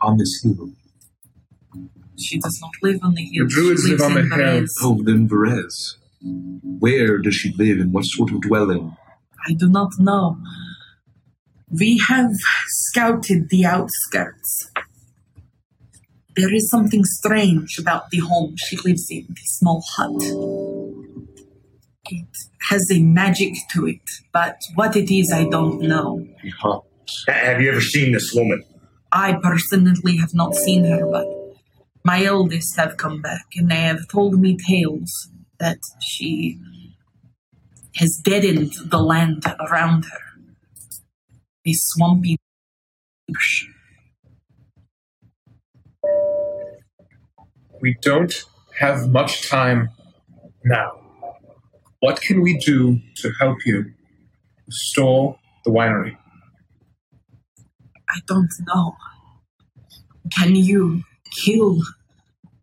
[0.00, 0.70] on this hill?
[2.18, 3.46] She does not live on the hill.
[3.46, 4.44] The druids she live lives on in the hill.
[4.44, 4.68] Berez.
[4.82, 5.96] Oh, then Berez.
[6.78, 7.80] Where does she live?
[7.80, 8.96] and what sort of dwelling?
[9.46, 10.38] I do not know.
[11.70, 12.30] We have
[12.66, 14.70] scouted the outskirts.
[16.36, 20.10] There is something strange about the home she lives in, the small hut.
[22.10, 22.26] It
[22.68, 24.02] has a magic to it,
[24.32, 26.26] but what it is, I don't know.
[26.58, 26.80] Huh.
[27.28, 28.64] Have you ever seen this woman?
[29.12, 31.26] I personally have not seen her, but
[32.04, 35.28] my eldest have come back and they have told me tales
[35.60, 36.58] that she
[37.96, 40.18] has deadened the land around her.
[41.66, 42.36] A swampy
[43.30, 43.66] marsh.
[47.84, 48.34] We don't
[48.80, 49.90] have much time
[50.64, 50.90] now.
[52.00, 53.92] What can we do to help you
[54.66, 56.16] restore the winery?
[58.08, 58.96] I don't know.
[60.34, 61.02] Can you
[61.44, 61.82] kill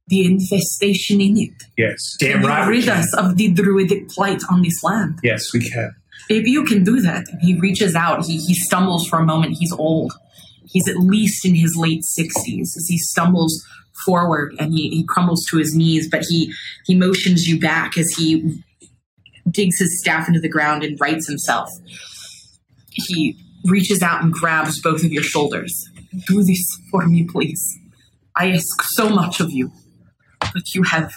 [0.07, 1.53] the infestation in it?
[1.77, 2.17] Yes.
[2.19, 2.67] Damn Can you right.
[2.67, 2.97] we rid can.
[2.97, 5.19] us of the druidic plight on this land?
[5.21, 5.91] Yes, we can.
[6.29, 7.25] If you can do that.
[7.41, 8.25] He reaches out.
[8.25, 9.57] He, he stumbles for a moment.
[9.59, 10.13] He's old.
[10.65, 13.63] He's at least in his late 60s as he stumbles
[14.05, 16.53] forward and he, he crumbles to his knees, but he,
[16.85, 18.61] he motions you back as he
[19.49, 21.69] digs his staff into the ground and rights himself.
[22.91, 25.89] He reaches out and grabs both of your shoulders.
[26.27, 27.79] Do this for me, please.
[28.35, 29.71] I ask so much of you,
[30.39, 31.13] but you have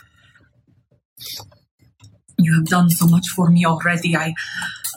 [2.39, 4.16] you have done so much for me already.
[4.16, 4.35] I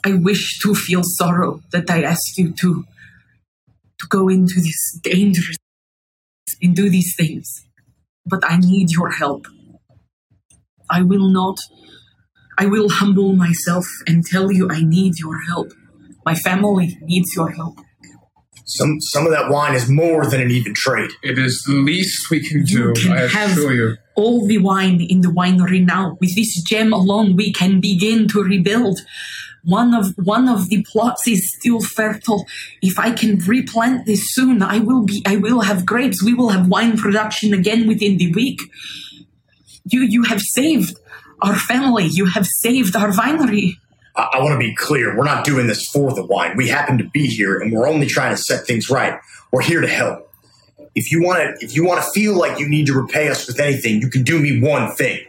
[0.03, 2.85] I wish to feel sorrow that I ask you to
[3.99, 5.57] to go into this dangerous
[6.61, 7.66] and do these things.
[8.27, 9.47] But I need your help.
[10.89, 11.57] I will not
[12.59, 15.71] I will humble myself and tell you I need your help.
[16.25, 17.77] My family needs your help.
[18.69, 21.11] Some some of that wine is more than an even trade.
[21.23, 23.98] It is the least we can You do, can I have- assure you.
[24.15, 26.18] all the wine in the winery now.
[26.19, 28.99] With this gem alone, we can begin to rebuild.
[29.64, 32.45] One of one of the plots is still fertile.
[32.81, 35.22] If I can replant this soon, I will be.
[35.26, 36.22] I will have grapes.
[36.22, 38.60] We will have wine production again within the week.
[39.94, 40.98] You you have saved
[41.41, 42.06] our family.
[42.19, 43.68] You have saved our winery.
[44.18, 45.15] I, I want to be clear.
[45.18, 46.57] We're not doing this for the wine.
[46.57, 49.19] We happen to be here, and we're only trying to set things right.
[49.52, 50.30] We're here to help.
[50.95, 53.48] If you want to, if you want to feel like you need to repay us
[53.48, 55.19] with anything, you can do me one thing.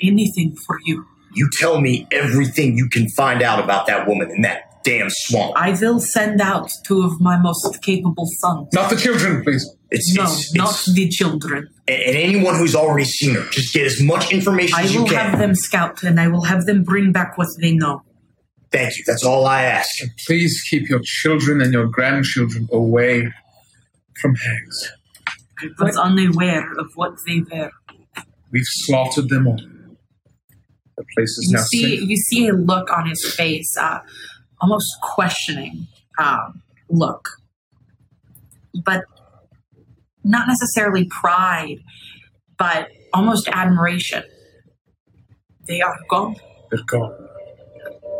[0.00, 1.06] Anything for you.
[1.34, 5.54] You tell me everything you can find out about that woman in that damn swamp.
[5.56, 8.68] I will send out two of my most capable sons.
[8.72, 9.64] Not the children, please.
[9.90, 11.68] It's, No, it's, not it's- the children.
[11.86, 15.04] and, and anyone who's already seen her, just get as much information I as you
[15.04, 15.08] can.
[15.08, 15.30] I will can.
[15.30, 18.02] have them scout and I will have them bring back what they know.
[18.72, 19.04] Thank you.
[19.06, 20.00] That's all I ask.
[20.00, 23.30] And please keep your children and your grandchildren away
[24.20, 24.92] from hags.
[25.60, 27.70] I was unaware of what they were.
[28.50, 29.60] We've slaughtered them all.
[30.96, 32.08] The place is You now see, safe.
[32.08, 34.00] you see a look on his face, uh,
[34.60, 35.86] almost questioning
[36.18, 37.28] um, look,
[38.84, 39.04] but
[40.24, 41.78] not necessarily pride,
[42.58, 44.22] but almost admiration.
[45.66, 46.36] They are gone.
[46.70, 47.28] They're gone.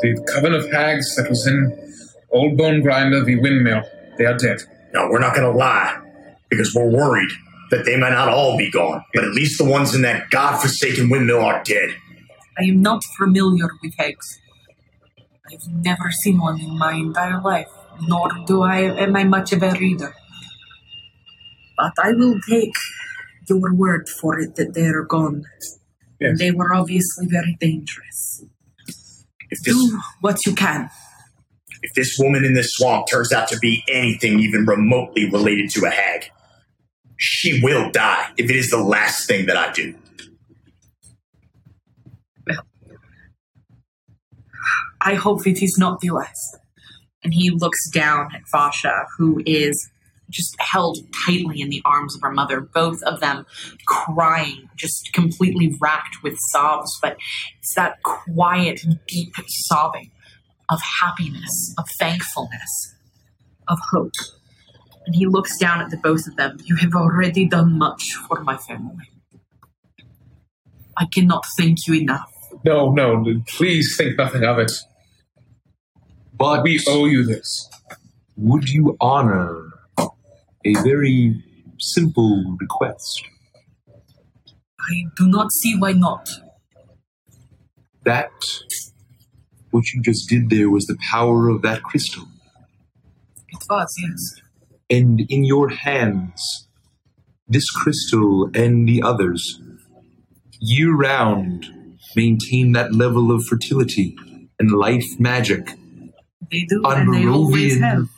[0.03, 1.95] The coven of hags that was in
[2.31, 3.83] Old Bone Grinder, the windmill,
[4.19, 4.63] they are dead.
[4.93, 6.01] No, we're not going to lie
[6.51, 7.31] because we're worried
[7.71, 11.09] that they might not all be gone, but at least the ones in that godforsaken
[11.09, 11.91] windmill are dead.
[12.59, 14.39] I am not familiar with hags.
[15.51, 17.69] I've never seen one in my entire life,
[18.03, 20.15] nor do I am I much of a reader.
[21.77, 22.75] But I will take
[23.49, 25.45] your word for it that they are gone.
[26.21, 26.39] Yes.
[26.39, 28.45] They were obviously very dangerous.
[29.53, 30.89] If this, Do what you can.
[31.83, 35.85] if this woman in this swamp turns out to be anything even remotely related to
[35.85, 36.31] a hag,
[37.19, 39.95] she will die if it is the last thing that I do.
[45.01, 46.59] I hope it is not the last.
[47.25, 49.89] And he looks down at Vasha, who is
[50.33, 53.47] just held tightly in the arms of her mother, both of them
[53.87, 56.99] crying, just completely racked with sobs.
[57.01, 57.17] But
[57.61, 60.11] it's that quiet, deep sobbing
[60.69, 62.95] of happiness, of thankfulness,
[63.69, 64.13] of hope.
[65.07, 66.59] And he looks down at the both of them.
[66.65, 69.11] You have already done much for my family.
[70.97, 72.31] I cannot thank you enough.
[72.65, 74.71] No, no, please think nothing of it.
[76.33, 77.69] But We owe you this.
[78.37, 79.72] would you honor
[80.65, 81.43] a very
[81.79, 83.25] simple request?
[84.81, 86.29] I do not see why not.
[88.05, 88.33] That
[89.71, 92.25] what you just did there was the power of that crystal.
[93.49, 94.43] It was, yes.
[94.91, 96.69] And in your hands,
[97.49, 99.61] this crystal and the others,
[100.61, 101.67] year round,
[102.17, 104.17] maintain that level of fertility
[104.59, 105.71] and life magic
[106.51, 108.09] They do, on and they always have.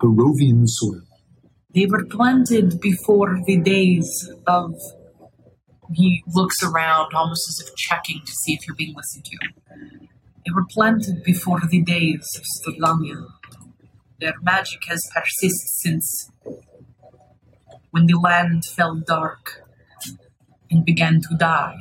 [0.00, 1.02] Barovian, Barovian soil.
[1.74, 4.74] They were planted before the days of.
[5.94, 9.38] He looks around, almost as if checking to see if you're being listened to.
[10.44, 13.26] They were planted before the days of Strahdanya.
[14.20, 16.30] Their magic has persisted since
[17.90, 19.62] when the land fell dark
[20.70, 21.76] and began to die.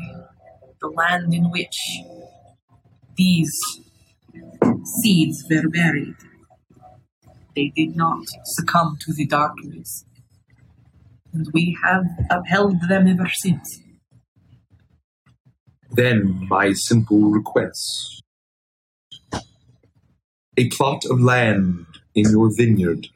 [0.82, 1.78] The land in which
[3.16, 3.58] these
[5.02, 6.16] seeds were buried.
[7.56, 10.06] They did not succumb to the darkness.
[11.34, 13.82] And we have upheld them ever since.
[15.92, 18.22] Then my simple request.
[20.58, 23.08] A plot of land in your vineyard.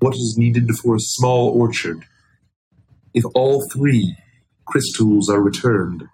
[0.00, 2.04] What is needed for a small orchard?
[3.14, 4.16] If all three
[4.66, 6.08] crystals are returned,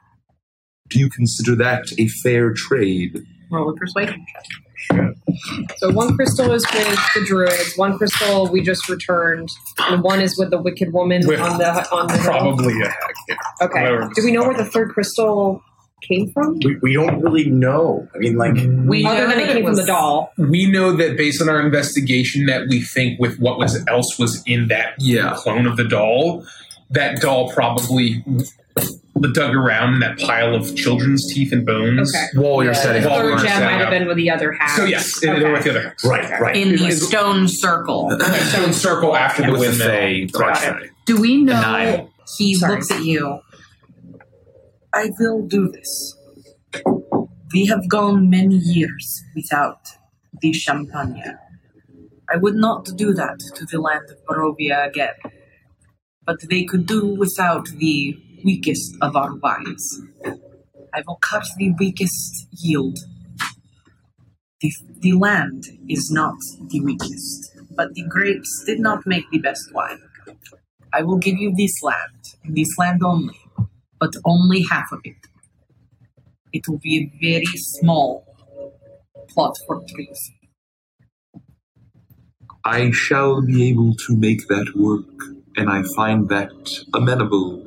[0.88, 3.24] do you consider that a fair trade?
[3.50, 4.63] Roll a persuasion check.
[5.78, 9.48] So one crystal is with the druids, one crystal we just returned,
[9.78, 12.24] and one is with the wicked woman With on the on the hill.
[12.24, 13.14] Probably a hag.
[13.28, 13.36] yeah.
[13.62, 13.98] Okay.
[14.14, 15.62] Do we know where the third crystal
[16.02, 16.58] came from?
[16.64, 18.06] We, we don't really know.
[18.14, 20.32] I mean, like, We Other know than it that came from the doll.
[20.36, 24.42] We know that based on our investigation, that we think with what was else was
[24.46, 25.34] in that Yeah.
[25.36, 26.44] clone of the doll,
[26.90, 28.22] that doll probably
[29.32, 32.14] dug around in that pile of children's teeth and bones.
[32.14, 32.26] Okay.
[32.34, 34.52] While you're The setting up, While we third gem might have been with the other
[34.52, 34.76] half.
[34.76, 36.04] So yes, they were with the other hags.
[36.04, 36.56] right, right.
[36.56, 38.10] in the It- it- stone circle.
[38.20, 40.28] Stone circle after the with the windmill.
[40.32, 40.70] Fae.
[40.70, 40.90] Right.
[41.06, 42.10] Do we know?
[42.38, 42.74] He Sorry.
[42.74, 43.40] looks at you.
[44.92, 46.16] I will do this.
[47.52, 49.78] We have gone many years without
[50.40, 51.22] the champagne.
[52.32, 55.14] I would not do that to the land of Barovia again.
[56.26, 60.00] But they could do without the weakest of our wines.
[60.92, 62.98] I will cut the weakest yield.
[64.60, 66.36] The, the land is not
[66.68, 70.00] the weakest, but the grapes did not make the best wine.
[70.92, 73.38] I will give you this land, and this land only,
[73.98, 75.16] but only half of it.
[76.52, 78.24] It will be a very small
[79.28, 80.30] plot for trees.
[82.64, 85.04] I shall be able to make that work,
[85.56, 86.52] and I find that
[86.94, 87.63] amenable.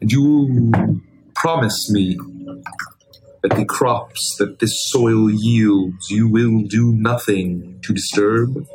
[0.00, 1.02] And you
[1.34, 2.18] promise me
[3.42, 8.66] that the crops that this soil yields, you will do nothing to disturb?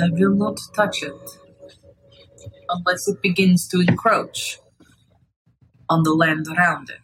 [0.00, 1.12] I will not touch it
[2.68, 4.58] unless it begins to encroach
[5.88, 7.00] on the land around it.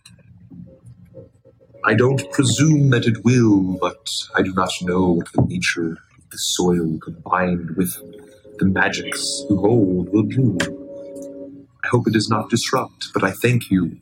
[1.84, 4.06] I don't presume that it will, but
[4.36, 7.92] I do not know what the nature of the soil combined with
[8.58, 10.81] the magics you hold will do.
[11.84, 13.98] I hope it does not disrupt, but I thank you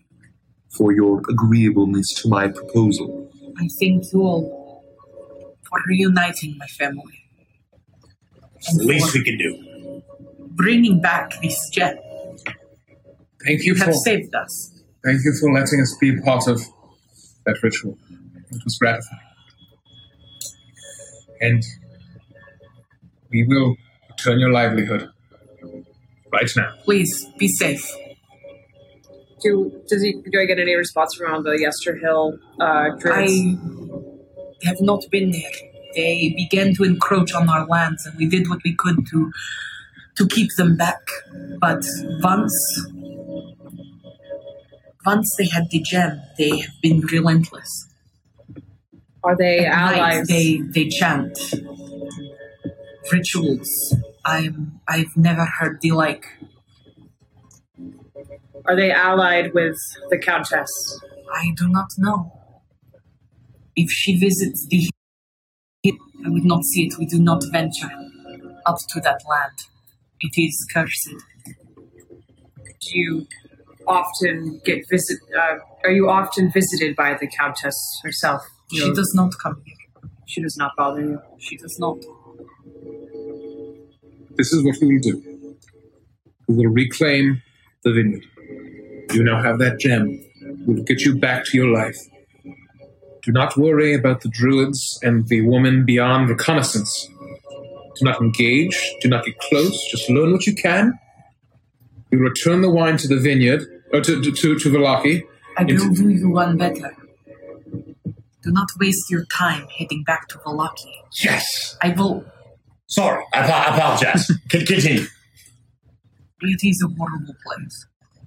[0.76, 3.30] for your agreeableness to my proposal.
[3.58, 4.84] I thank you all
[5.68, 7.24] for reuniting my family.
[8.56, 10.02] It's the least we can do.
[10.50, 11.96] Bringing back this gem.
[13.46, 14.82] Thank you You for have saved us.
[15.04, 16.60] thank you for letting us be part of
[17.46, 17.96] that ritual.
[18.50, 19.20] It was gratifying.
[21.40, 21.62] And
[23.30, 23.76] we will
[24.10, 25.08] return your livelihood
[26.32, 26.74] right now.
[26.84, 27.86] Please be safe.
[29.42, 33.32] Do does he do I get any response from the Yester Hill uh, druids?
[33.32, 35.50] I have not been there.
[35.94, 39.32] They began to encroach on our lands, and we did what we could to
[40.16, 41.00] to keep them back.
[41.58, 41.82] But
[42.22, 42.86] once
[45.06, 47.88] once they had the gem, they have been relentless.
[49.24, 50.28] Are they At night, allies?
[50.28, 51.38] They they chant
[53.10, 53.94] rituals.
[54.30, 56.24] I'm I've never heard the like.
[58.66, 59.76] Are they allied with
[60.10, 61.00] the Countess?
[61.32, 62.32] I do not know.
[63.74, 64.90] If she visits the
[66.24, 66.98] I would not see it.
[66.98, 67.90] We do not venture
[68.66, 69.58] up to that land.
[70.20, 71.08] It is cursed.
[72.82, 73.26] Do you
[73.86, 75.18] often get visit?
[75.36, 78.42] Uh, are you often visited by the Countess herself?
[78.72, 79.76] She does not come here.
[80.26, 81.20] She does not bother you.
[81.38, 81.96] She does not.
[84.40, 85.56] This is what we will do.
[86.48, 87.42] We will reclaim
[87.84, 88.24] the vineyard.
[89.12, 90.18] You now have that gem.
[90.64, 91.98] We'll get you back to your life.
[93.22, 97.06] Do not worry about the druids and the woman beyond reconnaissance.
[97.96, 98.78] Do not engage.
[99.02, 99.78] Do not get close.
[99.90, 100.98] Just learn what you can.
[102.10, 103.62] We return the wine to the vineyard,
[103.92, 105.22] or to, to, to, to Vallaki.
[105.58, 106.96] I will do you one better.
[108.42, 110.94] Do not waste your time heading back to Vallaki.
[111.22, 111.76] Yes.
[111.82, 112.24] I will.
[112.90, 113.24] Sorry.
[113.32, 114.26] I, I apologize.
[114.50, 115.06] Con- Continue.
[116.42, 117.86] It is a horrible place.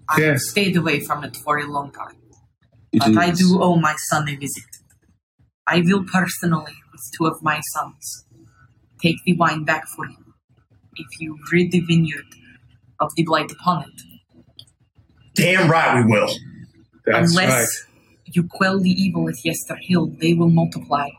[0.09, 0.49] I have Yes.
[0.49, 2.17] stayed away from it for a long time.
[2.91, 4.63] It But I do owe my son a visit.
[5.65, 8.25] I will personally, with two of my sons,
[9.01, 10.17] take the wine back for you.
[10.95, 12.25] If you rid the vineyard
[12.99, 14.01] of the blight upon it.
[15.33, 16.29] Damn right we will.
[17.05, 17.67] That's Unless right.
[18.35, 21.09] you quell the evil at Yester Hill, they will multiply.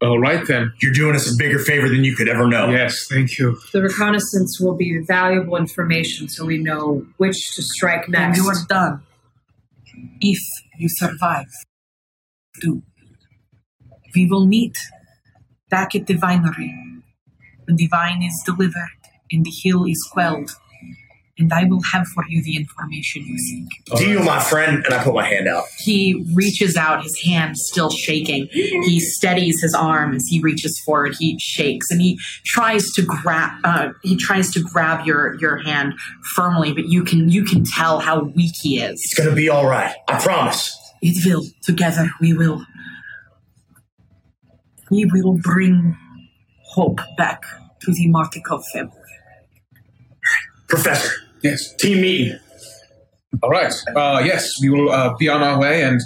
[0.00, 0.72] All right then.
[0.80, 2.68] You're doing us a bigger favor than you could ever know.
[2.70, 3.58] Yes, thank you.
[3.72, 8.38] The reconnaissance will be valuable information, so we know which to strike When next.
[8.38, 9.02] you are done,
[10.20, 10.38] if
[10.78, 11.46] you survive,
[12.60, 12.82] do.
[14.14, 14.76] We will meet
[15.68, 16.74] back at the vinery
[17.64, 18.88] when the vine is delivered
[19.32, 20.52] and the hill is quelled,
[21.38, 23.68] and I will have for you the information you seek.
[23.96, 24.84] Deal, my friend.
[24.84, 25.64] And I put my hand out.
[25.78, 28.48] He reaches out, his hand still shaking.
[28.52, 31.14] He steadies his arm as he reaches forward.
[31.18, 33.52] He shakes and he tries to grab.
[33.64, 35.94] Uh, he tries to grab your your hand
[36.34, 39.00] firmly, but you can you can tell how weak he is.
[39.04, 39.94] It's gonna be all right.
[40.08, 40.76] I promise.
[41.00, 41.44] It will.
[41.62, 42.64] Together we will.
[44.90, 45.96] We will bring
[46.64, 47.42] hope back
[47.82, 48.92] to the Martikov family.
[50.68, 51.12] Professor,
[51.42, 51.74] Yes.
[51.76, 52.38] team meeting.
[53.42, 53.72] All right.
[53.94, 56.00] Uh, yes, we will uh, be on our way, and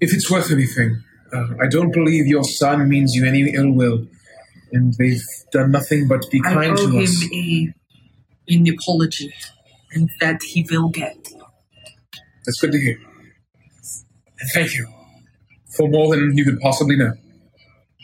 [0.00, 1.02] if it's worth anything,
[1.32, 4.06] uh, I don't believe your son means you any ill will,
[4.72, 7.24] and they've done nothing but be I kind owe to him us.
[7.32, 7.74] a
[8.48, 9.32] an apology,
[9.92, 11.16] and that he will get.
[12.44, 12.98] That's good to hear.
[14.40, 14.86] And thank you
[15.76, 17.12] for more than you could possibly know.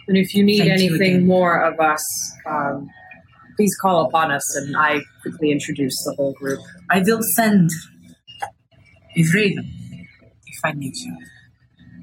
[0.09, 1.27] And if you need Thank anything again.
[1.27, 2.03] more of us,
[2.47, 2.89] um,
[3.61, 4.57] please call upon us.
[4.57, 6.61] And I quickly introduce the whole group.
[6.91, 7.69] I will send
[9.15, 10.07] a raven
[10.47, 11.15] if I need you.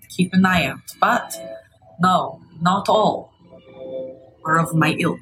[0.01, 1.35] To keep an eye out, but
[1.99, 3.33] no, not all
[4.45, 5.19] are of my ilk.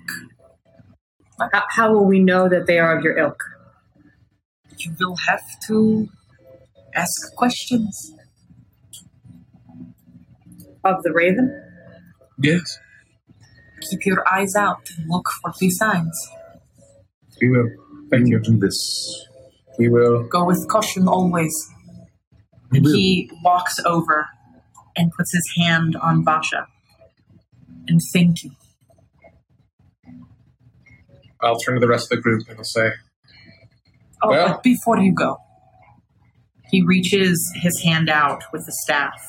[1.39, 3.41] How, how will we know that they are of your ilk?
[4.77, 6.09] You will have to
[6.93, 8.13] ask questions.
[10.83, 11.47] Of the Raven?
[12.39, 12.77] Yes,
[13.89, 16.17] Keep your eyes out and look for these signs.
[17.41, 17.67] we will.
[18.11, 18.39] Thank you.
[18.39, 19.27] do this.
[19.77, 20.23] We will.
[20.27, 21.53] Go with caution always.
[22.71, 22.93] We And will.
[22.93, 24.27] he walks over
[24.95, 26.65] and puts his hand on Vasha.
[27.87, 28.51] And thank you.
[31.41, 32.91] I'll turn to the rest of the group and I'll say,
[34.23, 35.37] Oh, Well- but before you go,
[36.71, 39.21] he reaches his hand out with the staff,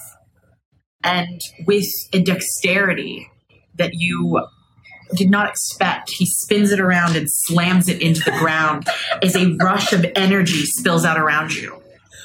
[1.05, 1.85] and with
[2.15, 3.29] a dexterity
[3.79, 4.45] that you
[5.15, 8.87] did not expect, he spins it around and slams it into the ground
[9.23, 11.81] as a rush of energy spills out around you.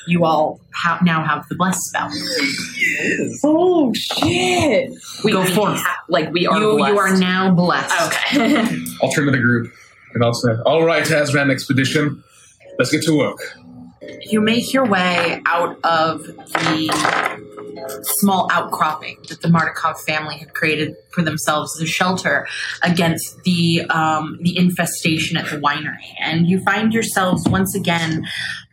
[0.07, 2.10] you all ha- now have the bless spell.
[3.44, 4.91] Oh shit!
[5.23, 5.78] We, Go we forth.
[5.80, 6.94] ha- like we are You, blessed.
[6.94, 8.02] you are now blessed.
[8.07, 8.65] Okay.
[9.03, 9.72] I'll turn to the group
[10.15, 12.23] and I'll say, All right, Azran Expedition,
[12.80, 13.38] let's get to work.
[14.22, 16.90] You make your way out of the
[18.19, 22.48] small outcropping that the Martikov family had created for themselves as a shelter
[22.84, 28.26] against the um, the infestation at the winery, and you find yourselves once again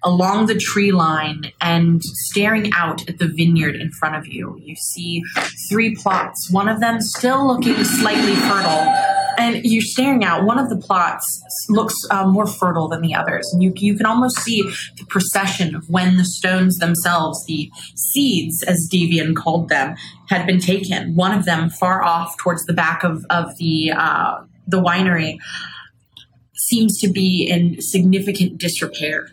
[0.05, 4.57] along the tree line and staring out at the vineyard in front of you.
[4.63, 5.23] You see
[5.69, 9.18] three plots, one of them still looking slightly fertile.
[9.39, 10.45] And you're staring out.
[10.45, 11.25] One of the plots
[11.69, 15.77] looks uh, more fertile than the others, and you you can almost see the procession
[15.77, 19.95] of when the stones themselves, the seeds, as Davian called them,
[20.29, 21.15] had been taken.
[21.15, 25.39] One of them, far off towards the back of of the uh, the winery,
[26.55, 29.29] seems to be in significant disrepair.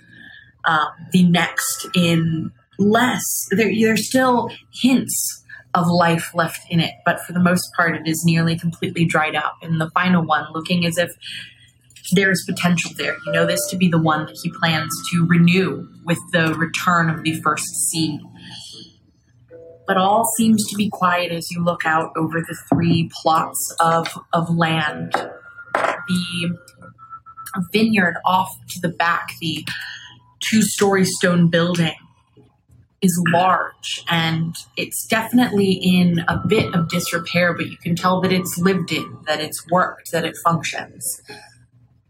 [0.67, 3.47] Um, the next in less.
[3.51, 4.49] There, there's still
[4.81, 5.43] hints
[5.75, 9.35] of life left in it, but for the most part, it is nearly completely dried
[9.35, 9.57] up.
[9.61, 11.11] And the final one, looking as if
[12.13, 13.17] there is potential there.
[13.25, 17.09] You know this to be the one that he plans to renew with the return
[17.09, 18.21] of the first seed.
[19.87, 24.07] But all seems to be quiet as you look out over the three plots of,
[24.33, 25.13] of land.
[25.73, 26.57] The
[27.71, 29.65] vineyard off to the back, the
[30.39, 31.95] two story stone building
[33.01, 38.31] is large and it's definitely in a bit of disrepair, but you can tell that
[38.31, 41.21] it's lived in, that it's worked, that it functions.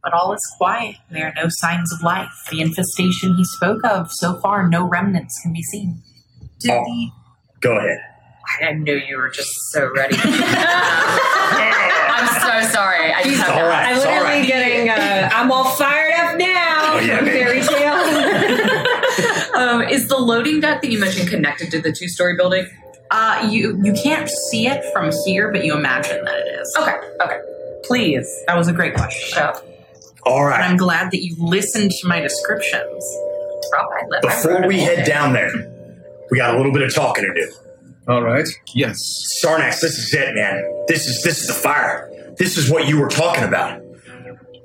[0.04, 0.96] But all is quiet.
[1.10, 2.30] There are no signs of life.
[2.52, 6.02] The infestation he spoke of, so far, no remnants can be seen.
[6.60, 6.84] Did Oh.
[6.86, 7.10] the
[7.62, 7.98] Go ahead.
[8.62, 10.16] I knew you were just so ready.
[10.22, 13.12] I'm so sorry.
[13.12, 13.88] I just have All to right.
[13.88, 14.48] I'm all literally right.
[14.48, 14.90] getting.
[14.90, 16.94] Uh, I'm all fired up now.
[16.94, 18.85] Oh, yeah, fairy tale.
[19.56, 22.68] um, is the loading dock that you mentioned connected to the two story building?
[23.12, 26.76] Uh, you you can't see it from here, but you imagine that it is.
[26.78, 27.40] Okay, okay.
[27.84, 28.28] Please.
[28.48, 29.30] That was a great question.
[29.36, 29.54] So,
[30.26, 30.64] All And.
[30.64, 33.04] I'm glad that you listened to my descriptions.
[33.74, 35.34] Rob, I let- I Before wrote we it all head down.
[35.34, 35.96] down there,
[36.32, 37.52] we got a little bit of talking to do.
[38.08, 38.48] All right.
[38.74, 38.98] Yes.
[39.44, 40.64] Sarnax, this is it, man.
[40.88, 42.10] This is this is the fire.
[42.38, 43.82] This is what you were talking about.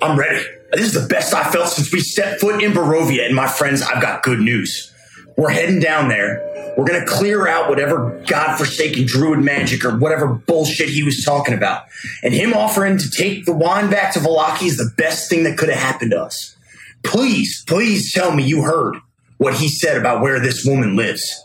[0.03, 0.45] I'm ready.
[0.73, 3.83] This is the best I felt since we stepped foot in Barovia, and my friends,
[3.83, 4.93] I've got good news.
[5.37, 6.75] We're heading down there.
[6.77, 11.85] We're gonna clear out whatever godforsaken druid magic or whatever bullshit he was talking about.
[12.23, 15.59] And him offering to take the wine back to Vallaki is the best thing that
[15.59, 16.57] could have happened to us.
[17.03, 18.97] Please, please tell me you heard
[19.39, 21.45] what he said about where this woman lives.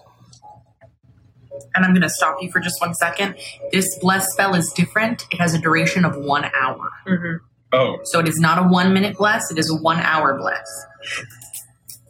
[1.74, 3.36] And I'm going to stop you for just one second.
[3.72, 5.26] This blessed spell is different.
[5.32, 6.90] It has a duration of one hour.
[7.06, 7.46] Mm-hmm.
[7.76, 10.86] Oh, So it is not a one minute bless, it is a one hour bless.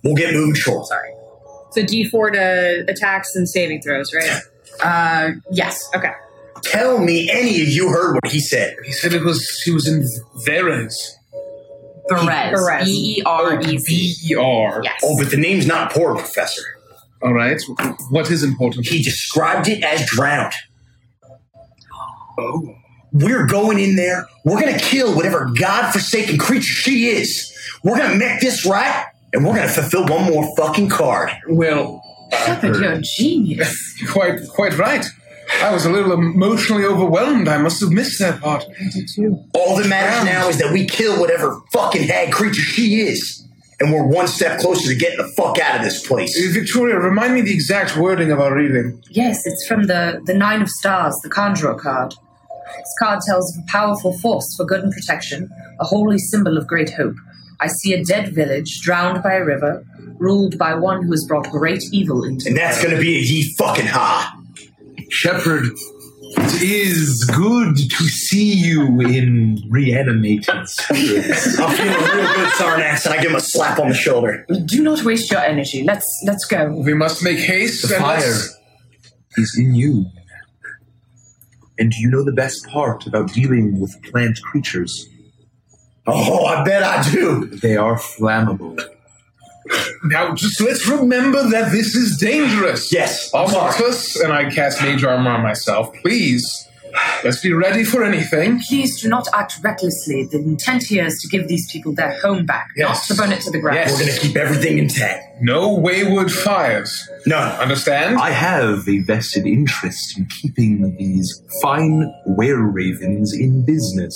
[0.04, 0.88] We'll get moving short.
[0.88, 1.10] Sorry.
[1.72, 4.40] So D4 to attacks and saving throws, right?
[4.84, 5.90] Uh, yes.
[5.96, 6.12] Okay.
[6.62, 8.76] Tell me any of you heard what he said.
[8.86, 10.04] he said it was he was in
[10.46, 11.16] Veres.
[12.10, 12.54] Berez.
[12.54, 12.86] Berez.
[12.86, 13.86] B E R E Z.
[13.88, 14.82] B E R.
[14.84, 15.02] Yes.
[15.04, 16.62] Oh, but the name's not poor, Professor.
[17.24, 17.60] All right.
[18.10, 18.88] What is important?
[18.88, 20.54] He described it as drowned.
[22.38, 22.76] Oh.
[23.16, 24.28] We're going in there.
[24.44, 27.50] We're going to kill whatever godforsaken creature she is.
[27.82, 31.32] We're going to make this right, and we're going to fulfill one more fucking card.
[31.48, 32.04] Well,
[32.46, 34.04] Shepard, you're a genius.
[34.12, 35.06] quite quite right.
[35.62, 37.48] I was a little emotionally overwhelmed.
[37.48, 38.66] I must have missed that part.
[38.70, 39.42] I did too.
[39.54, 43.48] All that matters now is that we kill whatever fucking hag creature she is.
[43.80, 46.38] And we're one step closer to getting the fuck out of this place.
[46.38, 49.02] Uh, Victoria, remind me the exact wording of our reading.
[49.10, 52.16] Yes, it's from the, the Nine of Stars, the Conjurer card.
[52.78, 56.68] This card tells of a powerful force for good and protection, a holy symbol of
[56.68, 57.16] great hope.
[57.60, 59.86] I see a dead village drowned by a river,
[60.18, 63.54] ruled by one who has brought great evil into And that's gonna be a ye
[63.58, 64.38] fucking ha.
[65.10, 65.66] Shepard,
[66.38, 71.60] it is good to see you in reanimated spirits.
[71.60, 74.46] I'm feeling a real good, Sarnax, and I give him a slap on the shoulder.
[74.66, 75.84] Do not waste your energy.
[75.84, 76.72] Let's let's go.
[76.72, 77.88] We must make haste.
[77.88, 78.36] The fire
[79.38, 80.06] is in you.
[81.78, 85.10] And do you know the best part about dealing with plant creatures?
[86.08, 87.46] Oh, I bet I do.
[87.46, 88.80] They are flammable.
[90.04, 92.94] Now, just let's remember that this is dangerous.
[92.94, 94.24] Yes, sorry.
[94.24, 95.94] And I cast Mage Armor on myself.
[96.02, 96.68] Please,
[97.24, 98.60] let's be ready for anything.
[98.68, 100.26] Please do not act recklessly.
[100.26, 103.10] The intent here is to give these people their home back, Yes.
[103.10, 103.78] not to burn it to the ground.
[103.78, 103.94] Yes.
[103.94, 105.42] We're gonna keep everything intact.
[105.42, 107.08] No wayward fires.
[107.26, 107.60] None.
[107.60, 108.18] Understand?
[108.18, 114.16] I have a vested interest in keeping these fine were ravens in business.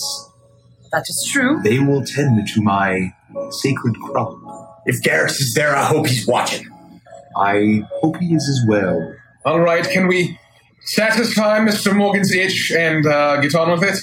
[0.92, 1.60] That is true.
[1.64, 3.14] They will tend to my
[3.52, 4.38] sacred crop.
[4.86, 6.68] If Garrus is there, I hope he's watching.
[7.38, 9.14] I hope he is as well.
[9.46, 10.38] All right, can we
[10.90, 11.96] satisfy Mr.
[11.96, 13.98] Morgan's itch and uh, get on with it?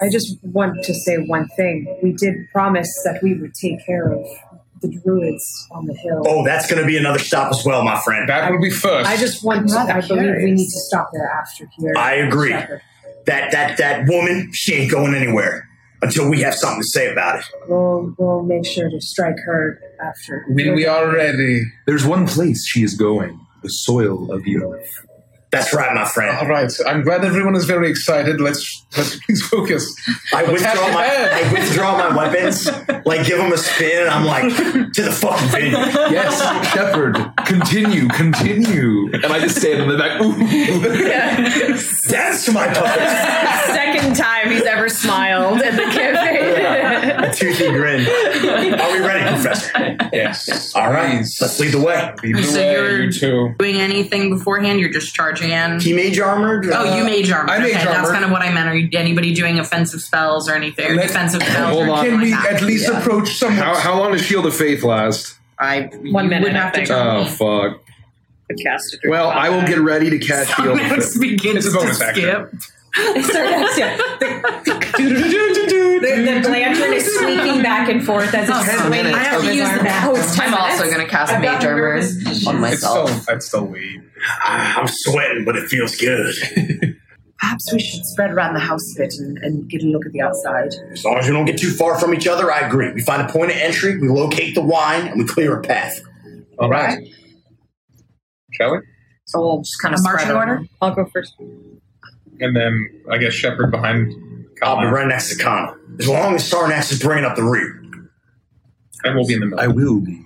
[0.00, 1.98] I just want to say one thing.
[2.02, 4.24] We did promise that we would take care of
[4.80, 6.22] the druids on the hill.
[6.26, 8.28] Oh, that's going to be another stop as well, my friend.
[8.28, 9.08] That will be first.
[9.08, 11.94] I just want to, I believe we need to stop there after here.
[11.96, 12.50] I agree.
[12.50, 12.82] Shepard.
[13.26, 15.66] That that that woman, she ain't going anywhere
[16.02, 17.44] until we have something to say about it.
[17.66, 20.44] We'll, we'll make sure to strike her after.
[20.48, 21.62] when we are ready.
[21.86, 25.06] There's one place she is going the soil of the earth.
[25.54, 26.36] That's right, my friend.
[26.38, 28.40] All right, I'm glad everyone is very excited.
[28.40, 29.94] Let's let's please focus.
[30.32, 31.04] I Let's withdraw my.
[31.06, 32.66] I withdraw my weapons,
[33.06, 34.54] like give them a spin, and I'm like
[34.94, 35.92] to the fucking vineyard.
[36.10, 36.40] Yes,
[36.72, 37.16] Shepard,
[37.46, 39.10] continue, continue.
[39.12, 40.20] And I just stand in the back.
[40.20, 40.34] Ooh.
[42.10, 43.66] Dance to my puppets.
[43.74, 47.24] Second time he's ever smiled at the campaign.
[47.24, 48.00] A toothy grin.
[48.80, 49.96] Are we ready, Professor?
[50.12, 50.74] Yes.
[50.74, 51.38] All right, Please.
[51.40, 52.12] let's lead the way.
[52.22, 53.54] Lead the So way, you're- you two.
[53.58, 54.80] Doing anything beforehand?
[54.80, 55.80] You're just charging in.
[55.80, 56.66] He mage armored.
[56.66, 57.50] Oh, you uh, mage armor.
[57.50, 58.68] I mage okay, That's kind of what I meant.
[58.68, 60.90] Are you, anybody doing offensive spells or anything?
[60.90, 61.74] Or defensive spells?
[61.76, 62.04] Hold on.
[62.04, 63.58] Can we like at least approach someone?
[63.62, 65.36] How, how long does Shield of Faith last?
[65.58, 67.80] I One minute, Wouldn't have to Oh, fuck.
[68.62, 69.08] Cast it.
[69.08, 71.20] Well, I will get ready to catch Shield of Someone Faith.
[71.20, 72.22] begins It's a bonus to action.
[72.60, 72.73] skip.
[72.94, 73.96] Sorry, that's- yeah.
[76.04, 79.16] The, the lantern is sweeping back and forth as it's oh, Ten swinging minutes.
[79.16, 79.78] I have to use arm.
[79.84, 82.14] the Oh, it's 10 I'm also going to cast I've Mage Armor nervous.
[82.46, 83.10] on It's myself.
[83.22, 84.00] still, I'd still wait.
[84.42, 86.34] Ah, I'm sweating, but it feels good.
[87.38, 90.12] Perhaps we should spread around the house a bit and, and get a look at
[90.12, 90.74] the outside.
[90.92, 92.92] As long as we don't get too far from each other, I agree.
[92.92, 96.00] We find a point of entry, we locate the wine, and we clear a path.
[96.58, 96.98] All right.
[98.52, 98.78] Shall we?
[99.26, 100.52] So we'll just kind of Marching spread order?
[100.54, 100.68] around.
[100.80, 101.34] I'll go first.
[102.40, 104.12] And then I guess Shepard behind
[104.62, 105.78] I'll be right next to Connor.
[105.98, 107.82] As long as Sarnax is bringing up the rear.
[109.04, 109.60] and we'll be in the middle.
[109.60, 110.20] I will be.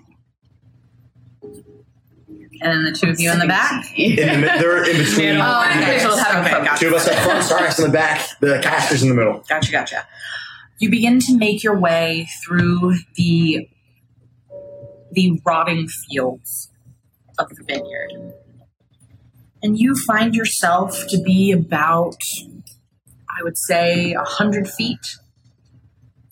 [2.61, 3.87] And then the two of you in the back.
[3.97, 5.37] In the, mi- they're in between.
[5.37, 6.05] Oh, okay.
[6.05, 6.65] We'll have okay, fun.
[6.65, 6.81] gotcha.
[6.81, 9.45] Two of us up front, Sarnax in the back, the casters in the middle.
[9.49, 10.07] Gotcha, gotcha.
[10.81, 13.69] You begin to make your way through the
[15.13, 16.71] the rotting fields
[17.39, 18.35] of the vineyard.
[19.63, 22.17] And you find yourself to be about,
[23.29, 25.17] I would say, a hundred feet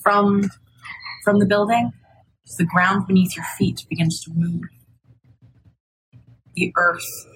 [0.01, 0.45] from
[1.25, 1.93] from the building.
[2.59, 4.63] The ground beneath your feet begins to move.
[6.55, 7.27] The earth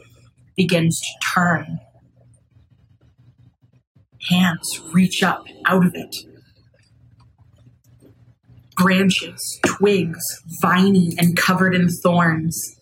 [0.57, 1.81] begins to turn.
[4.29, 6.15] Hands reach up out of it
[8.81, 10.25] branches, twigs,
[10.63, 12.77] viney and covered in thorns.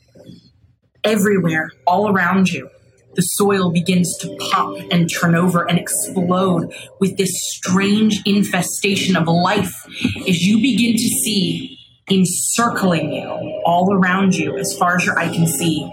[1.02, 2.70] Everywhere, all around you,
[3.14, 9.26] the soil begins to pop and turn over and explode with this strange infestation of
[9.26, 9.86] life
[10.28, 11.78] as you begin to see
[12.10, 15.90] encircling you, all around you, as far as your eye can see,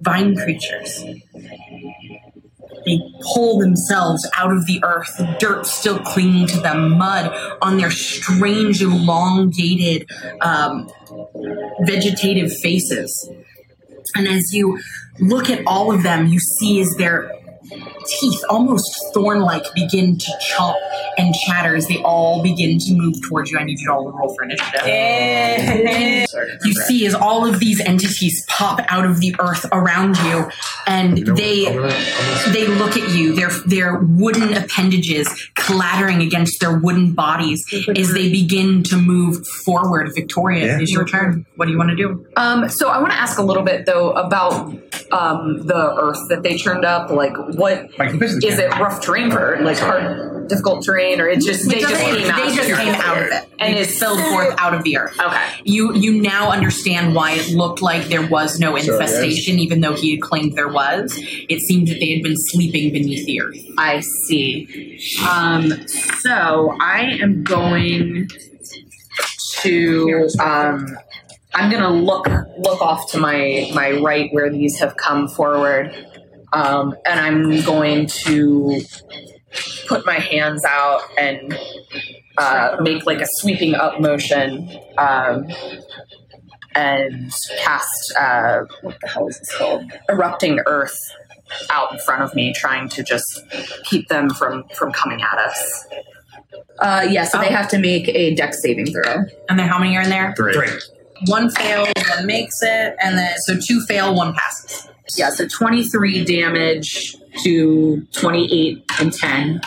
[0.00, 1.04] vine creatures.
[2.86, 2.98] They
[3.32, 8.82] pull themselves out of the earth, dirt still clinging to them, mud on their strange,
[8.82, 10.08] elongated,
[10.42, 10.90] um,
[11.80, 13.30] vegetative faces.
[14.14, 14.78] And as you
[15.20, 17.30] look at all of them, you see as their
[18.20, 18.84] teeth, almost
[19.14, 20.76] thorn like, begin to chomp
[21.18, 23.58] and chatter as they all begin to move towards you.
[23.58, 24.82] I need you to all to roll for initiative.
[26.64, 30.48] You see as all of these entities pop out of the earth around you,
[30.86, 31.64] and they
[32.52, 33.34] they look at you.
[33.34, 37.64] Their their wooden appendages clattering against their wooden bodies
[37.96, 40.10] as they begin to move forward.
[40.14, 40.76] Victoria, Yeah.
[40.76, 41.46] it is your turn.
[41.56, 42.26] What do you want to do?
[42.36, 44.72] Um, so I want to ask a little bit though about
[45.12, 47.10] um, the earth that they turned up.
[47.10, 48.68] Like, what Like, is it?
[48.78, 52.36] Rough terrain for like hard, difficult terrain, or it just they It just came out?
[52.36, 54.96] they just of came out of it, and They it's filled forth out of the
[54.98, 55.18] earth.
[55.20, 55.48] Okay.
[55.64, 60.12] You you now understand why it looked like there was no infestation, even though he
[60.12, 61.12] had claimed there was.
[61.18, 63.56] It seemed that they had been sleeping beneath the earth.
[63.78, 64.98] I see.
[65.28, 65.72] Um,
[66.20, 68.28] so I am going
[69.60, 70.86] to um,
[71.54, 72.26] I'm gonna look
[72.58, 75.94] look off to my my right where these have come forward,
[76.54, 78.80] um, and I'm going to
[79.86, 81.58] put my hands out and
[82.38, 84.70] uh, make like a sweeping up motion.
[84.96, 85.46] Um,
[86.76, 89.92] and cast uh, what the hell is this called?
[90.08, 90.98] Erupting earth
[91.70, 93.44] out in front of me, trying to just
[93.84, 95.86] keep them from from coming at us.
[96.80, 99.22] Uh, yeah, so they have to make a dex saving throw.
[99.48, 100.34] And then how many are in there?
[100.36, 100.52] Three.
[101.26, 104.88] One fails, one makes it, and then so two fail, one passes.
[105.16, 109.60] Yeah, so twenty three damage to 28 and 10.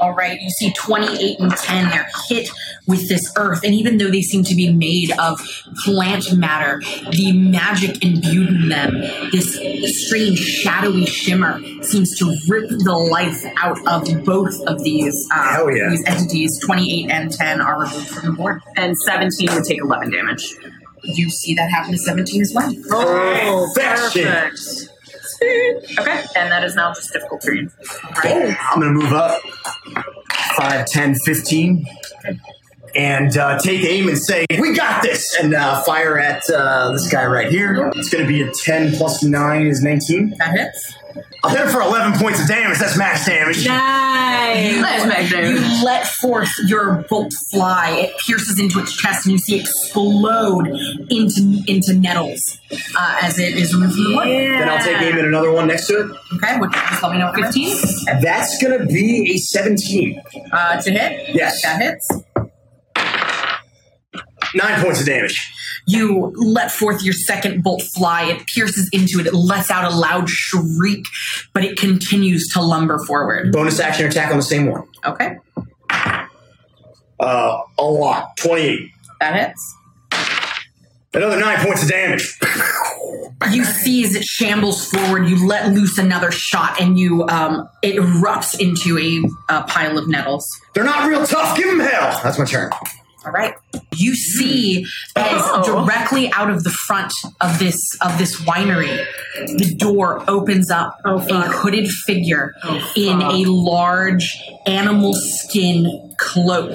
[0.00, 2.48] All right, you see 28 and 10, they're hit
[2.86, 3.60] with this earth.
[3.64, 5.38] And even though they seem to be made of
[5.84, 6.80] plant matter,
[7.10, 9.00] the magic imbued in them,
[9.32, 9.54] this
[10.06, 15.90] strange shadowy shimmer, seems to rip the life out of both of these, uh, yeah.
[15.90, 16.58] these entities.
[16.64, 18.62] 28 and 10 are removed from the board.
[18.76, 20.56] And 17 would take 11 damage.
[21.04, 22.72] You see that happen to 17 as well.
[22.90, 24.24] Oh, Perfection.
[24.24, 24.58] perfect.
[24.58, 24.90] Sweet.
[25.98, 27.70] Okay, and that is now just difficult terrain.
[28.22, 28.56] Right?
[28.72, 29.40] I'm going to move up
[30.56, 31.84] 5, 10, 15.
[32.96, 35.36] And uh, take aim and say, We got this!
[35.40, 37.90] And uh, fire at uh, this guy right here.
[37.96, 40.34] It's going to be a 10 plus 9 is 19.
[40.38, 40.94] That hits.
[41.42, 42.78] I'll hit him for 11 points of damage.
[42.78, 43.66] That's max damage.
[43.66, 44.80] Nice.
[44.80, 45.48] Nice, Magno.
[45.48, 47.90] You let forth your bolt fly.
[47.90, 50.66] It pierces into its chest, and you see it explode
[51.10, 52.58] into into nettles
[52.96, 54.26] uh, as it is removed from the wood.
[54.26, 56.16] Then I'll take aim at another one next to it.
[56.34, 57.32] Okay, which just let me know.
[57.32, 57.76] Fifteen
[58.22, 60.22] That's going to be a 17.
[60.52, 61.34] uh, to hit.
[61.34, 61.62] Yes.
[61.62, 62.08] that hits.
[64.54, 65.52] Nine points of damage.
[65.86, 68.24] You let forth your second bolt fly.
[68.24, 69.26] It pierces into it.
[69.26, 71.04] It lets out a loud shriek,
[71.52, 73.52] but it continues to lumber forward.
[73.52, 74.84] Bonus action attack on the same one.
[75.04, 75.36] Okay,
[77.20, 78.36] Uh, a lot.
[78.38, 78.90] 28.
[79.20, 79.74] that hits.
[81.12, 82.38] Another nine points of damage.
[83.52, 87.96] You see as it shambles forward, you let loose another shot, and you um, it
[87.96, 90.48] erupts into a, a pile of nettles.
[90.74, 91.56] They're not real tough.
[91.56, 92.20] Give them hell.
[92.24, 92.70] That's my turn.
[93.24, 93.54] All right.
[93.96, 94.84] You see
[95.16, 95.62] as Oh.
[95.64, 99.04] directly out of the front of this of this winery,
[99.36, 100.98] the door opens up.
[101.04, 104.36] Oh, a hooded figure Oh, in a large
[104.66, 106.74] animal skin cloak,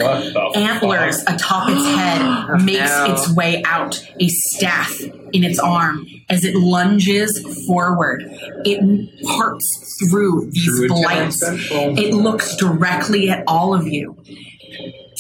[0.55, 3.13] antlers atop its head, makes no.
[3.13, 4.01] its way out.
[4.19, 4.93] A staff
[5.33, 8.23] in its arm as it lunges forward.
[8.65, 8.79] It
[9.25, 11.41] parts through these blights.
[11.43, 14.15] It looks directly at all of you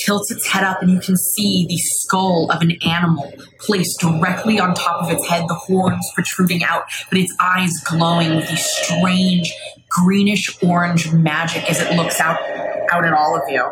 [0.05, 4.59] tilts its head up and you can see the skull of an animal placed directly
[4.59, 8.57] on top of its head, the horns protruding out, but its eyes glowing with the
[8.57, 9.53] strange
[9.89, 12.39] greenish orange magic as it looks out
[12.91, 13.63] out at all of you.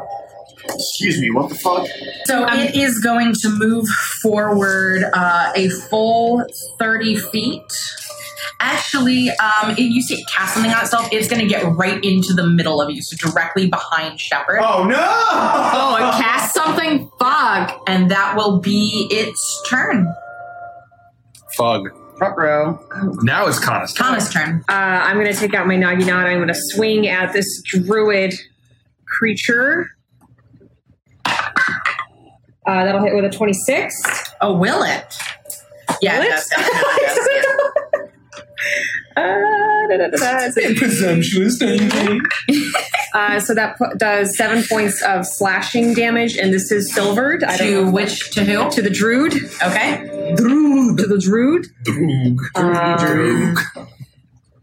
[0.74, 1.30] Excuse me.
[1.32, 1.88] What the fuck?
[2.26, 3.88] So it is going to move
[4.22, 6.46] forward uh, a full
[6.80, 7.62] 30 feet.
[8.60, 12.04] Actually, um, it, you see it cast something on itself, it's going to get right
[12.04, 14.60] into the middle of you, so directly behind Shepard.
[14.62, 14.96] Oh no!
[15.00, 17.10] Oh, it cast something?
[17.20, 17.82] Fuck.
[17.88, 20.14] And that will be its turn.
[21.56, 21.90] Fug.
[22.20, 22.80] Ruh-roh.
[23.22, 24.08] Now it's Kana's turn.
[24.08, 24.64] Kana's turn.
[24.68, 26.26] Uh, I'm going to take out my Naginata.
[26.26, 28.34] I'm going to swing at this druid
[29.06, 29.92] creature.
[31.26, 33.94] Uh, that'll hit with a 26.
[34.42, 35.16] Oh, will it?
[36.02, 36.32] Yeah, Will it it?
[36.32, 36.52] does.
[36.52, 37.42] It does, yeah.
[39.18, 40.38] Uh, da, da, da, da.
[40.48, 41.80] It's a- Presumptuous, don't
[42.50, 42.72] you?
[43.14, 47.44] Uh, so that pu- does seven points of slashing damage, and this is silvered.
[47.44, 47.92] I don't To know.
[47.92, 48.30] which?
[48.32, 48.70] To who?
[48.72, 49.34] To the druid.
[49.64, 50.34] Okay.
[50.36, 50.98] Druid.
[51.00, 51.68] To the druid.
[51.84, 52.38] Droog.
[52.56, 53.88] Um, Droog.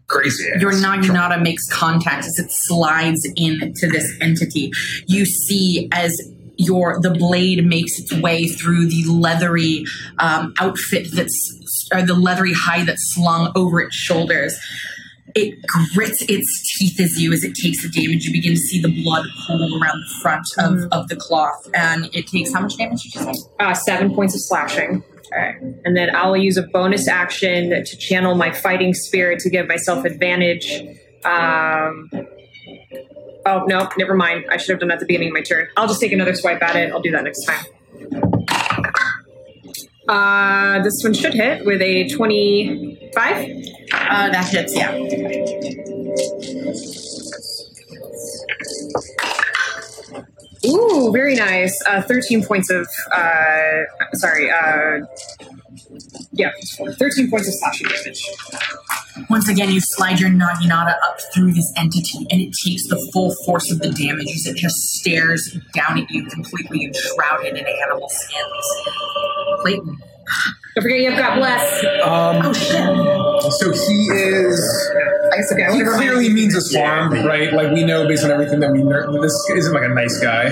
[0.07, 0.61] Crazy ass.
[0.61, 4.71] Your Naginata makes contact as it slides into this entity.
[5.07, 6.15] You see as
[6.57, 9.85] your the blade makes its way through the leathery
[10.19, 14.57] um, outfit that's or the leathery hide that's slung over its shoulders.
[15.35, 15.59] It
[15.95, 18.25] grits its teeth as you as it takes the damage.
[18.25, 22.09] You begin to see the blood pool around the front of, of the cloth, and
[22.13, 23.41] it takes how much damage did you say?
[23.59, 25.03] uh, seven points of slashing.
[25.33, 25.61] Alright.
[25.85, 30.05] And then I'll use a bonus action to channel my fighting spirit to give myself
[30.05, 30.71] advantage.
[31.25, 32.11] Um,
[33.47, 34.47] oh, no, never mind.
[34.51, 35.69] I should have done that at the beginning of my turn.
[35.77, 36.93] I'll just take another swipe at it.
[36.93, 37.65] I'll do that next time.
[40.09, 43.11] Uh, this one should hit with a 25.
[43.93, 44.95] Uh, that hits, yeah.
[50.67, 51.79] Ooh, very nice.
[51.87, 53.83] Uh, 13 points of, uh,
[54.15, 55.01] sorry, uh,
[56.33, 56.51] yeah,
[56.99, 58.25] 13 points of slashing damage.
[59.31, 63.35] Once again, you slide your Naginata up through this entity, and it takes the full
[63.45, 68.09] force of the damage as it just stares down at you, completely enshrouded in animal
[68.09, 69.61] skins.
[69.61, 69.99] Clayton.
[70.75, 71.85] Don't forget you have God bless.
[72.03, 73.53] Um, Oh shit!
[73.53, 74.91] so he is.
[75.33, 75.65] I guess okay.
[75.65, 77.53] I He clearly means us harm, right?
[77.53, 79.23] Like we know based on everything that we know.
[79.23, 80.49] This isn't like a nice guy.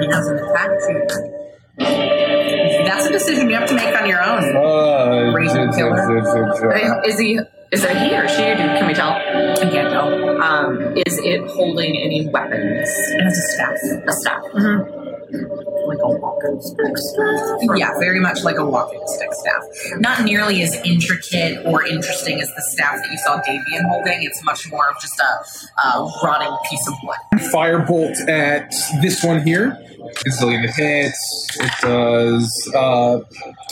[0.00, 2.63] He doesn't attack you.
[2.84, 4.56] That's a decision you have to make on your own.
[4.56, 7.04] Uh, Razor killer.
[7.06, 7.40] Is he?
[7.72, 8.52] Is that he or she?
[8.52, 9.10] Or Can we tell?
[9.10, 10.42] I can't tell.
[10.42, 12.88] Um, is it holding any weapons?
[12.88, 13.76] It has a staff.
[14.06, 14.42] A staff.
[14.54, 17.58] Well, like a walking stick staff.
[17.76, 19.62] Yeah, very much like a walking stick staff.
[19.98, 24.22] Not nearly as intricate or interesting as the staff that you saw Davian holding.
[24.22, 27.16] It's much more of just a, a rotting piece of wood.
[27.52, 29.76] Firebolt at this one here.
[29.80, 31.12] It's Gazillion to hit.
[31.60, 32.72] It does.
[32.74, 33.20] Uh,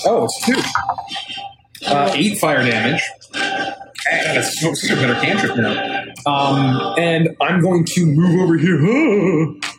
[0.07, 1.87] oh, it's two.
[1.87, 3.03] Uh, eight fire damage.
[3.33, 6.03] That's so- such a better cantrip now.
[6.27, 9.55] Um, and I'm going to move over here.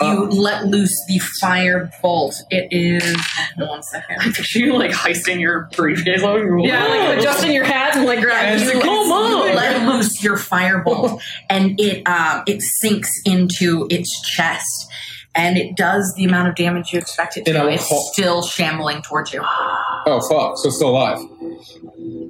[0.00, 2.34] You let loose the fire bolt.
[2.50, 3.16] It is.
[3.56, 4.16] One second.
[4.20, 8.04] I picture you like heisting your briefcase over your Yeah, like adjusting your hat and
[8.04, 8.62] like grabbing.
[8.66, 9.48] you, Like, Come on!
[9.48, 14.88] you let loose your firebolt, and it um, it sinks into its chest,
[15.34, 17.68] and it does the amount of damage you expect it to.
[17.68, 19.40] It's call- still shambling towards you.
[19.42, 20.58] Oh fuck!
[20.58, 21.18] So it's still alive.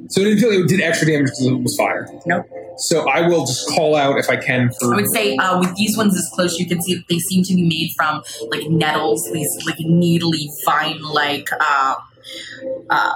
[0.09, 2.07] So it didn't feel like it did extra damage because it was fire.
[2.27, 2.47] Nope.
[2.77, 4.93] So I will just call out if I can for.
[4.93, 7.55] I would say uh, with these ones as close, you can see they seem to
[7.55, 11.95] be made from like nettles, these like needly vine-like, uh,
[12.91, 13.13] uh,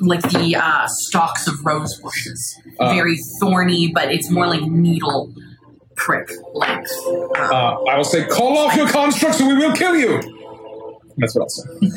[0.00, 2.60] like the uh, stalks of rose bushes.
[2.78, 2.94] Uh.
[2.94, 5.32] Very thorny, but it's more like needle
[6.04, 6.90] prick length.
[7.36, 10.20] Uh, I will say, call off your constructs or we will kill you.
[11.16, 11.86] That's what I'll say.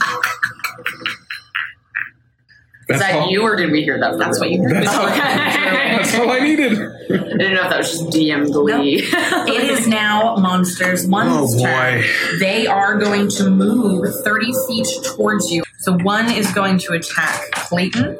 [2.87, 4.19] Is that all, you or did we hear that?
[4.19, 4.71] That's what you heard.
[4.85, 6.73] That's all, that's all I needed.
[6.73, 9.01] I didn't know if that was just DM glee.
[9.01, 11.07] It is now monsters.
[11.07, 11.63] One's Oh, boy.
[11.65, 12.03] turn.
[12.39, 15.63] They are going to move 30 feet towards you.
[15.79, 18.19] So one is going to attack Clayton.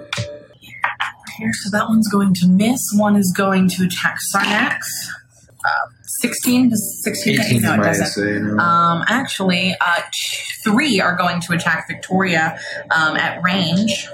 [1.37, 2.91] Here, so that one's going to miss.
[2.95, 4.79] One is going to attack Sarnax.
[5.65, 8.05] Uh, 16 does 16 18 no, it doesn't.
[8.07, 8.39] say.
[8.39, 8.57] no.
[8.61, 12.59] Um, actually, uh, t- three are going to attack Victoria
[12.91, 14.07] um, at range.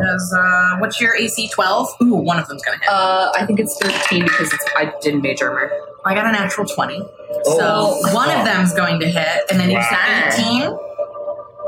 [0.00, 1.48] Does, uh, what's your AC?
[1.48, 1.88] 12?
[2.02, 2.92] Ooh, one of them's going to hit.
[2.92, 5.70] Uh, I think it's 13 because it's I didn't mage armor.
[6.04, 7.02] I got a natural 20.
[7.46, 8.00] Oh.
[8.04, 10.60] so one of them's going to hit, and then you said 18.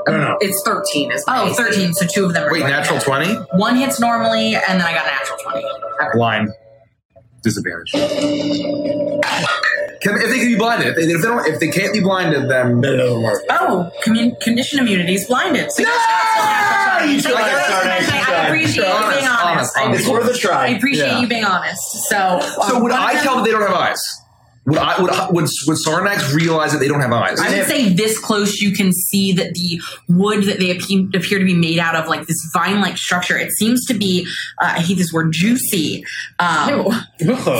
[0.07, 0.37] No, no.
[0.41, 1.55] It's 13 is my Oh, AC.
[1.55, 1.93] 13.
[1.95, 3.35] So two of them are Wait, going natural 20?
[3.57, 5.67] One hits normally, and then I got a natural 20.
[6.15, 6.49] Blind.
[7.43, 7.93] Disadvantage.
[7.93, 8.03] Can,
[10.17, 12.49] if they can be blinded, if they, if they don't, if they can't be blinded,
[12.51, 13.43] then No, no, Mark.
[13.51, 15.71] Oh, commun- condition immunity is blinded.
[15.73, 15.91] So No!
[17.05, 19.29] you You tried, Sarnax, you I appreciate you being honest.
[19.29, 20.01] honest, I- honest.
[20.01, 20.67] It's worth a try.
[20.67, 21.21] I appreciate Yeah.
[21.21, 21.83] you being honest.
[22.09, 24.01] So, So um, would I tell that they don't have eyes?
[24.66, 27.41] Would I would would, would Sarnax realize that they don't have eyes?
[27.41, 31.39] I would say this close, you can see that the wood that they appear, appear
[31.39, 34.27] to be made out of, like this vine-like structure, it seems to be.
[34.61, 36.05] Uh, I hate this word, juicy.
[36.39, 36.93] Um,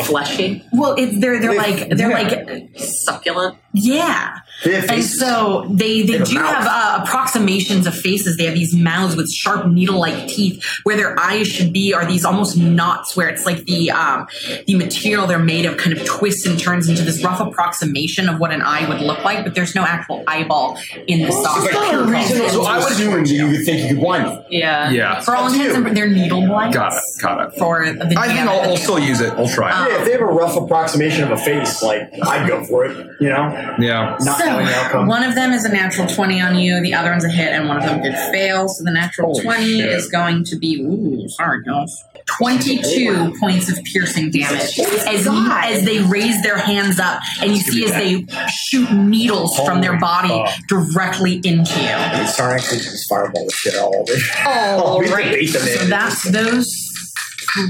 [0.05, 2.45] Fleshy, well, it, they're they're like they're yeah.
[2.47, 3.57] like succulent.
[3.73, 4.41] yeah.
[4.65, 6.55] They have And so they, they They do mouth.
[6.55, 8.37] have uh, approximations of faces.
[8.37, 10.65] They have these mouths with sharp needle-like teeth.
[10.85, 14.27] Where their eyes should be are these almost knots, where it's like the um,
[14.67, 18.39] the material they're made of kind of twists and turns into this rough approximation of
[18.39, 19.45] what an eye would look like.
[19.45, 21.71] But there's no actual eyeball in the socket.
[21.71, 24.43] pure reason So I would- assume that you would think you could blind them.
[24.51, 24.91] Yeah.
[24.91, 25.21] yeah.
[25.21, 26.77] For all intents and purposes, they're needle blights.
[26.77, 27.03] Got it.
[27.23, 27.59] Got it.
[27.59, 29.33] For the I think I'll, I'll still use it.
[29.35, 29.87] I'll try.
[29.87, 29.91] it.
[29.93, 32.97] Yeah, if they have a rough approximation of a face, like I'd go for it.
[33.21, 34.17] You know, Yeah.
[34.21, 34.50] not knowing the
[34.93, 36.81] So one of them is a natural twenty on you.
[36.81, 38.69] The other one's a hit, and one of them did fail.
[38.69, 39.89] So the natural Holy twenty shit.
[39.91, 42.05] is going to be ooh, sorry, guys.
[42.39, 47.85] Twenty-two points of piercing damage as as they raise their hands up, and you see
[47.85, 51.97] as they shoot needles from their body directly into you.
[52.27, 54.13] Sarnax is just fireball the shit all over.
[54.47, 55.25] All we right.
[55.25, 56.73] debate them So that's those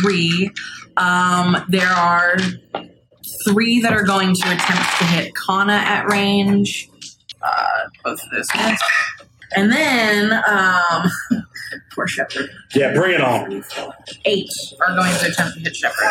[0.01, 0.51] three.
[0.97, 2.37] Um, there are
[3.45, 6.89] three that are going to attempt to hit Kana at range.
[7.43, 8.83] Uh, both of those hits.
[9.57, 11.11] And then, um,
[11.95, 12.51] poor Shepard.
[12.75, 13.65] Yeah, bring it on.
[14.25, 14.49] Eight
[14.81, 16.05] are going to attempt to hit Shepard.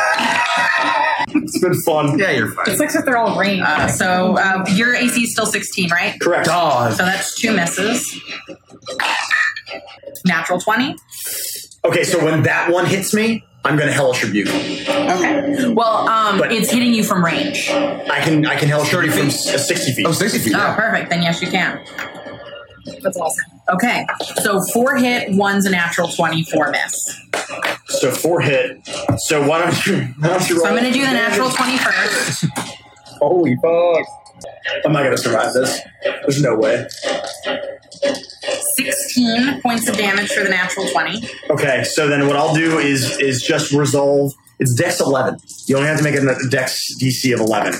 [1.43, 2.19] It's been fun.
[2.19, 2.65] Yeah, you're fine.
[2.67, 3.61] It's like if they're all range.
[3.65, 6.19] Uh, so uh, your AC is still 16, right?
[6.19, 6.47] Correct.
[6.47, 6.93] God.
[6.93, 8.19] So that's two misses.
[10.25, 10.95] Natural 20.
[11.85, 14.47] Okay, so when that one hits me, I'm gonna hellish rebuke.
[14.49, 15.67] Okay.
[15.73, 17.69] Well, um, But- it's hitting you from range.
[17.69, 20.05] I can I can hellish 30 rebuke from s- uh, 60 feet.
[20.07, 20.53] Oh, 60 feet.
[20.55, 20.75] Oh, Yeah.
[20.75, 21.09] perfect.
[21.09, 21.79] Then yes, you can.
[23.03, 23.45] That's awesome.
[23.71, 24.05] Okay,
[24.41, 27.15] so four hit, one's a natural twenty, four miss.
[27.87, 28.79] So four hit.
[29.17, 30.07] So why don't you?
[30.19, 32.45] Why don't you So roll I'm going to do the natural 20 first.
[33.21, 34.05] Holy fuck.
[34.85, 35.79] I'm not gonna survive this.
[36.03, 36.87] There's no way.
[38.77, 41.27] 16 points of damage for the natural 20.
[41.49, 44.33] Okay, so then what I'll do is is just resolve.
[44.59, 45.39] It's Dex 11.
[45.67, 47.73] You only have to make a Dex DC of 11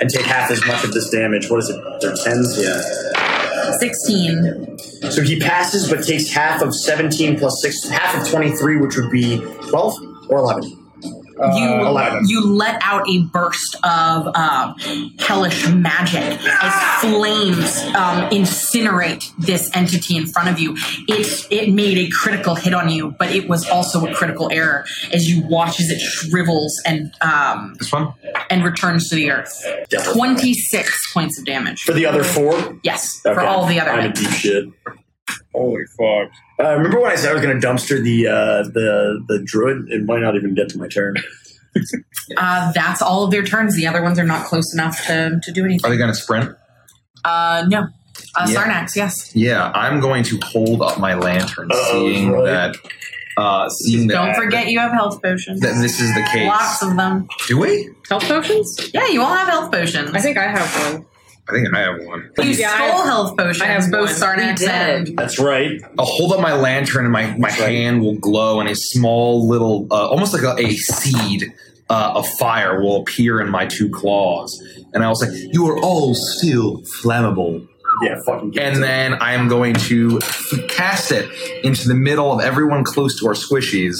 [0.00, 1.50] and take half as much of this damage.
[1.50, 1.82] What is it?
[2.00, 2.58] They're tens.
[2.60, 2.80] Yeah.
[3.78, 4.78] 16.
[5.10, 9.10] So he passes, but takes half of 17 plus six, half of 23, which would
[9.10, 9.94] be 12
[10.28, 10.79] or 11.
[11.56, 12.24] You Eleven.
[12.26, 14.74] you let out a burst of um,
[15.18, 20.76] hellish magic as flames um, incinerate this entity in front of you.
[21.08, 24.84] It it made a critical hit on you, but it was also a critical error
[25.12, 28.12] as you watch as it shrivels and um, This one?
[28.50, 29.64] and returns to the earth.
[30.12, 31.82] Twenty six points of damage.
[31.82, 32.78] For the other four?
[32.82, 33.34] Yes, Okay.
[33.34, 34.20] for all the other I'm in hits.
[34.20, 34.64] deep shit.
[35.54, 36.30] Holy fuck.
[36.64, 39.88] Uh, remember when I said I was going to dumpster the uh, the the druid?
[39.90, 41.16] It might not even get to my turn.
[42.36, 43.76] Uh, that's all of their turns.
[43.76, 45.84] The other ones are not close enough to, to do anything.
[45.86, 46.50] Are they going to sprint?
[47.24, 47.86] Uh, no.
[48.34, 48.54] Uh, Yeah.
[48.64, 49.34] Sarnax, yes.
[49.36, 52.44] Yeah, I'm going to hold up my lantern, Uh-oh, seeing right.
[52.44, 52.76] that.
[53.36, 54.14] Uh, seeing that.
[54.14, 55.60] Don't forget you have health potions.
[55.60, 56.48] that this is the case.
[56.48, 57.28] Lots of them.
[57.46, 57.88] Do we?
[58.08, 58.90] Health potions?
[58.92, 60.10] Yeah, you all have health potions.
[60.12, 61.06] I think I have one.
[61.48, 62.30] I think I have one.
[62.38, 63.62] you Yeah, stole have- health potions.
[63.62, 64.38] I have both one.
[64.38, 65.80] Sarnax and That's right.
[65.98, 69.86] I'll hold up my lantern, and my, my hand will glow, and a small little,
[69.90, 71.52] uh, almost like a, a seed
[71.88, 74.62] uh, of fire will appear in my two claws.
[74.94, 77.66] And I will say, You are all still flammable.
[78.02, 78.52] Yeah, fucking.
[78.52, 78.80] get And it.
[78.80, 80.20] then I am going to
[80.68, 81.28] cast it
[81.64, 83.96] into the middle of everyone close to our squishies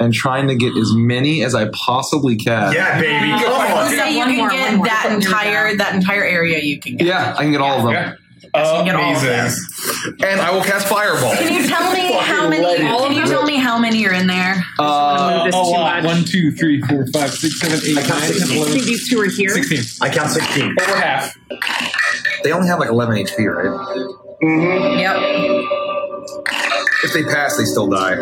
[0.00, 2.72] and trying to get as many as I possibly can.
[2.72, 3.96] yeah, baby, I come was on.
[3.98, 4.86] say you can more, get more.
[4.86, 6.58] that entire that entire area.
[6.60, 7.06] You can get.
[7.06, 7.92] Yeah, I can get all of them.
[7.92, 8.14] Yeah.
[8.78, 10.16] you get all of Amazing.
[10.28, 11.34] And I will cast Fireball.
[11.36, 12.62] Can you tell me how many?
[12.62, 14.62] let it Can you tell me how many are in there?
[14.78, 16.02] Uh, this a too lot.
[16.02, 16.04] much.
[16.12, 18.62] One, two, three, four, five, six, seven, eight, I count nine, ten, 16.
[18.62, 19.50] I think these two are here.
[19.50, 19.82] sixteen.
[20.00, 20.74] I count sixteen.
[20.82, 21.34] Over half.
[22.44, 24.18] they only have like 11 HP, right?
[24.42, 24.98] Mm-hmm.
[24.98, 25.81] Yep.
[27.04, 28.14] If they pass, they still die.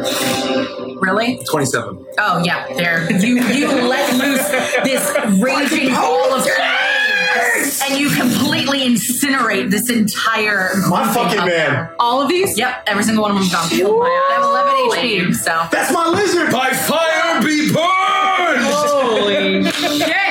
[1.01, 1.39] Really?
[1.51, 2.07] 27.
[2.19, 3.11] Oh yeah, there.
[3.13, 4.49] You you let loose
[4.85, 5.07] this
[5.43, 10.71] raging oh, ball of flames, and you completely incinerate this entire.
[10.89, 11.49] My fucking man.
[11.49, 11.89] them.
[11.99, 12.57] All of these?
[12.59, 13.69] Yep, every single one of them's gone.
[13.69, 15.67] They have 11 HP, so.
[15.71, 16.51] That's my lizard.
[16.51, 18.63] By fire be burned!
[18.65, 19.65] Holy
[19.99, 20.30] shit!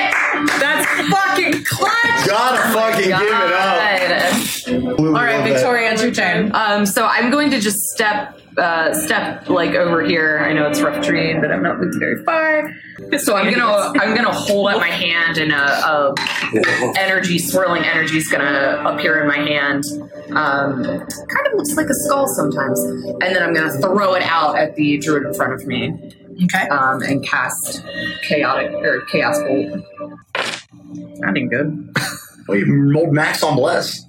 [1.10, 2.26] That's fucking clutch!
[2.26, 4.96] Gotta fucking give it up.
[4.98, 5.06] God.
[5.06, 6.52] All right, Victoria, it's your turn.
[6.54, 10.40] Um, so I'm going to just step, uh, step like over here.
[10.44, 12.70] I know it's rough terrain, but I'm not moving very far.
[13.18, 16.14] So I'm gonna, I'm gonna hold up my hand, and a, a
[16.98, 19.84] energy, swirling energy is gonna appear in my hand.
[20.36, 24.56] Um, kind of looks like a skull sometimes, and then I'm gonna throw it out
[24.58, 25.92] at the druid in front of me,
[26.44, 26.68] Okay.
[26.68, 27.82] um, and cast
[28.28, 29.82] chaotic or chaos bolt.
[31.20, 31.96] Sounding good.
[32.48, 34.04] Well, you rolled max on bless.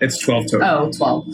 [0.00, 0.66] It's twelve total.
[0.66, 1.26] Oh, 12.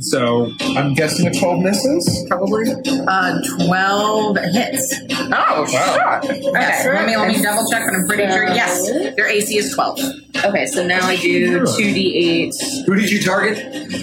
[0.00, 2.24] So I'm guessing a twelve misses.
[2.28, 2.64] Probably.
[2.72, 4.94] Uh, 12 hits.
[5.10, 6.20] Oh, Wow.
[6.22, 6.42] shit.
[6.42, 6.94] Yes, Okay.
[6.96, 8.44] let me, let me double check, but I'm pretty sure.
[8.48, 9.98] Yes, your AC is 12.
[10.44, 12.54] Okay, so now I do 2d8
[12.86, 13.56] Who did you target?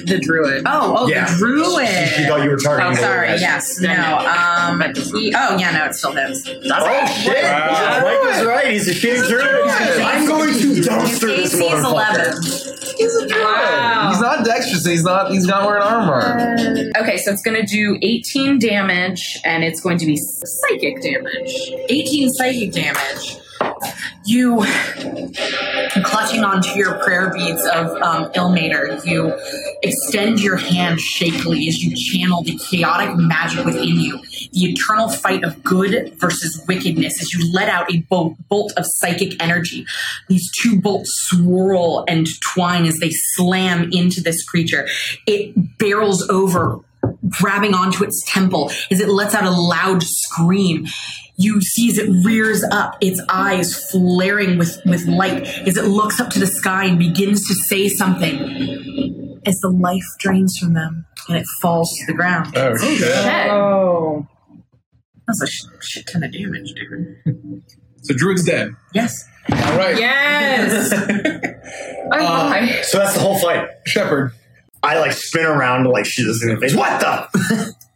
[0.08, 0.64] the druid.
[0.68, 1.26] Oh, oh, Yeah.
[1.26, 1.88] the druid.
[2.10, 2.92] She thought you were targeting.
[2.92, 3.28] Oh, the sorry.
[3.30, 3.42] guys.
[3.42, 3.80] Yes.
[3.80, 3.96] No, No.
[3.96, 4.28] no.
[4.28, 4.94] Um.
[4.96, 5.72] He- oh, yeah.
[5.72, 6.48] No, it still does.
[6.48, 7.44] Oh shit!
[7.44, 8.00] Wow.
[8.04, 8.68] Mike was right.
[8.68, 9.70] He's a shitty druid.
[10.02, 12.34] I'm going to dumpster this AC is motherfucker.
[13.00, 13.42] 11.
[13.42, 14.10] Wow.
[14.12, 14.86] He's not dexterous.
[14.86, 15.32] He's not.
[15.32, 16.22] He's not wearing armor.
[16.22, 21.02] Uh, okay, so it's going to do 18 damage, and it's going to be psychic
[21.02, 21.54] damage.
[21.90, 23.38] 18 psychic damage.
[24.26, 24.66] You,
[26.04, 29.34] clutching onto your prayer beads of um, Ilmater, you
[29.84, 34.20] extend your hand shakily as you channel the chaotic magic within you,
[34.52, 38.84] the eternal fight of good versus wickedness, as you let out a bolt, bolt of
[38.86, 39.86] psychic energy.
[40.28, 44.88] These two bolts swirl and twine as they slam into this creature.
[45.26, 46.80] It barrels over,
[47.30, 50.88] grabbing onto its temple as it lets out a loud scream.
[51.40, 56.20] You see as it rears up, its eyes flaring with, with light, as it looks
[56.20, 59.40] up to the sky and begins to say something.
[59.46, 62.58] As the life drains from them and it falls to the ground.
[62.58, 63.02] Oh shit.
[63.04, 63.50] Okay.
[63.52, 64.28] Oh.
[65.28, 67.64] That's a sh- shit ton of damage, dude.
[68.04, 68.70] So Druid's dead.
[68.94, 69.28] Yes.
[69.52, 69.98] All right.
[70.00, 70.94] Yes!
[72.10, 72.82] Oh, Uh, my.
[72.84, 73.68] So that's the whole fight.
[73.86, 74.32] Shepard.
[74.82, 76.74] I like spin around like she doesn't in the face.
[76.74, 77.74] What the?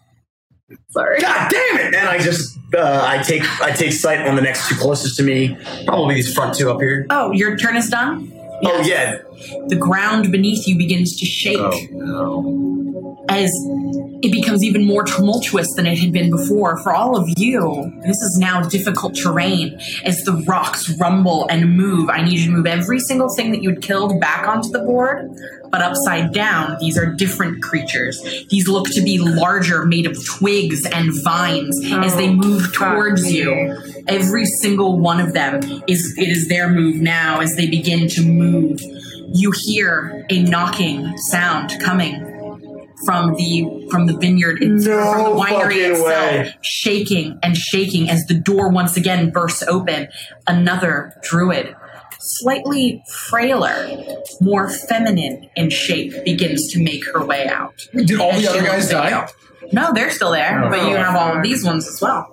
[0.90, 1.22] Sorry.
[1.22, 1.96] God damn it!
[1.96, 5.24] And I just uh, I take I take sight on the next two closest to
[5.24, 5.58] me.
[5.86, 7.06] Probably these front two up here.
[7.10, 8.32] Oh, your turn is done?
[8.64, 9.20] Oh yeah.
[9.68, 11.92] The ground beneath you begins to shake.
[11.92, 12.91] no.
[13.30, 13.52] As
[14.24, 16.78] it becomes even more tumultuous than it had been before.
[16.84, 22.10] For all of you, this is now difficult terrain as the rocks rumble and move.
[22.10, 24.80] I need you to move every single thing that you had killed back onto the
[24.80, 25.30] board,
[25.72, 26.78] but upside down.
[26.80, 28.22] These are different creatures.
[28.50, 33.32] These look to be larger, made of twigs and vines as they oh, move towards
[33.32, 33.78] you.
[34.08, 38.22] Every single one of them is it is their move now as they begin to
[38.22, 38.80] move.
[39.34, 42.31] You hear a knocking sound coming
[43.06, 46.56] from the from the vineyard it's, No from the winery itself, way.
[46.62, 50.08] shaking and shaking as the door once again bursts open.
[50.48, 51.76] Another druid,
[52.20, 53.90] slightly frailer,
[54.40, 57.74] more feminine in shape, begins to make her way out.
[57.94, 59.10] Did all the other guys die?
[59.22, 59.28] you.
[59.74, 60.70] No, they're still there, Oh.
[60.70, 62.28] but you have all of these ones as well.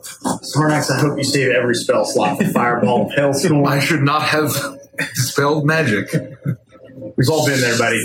[0.57, 3.65] Smarnax, I hope you save every spell slot for Fireball, Hailstorm.
[3.65, 4.51] I should not have
[5.15, 6.13] dispelled magic.
[7.17, 8.05] We've all been there, buddy.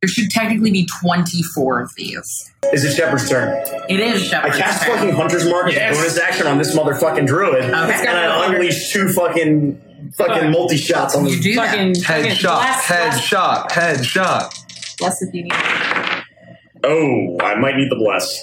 [0.00, 2.52] There should technically be 24 of these.
[2.72, 3.48] Is it Shepard's turn?
[3.88, 4.40] It is Shepard's turn.
[4.52, 4.96] I Shepard's cast turn.
[4.98, 5.96] fucking Hunter's Mark as Yes.
[5.96, 11.16] a bonus action on this motherfucking druid, and I unleash two fucking fucking multi shots
[11.16, 11.56] on You this.
[11.56, 14.54] Fucking Head fucking shot, blast, head blast, shot, head shot.
[15.00, 15.52] blast if you need.
[15.52, 16.24] it.
[16.84, 18.40] Oh, I might need the bless.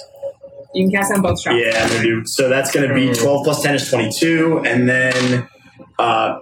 [0.74, 1.56] You can cast on both shots.
[1.58, 2.22] Yeah, I'm gonna do.
[2.26, 5.48] So that's gonna be 12 plus 10 is 22, and then
[5.98, 6.38] uh,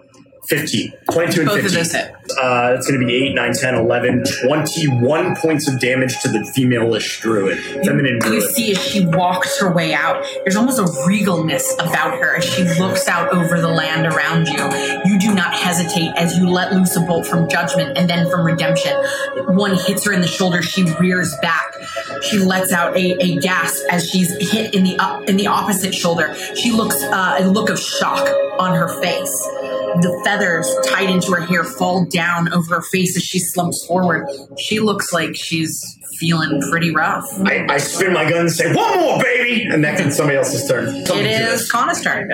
[0.49, 0.93] 15.
[1.13, 1.79] 22 and Both of 15.
[1.79, 2.15] those hit.
[2.41, 6.43] Uh, that's going to be 8, 9, 10, 11, 21 points of damage to the
[6.55, 7.59] female-ish druid.
[7.85, 8.51] Feminine You druid.
[8.55, 12.65] see as she walks her way out, there's almost a regalness about her as she
[12.81, 15.11] looks out over the land around you.
[15.11, 18.45] You do not hesitate as you let loose a bolt from judgment and then from
[18.45, 18.93] redemption.
[19.49, 21.75] One hits her in the shoulder, she rears back.
[22.23, 25.95] She lets out a, a gasp as she's hit in the up in the opposite
[25.95, 26.35] shoulder.
[26.57, 28.27] She looks uh, a look of shock
[28.59, 29.49] on her face.
[30.01, 34.27] The feathers tied into her hair fall down over her face as she slumps forward.
[34.59, 35.81] She looks like she's
[36.19, 37.25] feeling pretty rough.
[37.45, 39.65] I, I spin my gun and say, one more, baby!
[39.65, 40.89] And that is somebody else's turn.
[40.89, 42.31] It is Kana's turn.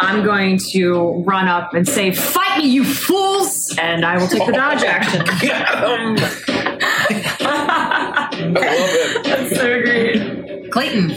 [0.00, 4.46] I'm going to run up and say, "Fight me, you fools!" And I will take
[4.46, 5.22] the dodge action.
[7.40, 9.24] I love it.
[9.24, 10.70] That's so great.
[10.70, 11.12] Clayton.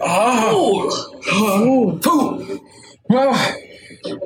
[0.00, 1.10] Oh.
[1.32, 2.60] oh.
[3.08, 3.34] Well,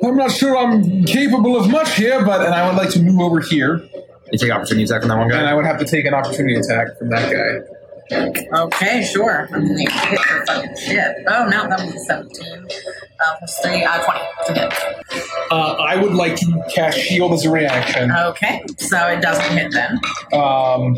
[0.03, 3.19] I'm not sure I'm capable of much here, but and I would like to move
[3.19, 3.87] over here,
[4.31, 5.37] You take opportunity attack on that one guy.
[5.39, 5.47] and.
[5.47, 7.73] I would have to take an opportunity attack from that guy.
[8.09, 9.49] Okay, sure.
[9.53, 11.15] I'm gonna hit for fucking shit.
[11.27, 12.67] Oh no, that was a 17.
[13.19, 14.73] Uh, plus 3, uh, 20 to hit.
[15.51, 19.71] Uh, I would like to cast shield as a reaction, Okay, so it doesn't hit
[19.73, 19.99] then.
[20.33, 20.95] um,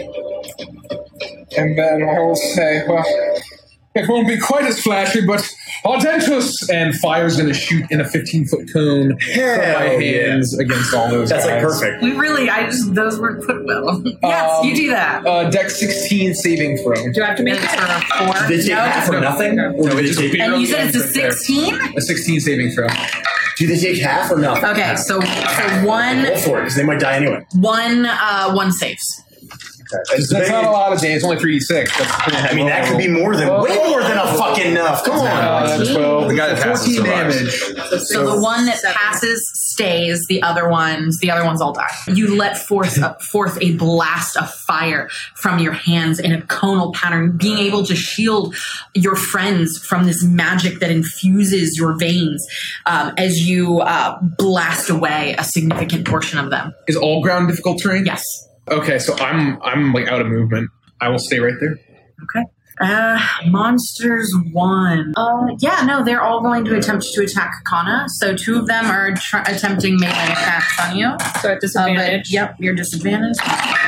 [1.57, 3.05] and then I will say, well,
[3.95, 5.41] it won't be quite as flashy, but
[5.85, 10.27] Ardentus and fire's going to shoot in a 15 foot cone from my Hell yeah.
[10.27, 11.29] hands against all those.
[11.29, 12.03] That's like perfect.
[12.03, 14.01] We really, I just, those were put well.
[14.23, 15.25] yes, Um, you do that.
[15.25, 16.95] Uh, deck 16 saving throw.
[17.11, 17.69] Do I have to make it?
[17.69, 18.47] for a 4.
[18.47, 19.59] Did they take no, half or nothing?
[19.59, 21.97] Or do they it's take, a and you said it's a 16?
[21.97, 22.87] A 16 saving throw.
[23.57, 24.65] do they take half or nothing?
[24.65, 27.45] Okay, so, so one, Go for it, because they might die anyway.
[27.55, 29.23] one, uh, one saves.
[29.89, 31.17] That's not a lot of damage.
[31.17, 31.97] It's only 3d6.
[31.97, 35.03] That's I mean, that could be more than way more than a fucking enough.
[35.03, 35.27] Come on.
[35.27, 37.73] Uh, 12, The guy that passes 14 survives.
[37.73, 38.01] damage.
[38.03, 40.25] So, the one that passes stays.
[40.27, 41.89] The other ones, the other ones all die.
[42.07, 46.91] You let forth uh, forth a blast of fire from your hands in a conal
[46.93, 48.55] pattern, being able to shield
[48.93, 52.45] your friends from this magic that infuses your veins
[52.85, 56.73] um, as you uh, blast away a significant portion of them.
[56.87, 58.05] Is all ground difficult terrain?
[58.05, 58.23] Yes.
[58.71, 60.69] Okay, so I'm I'm like out of movement.
[61.01, 61.75] I will stay right there.
[62.23, 62.45] Okay.
[62.81, 65.13] Uh, monsters one.
[65.17, 68.05] Uh, yeah, no, they're all going to attempt to attack Kana.
[68.07, 71.09] So two of them are tr- attempting melee attacks on you.
[71.41, 72.31] So at Uh, but, disadvantage.
[72.31, 73.41] yep, you're disadvantaged.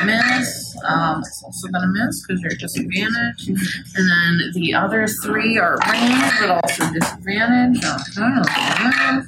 [0.04, 0.76] Miss.
[0.86, 3.48] Um, it's also gonna miss because you're disadvantaged.
[3.96, 7.84] And then the other three are ranged, but also disadvantaged.
[8.18, 9.26] Okay.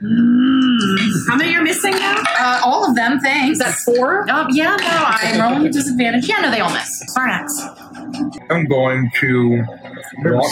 [0.00, 2.22] How many are missing now?
[2.38, 3.58] Uh, all of them, thanks.
[3.58, 4.26] Is that four?
[4.30, 6.28] Oh, yeah, no, I'm rolling with disadvantage.
[6.28, 7.02] Yeah, no, they all miss.
[7.16, 7.50] Sarnax.
[8.50, 9.64] I'm going to.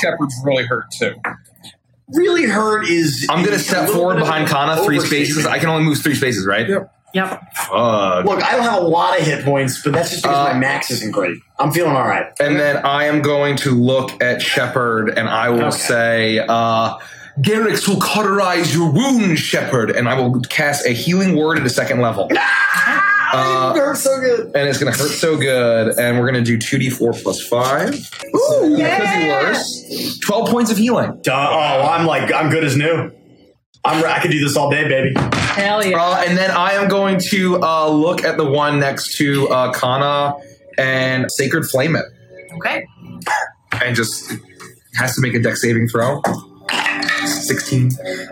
[0.01, 1.15] Shepard's really hurt too.
[2.13, 3.27] Really hurt is.
[3.31, 5.47] I'm gonna step forward behind an Kana, three spaces.
[5.47, 6.69] I can only move three spaces, right?
[6.69, 6.91] Yep.
[7.15, 7.41] Yep.
[7.55, 8.25] Fuck.
[8.25, 10.59] Look, I don't have a lot of hit points, but that's just because Uh, my
[10.59, 11.37] max isn't great.
[11.61, 12.27] I'm feeling all right.
[12.41, 15.71] And then I am going to look at Shepard and I will Okay.
[15.77, 16.97] say, uh,
[17.41, 21.71] Garrix will cauterize your wound, Shepard, and I will cast a healing word at a
[21.71, 22.31] second level.
[23.37, 24.41] Ah, Uh, it hurts so good.
[24.55, 25.99] and it's going to hurt so good.
[25.99, 27.89] And we're going to do 2d4 plus 5.
[27.93, 30.19] Ooh, that could be worse.
[30.21, 31.19] 12 points of healing.
[31.23, 33.11] Duh, oh, I'm like, I'm good as new.
[33.85, 35.15] I'm, I could do this all day, baby.
[35.33, 36.01] Hell yeah.
[36.01, 39.73] Uh, and then I am going to uh, look at the one next to uh,
[39.73, 40.35] Kana
[40.79, 42.05] and Sacred Flame it.
[42.59, 42.87] Okay.
[43.83, 44.33] And just
[44.95, 46.23] has to make a deck saving throw.
[47.45, 47.91] 16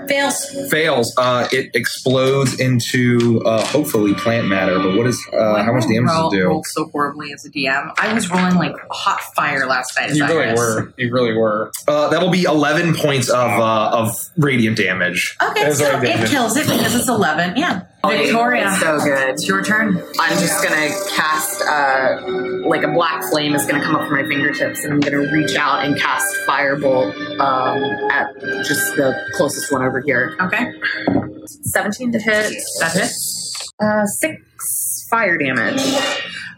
[0.09, 0.71] Fails.
[0.71, 1.15] fails.
[1.17, 4.79] Uh, it explodes into uh, hopefully plant matter.
[4.79, 6.49] But what is uh, how much damage roll, does it do?
[6.49, 7.93] roll so horribly as a DM.
[7.99, 10.11] I was rolling like hot fire last night.
[10.11, 10.95] as You really were.
[10.97, 11.71] You really were.
[11.87, 15.37] Uh, that'll be 11 points of uh, of radiant damage.
[15.43, 17.57] Okay, so already it kills it because it's 11.
[17.57, 17.87] Yeah.
[18.05, 18.69] Victoria.
[18.69, 19.29] It's so good.
[19.31, 20.03] It's your turn.
[20.19, 24.29] I'm just gonna cast uh, like a black flame is gonna come up from my
[24.29, 28.35] fingertips, and I'm gonna reach out and cast firebolt um, at
[28.65, 30.37] just the closest one over here.
[30.41, 30.73] Okay.
[31.47, 32.53] 17 to hit.
[32.81, 33.73] That hits.
[33.81, 35.83] Uh, six fire damage.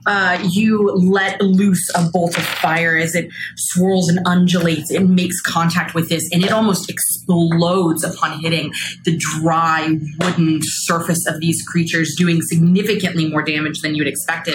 [0.06, 4.90] Uh, you let loose a bolt of fire as it swirls and undulates.
[4.90, 8.72] It makes contact with this, and it almost explodes upon hitting
[9.05, 14.55] the dry wooden surface of these creatures, doing significantly more damage than you'd expected.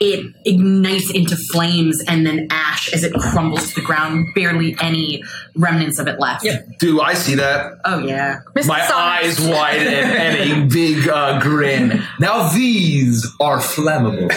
[0.00, 4.28] It ignites into flames and then ash as it crumbles to the ground.
[4.34, 5.22] Barely any
[5.56, 6.44] remnants of it left.
[6.78, 7.80] Do I see that?
[7.84, 8.40] Oh yeah.
[8.66, 12.02] My eyes widen and a big uh, grin.
[12.18, 14.28] Now these are flammable.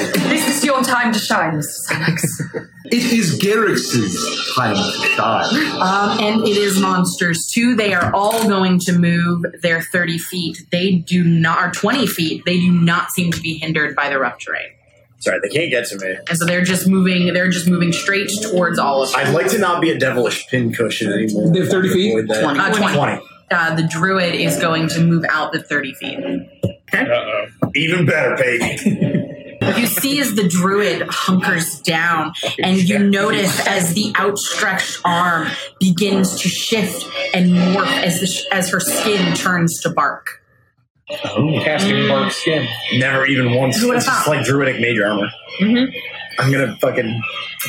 [0.53, 1.89] This is your time to shine, Mr.
[1.89, 2.69] Sonics.
[2.85, 5.81] It is Garrix's time to shine.
[5.81, 7.75] Um, and it is monsters too.
[7.75, 10.67] They are all going to move their 30 feet.
[10.71, 12.45] They do not, or 20 feet.
[12.45, 14.69] They do not seem to be hindered by the rough terrain.
[15.17, 16.17] Sorry, they can't get to me.
[16.30, 19.15] And so they're just moving, they're just moving straight towards all of you.
[19.15, 21.51] I'd like to not be a devilish pincushion anymore.
[21.51, 22.11] They're 30 feet?
[22.11, 22.43] Avoid that.
[22.43, 22.59] 20.
[22.59, 22.95] Uh, 20.
[22.95, 23.21] 20.
[23.49, 26.19] Uh, the druid is going to move out the 30 feet.
[26.93, 27.45] Uh-oh.
[27.73, 29.30] Even better, baby.
[29.65, 35.48] What you see as the druid hunkers down, and you notice as the outstretched arm
[35.80, 40.41] begins to shift and morph as the sh- as her skin turns to bark.
[41.26, 41.60] Oh.
[41.64, 42.68] Casting bark skin.
[42.95, 43.77] Never even once.
[43.80, 44.35] Who would've It's just thought?
[44.35, 45.30] like druidic mage armor.
[45.60, 45.94] Mhm.
[46.40, 47.22] I'm gonna fucking.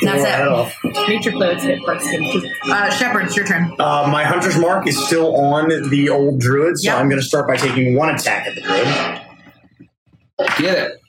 [0.03, 0.31] That's blow it.
[0.31, 0.75] her head off.
[1.09, 2.53] Nature clothes hit bark skin.
[2.71, 3.73] Uh, Shepard, it's your turn.
[3.79, 6.99] Uh, my hunter's mark is still on the old druid, so Yep.
[6.99, 9.21] I'm gonna start by taking one attack at the druid.
[10.59, 11.01] Get it.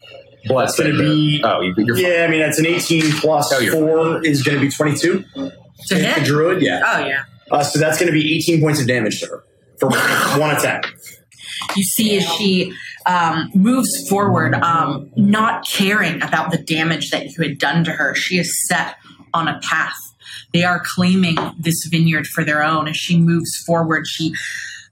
[0.47, 1.41] Bless It's gonna be.
[1.43, 2.05] Oh, you, you're fine.
[2.05, 5.23] Yeah, I mean that's an 18 plus Oh, four is gonna be 22.
[5.33, 6.81] To The druid, yeah.
[6.85, 7.23] Oh yeah.
[7.51, 9.43] Uh, so that's gonna be 18 points of damage to her
[9.79, 9.99] for one,
[10.39, 10.85] one attack.
[11.75, 12.73] you see as she
[13.05, 18.15] um, moves forward, um, not caring about the damage that you had done to her.
[18.15, 18.95] She is set
[19.33, 19.93] on a path.
[20.53, 22.87] They are claiming this vineyard for their own.
[22.87, 24.33] As she moves forward, she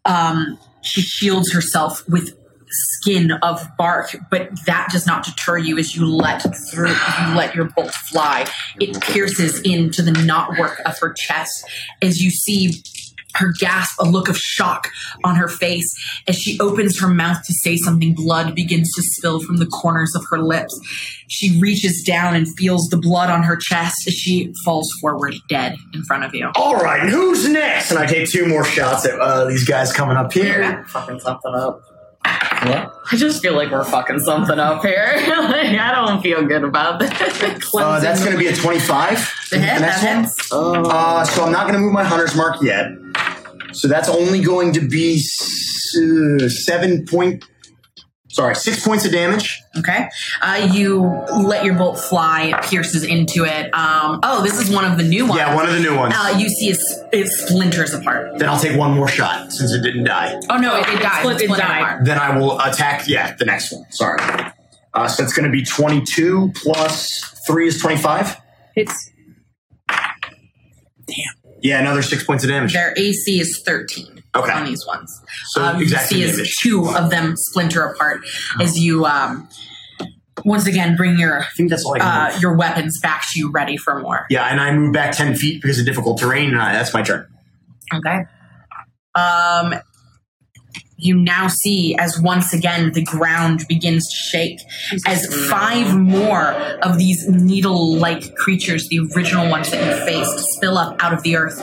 [0.05, 2.37] um, she shields herself with
[2.73, 6.41] skin of bark, but that does not deter you as you let
[6.71, 8.45] through you let your bolt fly.
[8.79, 11.65] It pierces into the knotwork of her chest
[12.01, 12.81] as you see
[13.35, 14.89] her gasp, a look of shock
[15.23, 15.87] on her face
[16.27, 18.13] as she opens her mouth to say something.
[18.13, 20.79] Blood begins to spill from the corners of her lips.
[21.29, 25.75] She reaches down and feels the blood on her chest as she falls forward, dead
[25.93, 26.51] in front of you.
[26.55, 27.89] All right, and who's next?
[27.89, 30.61] And I take two more shots at uh, these guys coming up here.
[30.61, 31.81] We're fucking something up.
[33.11, 35.13] I just feel like we're fucking something up here.
[35.27, 37.11] like, I don't feel good about this.
[37.73, 39.47] Uh, that's going to be a 25.
[39.51, 40.01] The next that
[40.51, 40.85] one?
[40.89, 42.87] Uh, so I'm not going to move my hunter's mark yet.
[43.73, 47.45] So that's only going to be s- uh, seven point.
[48.33, 49.61] Sorry, six points of damage.
[49.77, 50.09] Okay.
[50.41, 51.01] Uh, you
[51.45, 52.45] let your bolt fly.
[52.45, 53.65] It pierces into it.
[53.75, 55.37] Um, oh, this is one of the new ones.
[55.37, 56.15] Yeah, one of the new ones.
[56.17, 56.79] Uh, you see it,
[57.11, 58.39] it splinters apart.
[58.39, 60.39] Then I'll take one more shot since it didn't die.
[60.49, 61.19] Oh no, it, it dies.
[61.19, 61.81] split- It's it splintered died.
[61.81, 62.05] apart.
[62.05, 63.07] Then I will attack.
[63.07, 63.85] Yeah, the next one.
[63.91, 64.19] Sorry.
[64.95, 68.35] Uh, so it's going to be 22 plus three is 25.
[68.75, 69.11] It's
[71.07, 71.17] damn.
[71.61, 72.73] Yeah, another six points of damage.
[72.73, 74.51] Their AC is 13 Okay.
[74.51, 75.21] on these ones.
[75.49, 76.57] So um, you exactly see as damage.
[76.61, 78.21] two of them splinter apart
[78.59, 79.47] as you um,
[80.43, 83.51] once again bring your I think that's all I uh, your weapons back to you,
[83.51, 84.25] ready for more.
[84.29, 87.03] Yeah, and I move back 10 feet because of difficult terrain, and I, that's my
[87.03, 87.27] turn.
[87.93, 88.25] Okay.
[89.15, 89.75] Um,
[90.97, 94.59] you now see as once again the ground begins to shake
[95.05, 100.95] as five more of these needle-like creatures, the original ones that you faced, spill up
[101.03, 101.59] out of the earth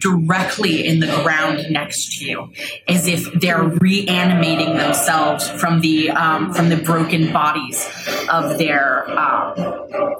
[0.00, 2.52] directly in the ground next to you,
[2.88, 7.86] as if they're reanimating themselves from the um, from the broken bodies
[8.30, 9.52] of their um,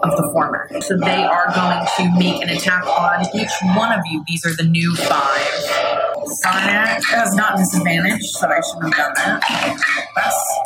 [0.03, 0.69] of the former.
[0.81, 4.25] So they are going to make an attack on each one of you.
[4.27, 5.97] These are the new five.
[6.45, 9.79] Sarnax has not disadvantage, so I shouldn't have done that.
[10.17, 10.57] That's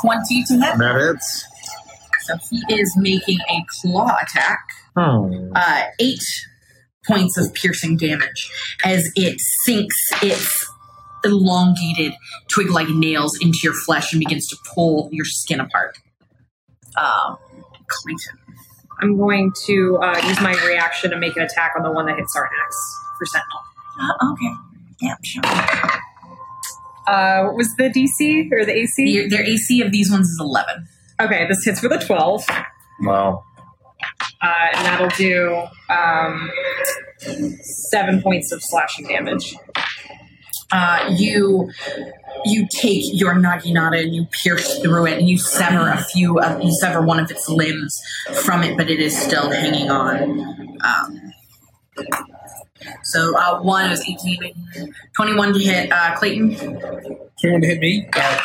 [0.00, 0.78] 20 to hit.
[0.78, 1.46] That hits.
[2.22, 4.60] So he is making a claw attack.
[4.96, 5.52] Hmm.
[5.54, 6.22] Uh, eight
[7.08, 8.50] points of piercing damage
[8.84, 10.66] as it sinks its
[11.24, 12.12] elongated
[12.48, 15.98] twig like nails into your flesh and begins to pull your skin apart.
[16.96, 17.38] Um,
[17.88, 18.38] Clayton.
[19.00, 22.16] I'm going to uh, use my reaction to make an attack on the one that
[22.16, 22.74] hit Sarnax
[23.16, 23.60] for Sentinel.
[24.00, 24.54] Uh, okay.
[25.00, 25.42] Yeah, sure.
[27.06, 29.18] Uh, what was the DC or the AC?
[29.18, 30.88] Their, their AC of these ones is 11.
[31.20, 32.44] Okay, this hits for the 12.
[33.00, 33.44] Wow.
[34.40, 36.50] Uh, and that'll do um,
[37.90, 39.54] seven points of slashing damage.
[40.72, 41.70] uh, you
[42.44, 46.62] you take your naginata and you pierce through it and you sever a few of
[46.62, 47.98] you sever one of its limbs
[48.44, 50.78] from it, but it is still hanging on.
[50.84, 51.32] Um,
[53.04, 54.54] so uh, one is 18,
[55.16, 56.54] 21 to hit uh, Clayton.
[57.40, 58.08] 21 to hit me.
[58.14, 58.38] Uh,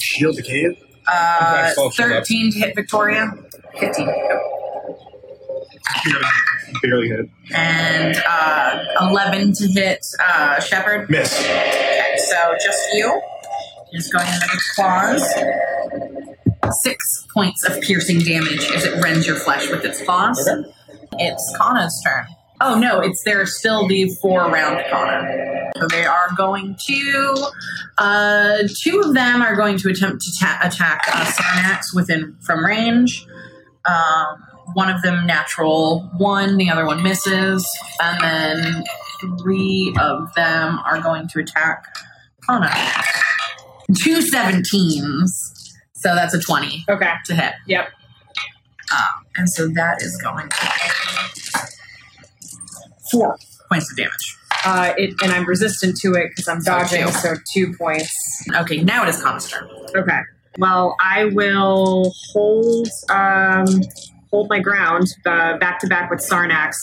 [0.00, 0.78] Shield decayed.
[1.06, 2.18] Uh, Okay, so I'll shield up.
[2.26, 3.30] 13 to hit Victoria.
[3.78, 4.08] 15.
[6.82, 7.28] Barely hit.
[7.54, 11.08] And uh, 11 to hit uh, Shepard.
[11.10, 11.38] Miss.
[11.40, 13.20] Okay, so just you.
[13.92, 15.34] Just going into its claws.
[16.82, 20.48] Six points of piercing damage as it rends your flesh with its claws.
[21.18, 22.26] It's Kana's turn.
[22.60, 25.70] Oh no, it's there's still the four round Kana.
[25.76, 27.46] So they are going to.
[27.98, 32.64] Uh, two of them are going to attempt to ta- attack uh, Sarnax within from
[32.64, 33.26] range.
[33.86, 34.42] Um,
[34.72, 37.66] one of them natural one, the other one misses,
[38.02, 38.84] and then
[39.40, 41.84] three of them are going to attack
[42.46, 42.70] Kana.
[44.02, 45.72] Two 17s.
[45.92, 47.12] So that's a 20 Okay.
[47.26, 47.52] to hit.
[47.66, 47.88] Yep.
[48.92, 51.68] Um, and so that is going to
[53.10, 53.36] four
[53.70, 54.38] points of damage.
[54.66, 57.10] Uh, it, and I'm resistant to it because I'm dodging, two.
[57.12, 58.10] so two points.
[58.54, 59.68] Okay, now it is Kana's turn.
[59.94, 60.20] Okay.
[60.58, 63.66] Well, I will hold um,
[64.30, 66.74] hold my ground uh, back to back with Sarnax,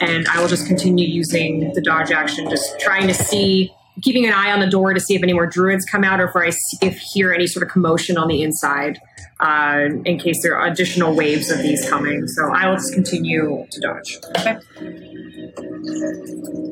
[0.00, 3.72] and I will just continue using the dodge action, just trying to see,
[4.02, 6.28] keeping an eye on the door to see if any more druids come out, or
[6.28, 9.00] if I see, if hear any sort of commotion on the inside,
[9.40, 12.26] uh, in case there are additional waves of these coming.
[12.28, 14.18] So I will just continue to dodge.
[14.38, 14.58] Okay.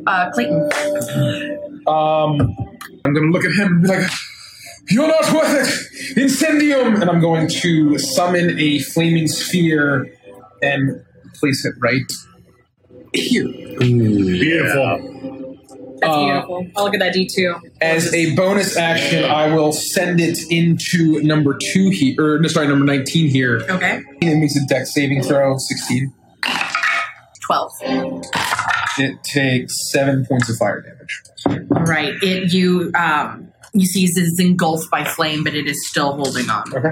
[0.07, 0.71] Uh, Clayton.
[1.87, 2.41] Um,
[3.05, 4.11] I'm going to look at him and be like,
[4.89, 6.17] You're not worth it!
[6.19, 7.01] Incendium!
[7.01, 10.13] And I'm going to summon a flaming sphere
[10.63, 11.03] and
[11.35, 12.11] place it right
[13.13, 13.47] here.
[13.79, 15.17] Beautiful.
[16.01, 16.67] That's Uh, beautiful.
[16.77, 17.55] I'll look at that D two.
[17.81, 22.69] As a bonus action, I will send it into number two here, or no, sorry,
[22.69, 23.63] number 19 here.
[23.69, 24.01] Okay.
[24.23, 26.13] It makes a Dex saving throw, 16.
[27.47, 27.73] 12.
[28.99, 31.23] It takes seven points of fire damage.
[31.77, 32.15] All right.
[32.23, 36.65] It you um you see it's engulfed by flame, but it is still holding on.
[36.75, 36.91] Okay.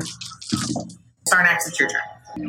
[1.32, 2.00] Sarnax, it's your turn.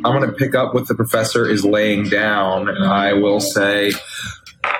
[0.04, 3.92] I'm going to pick up what the professor is laying down, and I will say,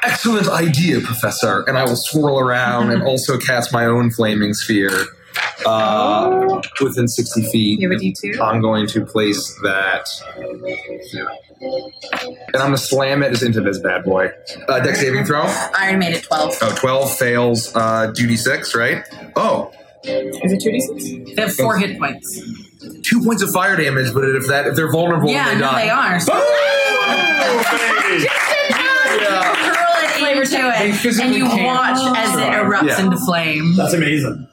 [0.03, 5.07] "Excellent idea, professor!" And I will swirl around and also cast my own flaming sphere
[5.67, 7.81] uh, within 60 feet.
[7.81, 8.41] You have a D two.
[8.43, 10.07] I'm going to place that.
[11.61, 14.31] And I'm going to slam it into this bad boy.
[14.69, 15.43] Uh, Dex saving throw.
[15.43, 16.55] I already made it 12.
[16.63, 17.75] Oh, 12 fails.
[17.77, 19.05] Uh, duty six, right?
[19.37, 19.71] Oh,
[20.05, 21.05] Is it two D six?
[21.37, 22.41] They have four hit points.
[23.03, 24.13] two points of fire damage.
[24.15, 25.85] But if that if they're vulnerable, yeah, they no, die.
[25.85, 26.19] they are.
[26.21, 28.29] So curl it into
[30.23, 30.31] They
[31.11, 31.67] it, and you can't.
[31.67, 33.01] watch as it erupts Yeah.
[33.05, 33.77] into flame.
[33.77, 34.47] That's amazing.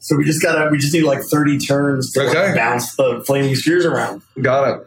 [0.00, 3.54] So we just gotta, we just need like 30 turns to like, bounce the flaming
[3.54, 4.22] spheres around.
[4.40, 4.86] Got it.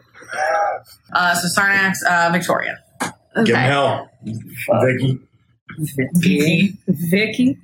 [1.12, 2.78] Uh, so Sarnax, uh, Victoria.
[3.44, 4.10] Give him hell.
[4.24, 5.20] Vicky.
[6.14, 6.78] Vicky.
[6.88, 7.58] Vicky.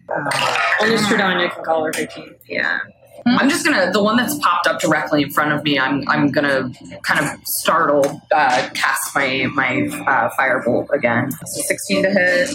[0.81, 2.25] Only Strahdanya can call her Vicky.
[2.49, 2.81] Yeah.
[3.27, 5.79] I'm just gonna the one that's popped up directly in front of me.
[5.79, 6.71] I'm I'm gonna
[7.03, 11.31] kind of startled uh, cast my my uh, firebolt again.
[11.31, 12.51] So 16 to hit.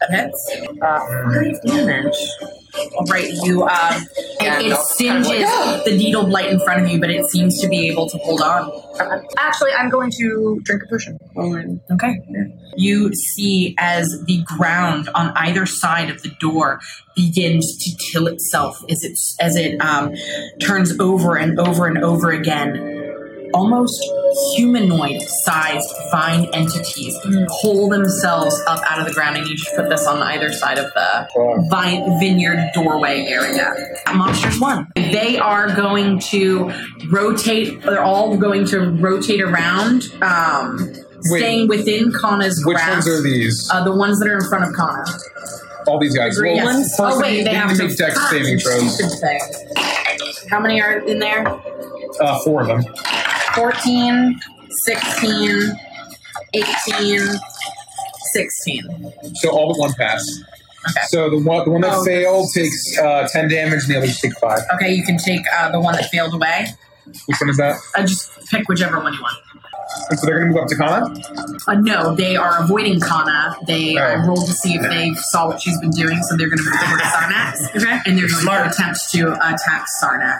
[0.00, 0.50] That hits.
[0.80, 2.16] Uh, five damage.
[3.08, 3.62] Right, you.
[3.62, 4.06] Um,
[4.40, 7.00] Yeah, it, it no, kind of singes like- the needle blight in front of you,
[7.00, 8.70] but it seems to be able to hold on.
[9.38, 11.18] Actually, I'm going to drink a potion.
[11.90, 12.20] Okay.
[12.76, 16.80] You see as the ground on either side of the door
[17.16, 20.14] begins to till itself as it as it um,
[20.60, 23.04] turns over and over and over again.
[23.54, 23.98] Almost
[24.56, 27.16] humanoid-sized vine entities
[27.62, 30.78] pull themselves up out of the ground, and you just put this on either side
[30.78, 33.72] of the vine vineyard doorway area.
[34.14, 34.86] Monsters one.
[34.96, 36.70] They are going to
[37.10, 37.82] rotate.
[37.82, 40.12] They're all going to rotate around.
[40.22, 40.78] Um,
[41.30, 41.40] Wait.
[41.40, 42.92] staying within Kana's Which grasp.
[42.92, 43.68] ones are these?
[43.72, 45.04] Uh, the ones that are in front of Kana.
[45.88, 46.38] All these guys.
[46.40, 46.56] Well,
[46.96, 49.00] first Oh, wait, they have to to- make Dex saving throws.
[50.50, 51.46] How many are in there?
[52.20, 52.84] Uh, four of them.
[53.54, 54.38] 14,
[54.70, 55.72] 16,
[56.54, 57.20] 18,
[58.32, 59.12] 16.
[59.34, 60.24] So all but one pass.
[60.90, 61.00] Okay.
[61.08, 62.04] So the one, the one that Oh.
[62.04, 64.60] failed takes uh, 10 damage, and the others take five.
[64.74, 66.66] Okay, you can take uh, the one that failed away.
[67.26, 67.76] Which one is that?
[67.96, 69.36] Uh, just pick whichever one you want.
[70.10, 71.14] And so they're going to move up to Kana?
[71.66, 73.56] Uh, no, they are avoiding Kana.
[73.66, 74.26] They uh, Right.
[74.26, 76.74] rolled to see if they saw what she's been doing, so they're going to move
[76.82, 77.54] over to Sarnax.
[77.78, 77.98] Okay.
[78.06, 80.38] And they're going to attempt to attack Sarnax,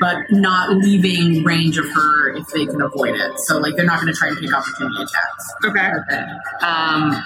[0.00, 3.32] but not leaving range of her if they can avoid it.
[3.46, 5.54] So, like, they're not going to try and take opportunity attacks.
[5.64, 5.90] Okay.
[6.66, 7.22] Um,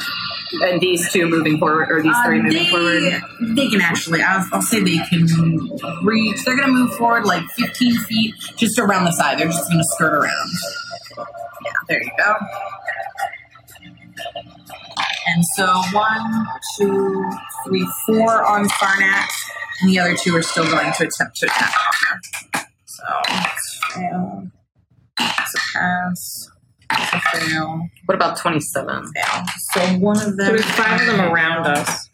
[0.62, 3.22] and these two moving forward, or these Uh, three moving they, forward.
[3.56, 5.26] They can actually, I'll, I'll say they can
[6.02, 9.38] reach, they're going to move forward like 15 feet just around the side.
[9.38, 10.50] They're just going to skirt around.
[11.88, 12.34] Yeah, there you go.
[15.26, 16.46] And so one,
[16.76, 17.30] two,
[17.66, 19.26] three, four on Sarnax,
[19.80, 22.20] and the other two are still going to attempt to attack Connor.
[22.84, 24.48] So it's fail.
[25.18, 26.50] It's a pass.
[26.92, 27.88] It's a fail.
[28.06, 29.12] What about 27?
[29.12, 29.42] Fail.
[29.72, 30.46] So one of them.
[30.46, 32.10] So there's five of them around us.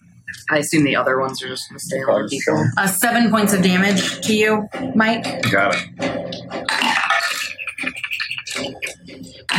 [0.51, 2.65] I assume the other ones are just going to stay on people.
[2.77, 5.49] Uh, seven points of damage to you, Mike.
[5.51, 6.61] Got it.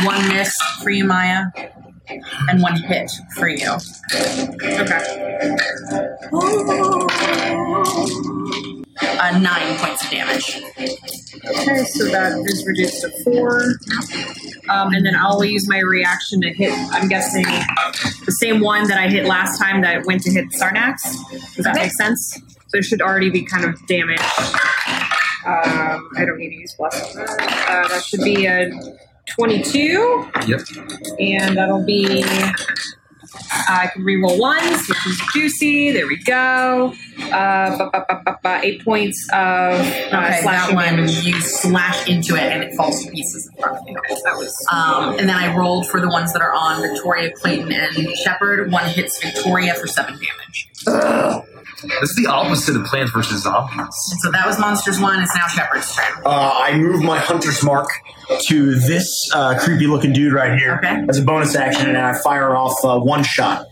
[0.04, 1.44] One miss for you, Maya,
[2.48, 3.68] and one hit for you.
[4.64, 5.28] Okay.
[9.02, 10.60] Uh, nine points of damage.
[11.44, 13.62] Okay, so that is reduced to four.
[14.68, 17.44] Um, and then I'll use my reaction to hit, I'm guessing,
[18.24, 20.96] the same one that I hit last time that went to hit Sarnax.
[21.56, 21.84] Does that Okay.
[21.84, 22.40] make sense?
[22.68, 24.22] So it should already be kind of damaged.
[25.44, 27.68] Um, I don't need to use bless on that.
[27.68, 28.70] Uh, that should be a
[29.30, 30.28] 22.
[30.46, 30.60] Yep.
[31.20, 32.24] And that'll be.
[33.68, 35.90] I can reroll ones, which is juicy.
[35.92, 36.92] There we go.
[37.18, 41.24] Uh, ba- ba- ba- ba- ba- eight points of uh, Okay, that one damage.
[41.24, 43.94] you slash into it and it falls to pieces in front of you.
[44.24, 44.54] That was.
[44.70, 48.70] Um, and then I rolled for the ones that are on Victoria, Clayton, and Shepard.
[48.70, 51.48] One hits Victoria for seven damage.
[52.00, 53.42] This is the opposite of Plants vs.
[53.42, 53.86] Zombies.
[54.20, 55.20] So that was Monsters one.
[55.22, 56.22] It's now Shepard's turn.
[56.24, 57.88] Uh, I move my hunter's mark
[58.42, 61.04] to this uh, creepy looking dude right here Okay.
[61.08, 63.66] as a bonus action, and I fire off uh, one shot.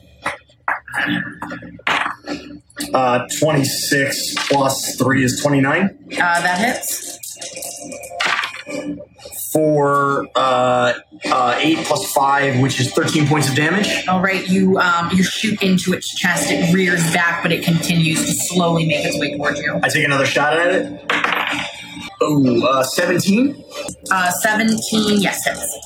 [2.94, 5.98] Uh, 26 plus 3 is 29.
[6.12, 7.18] Uh, that hits.
[9.52, 10.92] For uh,
[11.24, 14.06] uh, 8 plus 5, which is 13 points of damage.
[14.06, 16.50] All right, you um, you shoot into its chest.
[16.52, 19.80] It rears back, but it continues to slowly make its way towards you.
[19.82, 21.02] I take another shot at it.
[22.22, 23.64] Oh, uh, 17
[24.12, 25.78] Uh, Seventeen, yes, hits.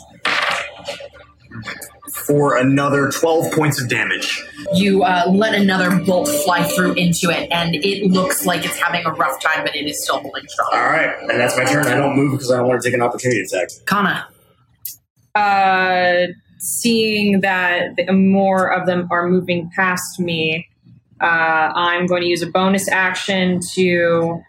[2.14, 4.42] For another 12 points of damage.
[4.72, 9.04] You uh, let another bolt fly through into it, and it looks like it's having
[9.04, 10.70] a rough time, but it is still holding strong.
[10.72, 11.86] All right, and that's my turn.
[11.86, 13.68] I don't move because I don't want to take an opportunity attack.
[13.86, 14.28] Kana,
[15.34, 20.68] uh, seeing that more of them are moving past me,
[21.20, 21.26] uh,
[21.74, 24.40] I'm going to use a bonus action to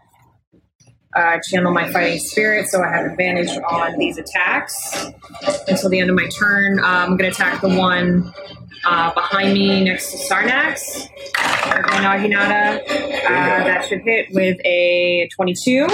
[1.16, 5.08] uh, channel my fighting spirit, so I have advantage on these attacks
[5.68, 6.80] until the end of my turn.
[6.80, 8.34] Uh, I'm going to attack the one
[8.86, 11.08] uh, behind me next to Sarnax.
[11.68, 12.82] or Naginata.
[12.82, 15.88] Uh, that should hit with a 22.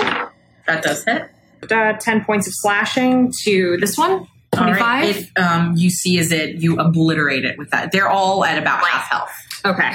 [0.68, 1.30] that does hit.
[1.72, 4.28] Uh, 10 points of slashing to this one.
[4.54, 4.82] 25.
[4.82, 7.92] right, It, um, you see is it you obliterate it with that.
[7.94, 9.30] They're all at about half health,
[9.64, 9.92] Okay.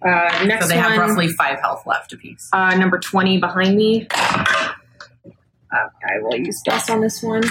[0.00, 2.48] Uh, next so they have roughly five health left apiece.
[2.52, 4.06] uh, number 20 behind me.
[4.10, 7.42] Uh, I will use plus on this one.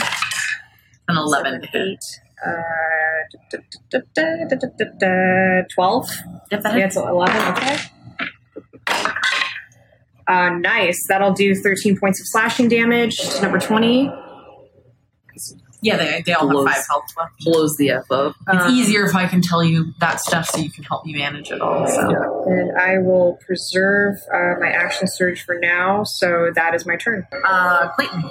[1.09, 2.03] An eleven to hit.
[2.45, 3.59] Uh,
[4.99, 6.09] da, 12.
[6.51, 7.35] Yep, that Yeah, it's 11.
[7.53, 7.77] Okay.
[10.27, 11.05] Uh, nice.
[11.07, 14.11] That'll do 13 points of slashing damage to number 20.
[15.81, 16.67] Yeah, they, they all Blows.
[16.67, 17.39] have five health left.
[17.45, 18.35] Blows the F up.
[18.49, 21.13] It's Um, easier if I can tell you that stuff so you can help me
[21.13, 21.85] manage it all.
[21.87, 22.09] So.
[22.09, 22.53] Yeah.
[22.53, 27.27] And I will preserve uh, my action surge for now, so that is my turn.
[27.45, 28.23] Uh, Clayton.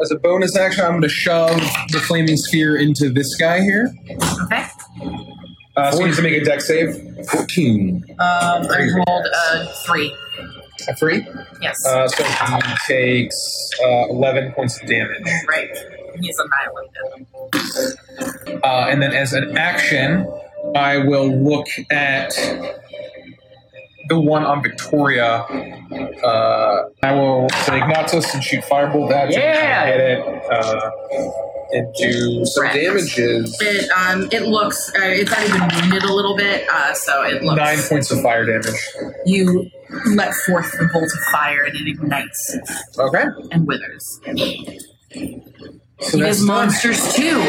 [0.00, 1.60] As a bonus action, I'm going to shove
[1.90, 3.92] the flaming sphere into this guy here.
[4.44, 4.64] Okay.
[5.76, 6.96] Uh, so he needs to make a Dex save.
[7.30, 8.04] 14.
[8.10, 10.16] Um, I rolled a three.
[10.88, 11.26] A three.
[11.60, 11.76] Yes.
[11.86, 15.22] Uh, so he takes uh, 11 points of damage.
[15.46, 15.68] right.
[16.20, 18.62] He's annihilated.
[18.64, 20.26] Uh, and then as an action,
[20.74, 22.30] I will look at
[24.08, 25.44] the one on Victoria.
[26.24, 29.34] Uh, I will say Ignatus and shoot Firebolt at it.
[29.34, 29.86] Yeah!
[29.86, 30.20] Hit it.
[30.50, 30.90] Uh,
[31.70, 32.76] and do some Correct.
[32.76, 33.54] damages.
[33.60, 37.42] It um it looks uh, it's already been wounded a little bit, uh, so it
[37.42, 37.58] looks.
[37.58, 38.74] Nine points of fire damage.
[39.26, 39.68] You
[40.14, 42.56] let forth the bolt of fire and it ignites
[42.98, 43.24] Okay.
[43.52, 44.18] and withers.
[46.00, 46.56] So It that's is done.
[46.56, 47.42] monsters too.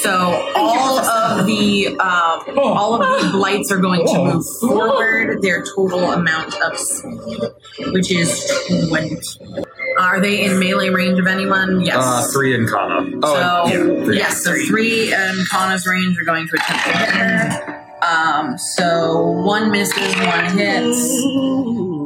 [0.00, 5.40] So all of the um, all of the blights are going to move forward.
[5.40, 7.40] Their total amount of speed,
[7.92, 8.28] which is
[8.88, 9.20] twenty.
[10.00, 11.82] Are they in melee range of anyone?
[11.82, 11.96] Yes.
[11.98, 13.08] Uh, three in Kana.
[13.22, 14.16] Oh, so yeah, three.
[14.16, 17.78] yes, so three in Kana's range are going to attempt to hit her.
[18.02, 21.22] Um, so one misses, one hits.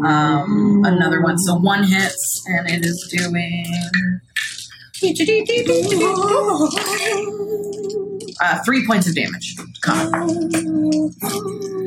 [0.05, 3.65] Um, another one, so one hits, and it is doing
[8.41, 9.57] uh, three points of damage.
[9.83, 10.27] Kana.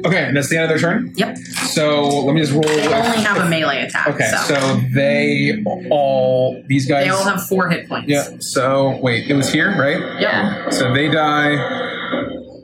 [0.06, 1.14] Okay, and that's the end of their turn?
[1.16, 1.38] Yep.
[1.74, 2.62] So let me just roll.
[2.64, 4.08] They only have a melee attack.
[4.08, 7.06] Okay, so, so they all, these guys.
[7.06, 8.08] they all have four hit points.
[8.08, 10.22] Yeah, so wait, it was here, right?
[10.22, 10.70] Yeah.
[10.70, 11.52] So they die,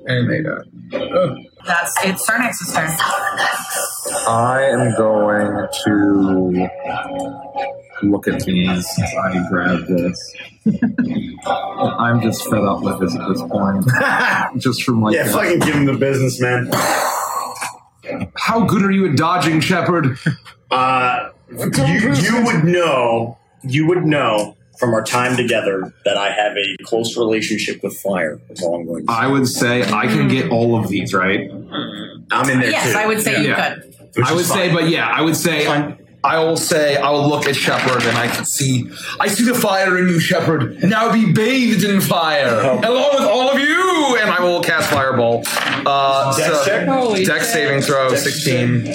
[0.05, 0.61] and they die.
[0.93, 1.35] Oh.
[1.65, 2.89] That's it's Sarnax's turn.
[4.27, 6.69] I am going to
[8.03, 8.87] look at these.
[8.99, 10.35] I grab this.
[11.47, 13.85] I'm just fed up with this at this point.
[14.61, 16.69] just from like yeah, the- fucking give him the business, man.
[18.37, 20.17] How good are you at dodging, Shepard?
[20.69, 26.55] Uh, you, you would know, you would know from our time together that I have
[26.57, 28.39] a close relationship with fire.
[28.47, 31.49] That's all I'm going to I would say I can get all of these, right?
[32.31, 32.97] I'm in there Yes, too.
[32.99, 33.75] I would say you Yeah.
[33.75, 33.95] could.
[34.15, 35.65] Which I would is say, but yeah, I would say
[36.25, 38.89] I will say I will look at Shepard and I can see
[39.19, 40.83] I see the fire in you, Shepard.
[40.83, 42.79] Now be bathed in fire, Oh.
[42.79, 45.43] along with all of you, and I will cast Fireball.
[45.85, 46.87] Uh, Dex so- check?
[46.87, 48.87] Holy Dex saving throw, Dex sixteen.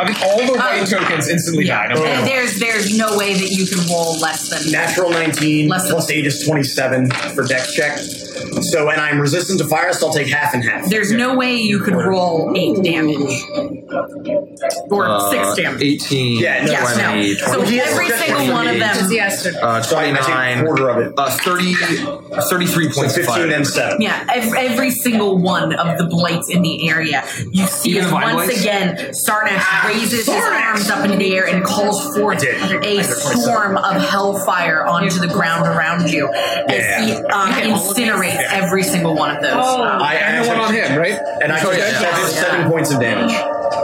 [0.00, 1.88] I mean, all the white tokens instantly Yeah.
[1.88, 1.96] died.
[1.98, 5.92] I'm There's there's no way that you can roll less than Natural 19 Less than-
[5.92, 7.98] plus 8 is 27 for dex check.
[8.62, 10.88] So, and I'm resistant to fire, so I'll take half and half.
[10.88, 13.42] There's no way you could roll eight damage
[14.90, 15.82] or Uh, six damage.
[15.82, 16.38] Eighteen.
[16.38, 17.34] Yeah, no, yes, 20, no.
[17.34, 18.96] So 20, every single one of them.
[18.96, 19.46] is Yes.
[19.46, 21.14] uh, So I, I take a 29, quarter of it.
[21.16, 21.74] uh, 30,
[22.50, 23.46] 33 So points of 15 fire.
[23.52, 24.00] and 7.
[24.00, 27.24] Yeah, every, every single one of the blights in the area.
[27.50, 28.60] You see Even as once blades?
[28.60, 32.62] again, Sarnax raises his arms up into the air and calls forth a did.
[32.62, 33.40] I a did 27.
[33.40, 39.34] storm of hellfire onto the ground around you as he um, incinerates every single one
[39.36, 39.52] of those.
[39.54, 39.82] Oh.
[39.82, 41.18] Um, I, And the one on him, right?
[41.42, 42.10] And I So, took yeah.
[42.12, 43.32] I did 7 points of damage.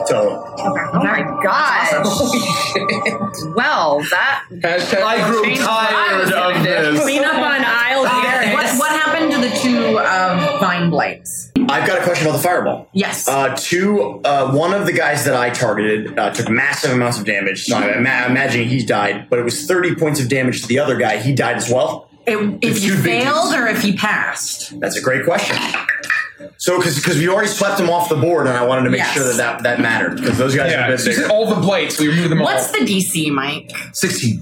[0.07, 1.91] So, Oh my gosh.
[3.57, 6.93] well, that Hashtag I grew changed I tired was gonna of do.
[6.93, 7.03] this.
[7.03, 11.51] Clean up on aisle uh, what, what happened to the two um, vine blights?
[11.69, 12.89] I've got a question about the fireball.
[12.93, 13.27] Yes.
[13.29, 17.25] Uh, two, uh, one of the guys that I targeted uh, took massive amounts of
[17.25, 17.65] damage.
[17.65, 20.79] So I'm ima- imagining he died, but it was 30 points of damage to the
[20.79, 21.17] other guy.
[21.19, 22.09] He died as well.
[22.27, 24.79] If, if It's you failed or if he passed?
[24.81, 25.57] That's a great question.
[26.59, 29.15] So, because we already swept him off the board, and I wanted to make Yes.
[29.15, 31.23] sure that that, that mattered because those guys are Yeah, a bit so you said
[31.23, 31.33] bigger.
[31.35, 32.47] all the blights, we removed them all.
[32.47, 33.71] What's the DC, Mike?
[33.93, 34.41] 16.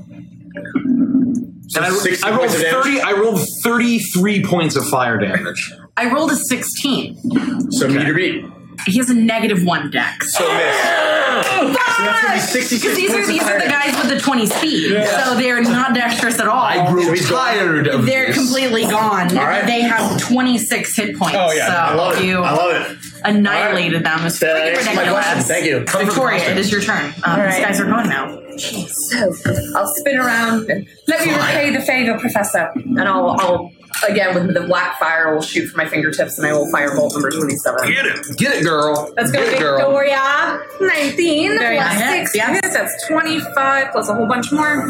[1.69, 2.85] So And I, 60 I rolled points of damage?
[2.85, 3.01] 30.
[3.01, 5.73] I rolled 33 points of fire damage.
[5.97, 7.71] I rolled a 16.
[7.73, 8.45] So meter beat.
[8.87, 10.35] He has a negative one dex.
[10.35, 10.77] So miss.
[11.33, 13.97] So that's gonna be 66 Because these are points of these are the fire guys
[14.03, 16.61] with the 20 speed, so they're not dexterous at all.
[16.63, 18.37] I grew So he's tired of they're this.
[18.37, 19.37] completely gone.
[19.39, 19.65] All right.
[19.65, 21.37] They have 26 hit points.
[21.39, 21.67] Oh, yeah.
[21.69, 22.25] so I love it.
[22.25, 22.99] you I love it.
[23.25, 24.27] annihilated them.
[24.27, 25.39] It's That freaking answers my question.
[25.39, 25.47] ridiculous.
[25.49, 26.05] Thank you.
[26.07, 27.15] Victoria, it is your turn.
[27.25, 28.39] Um, These guys are gone now.
[28.59, 29.33] So
[29.77, 30.69] I'll spin around.
[30.71, 32.71] and Let me repay the favor, Professor.
[32.75, 33.73] And I'll, I'll
[34.09, 36.95] again with the black fire, I will shoot from my fingertips, and I will fire
[36.95, 37.89] bolt number twenty-seven.
[37.89, 38.37] Get it.
[38.37, 39.13] Get it, girl.
[39.17, 39.77] Let's go, Get it, girl.
[39.79, 40.61] Victoria.
[40.81, 42.33] 19 Very plus nice.
[42.33, 42.37] 6.
[42.37, 42.61] Yes.
[42.63, 42.75] Yes.
[42.75, 44.83] That's 25 plus a whole bunch more.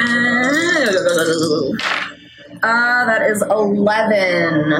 [0.00, 2.17] Uh,
[2.62, 4.72] that is 11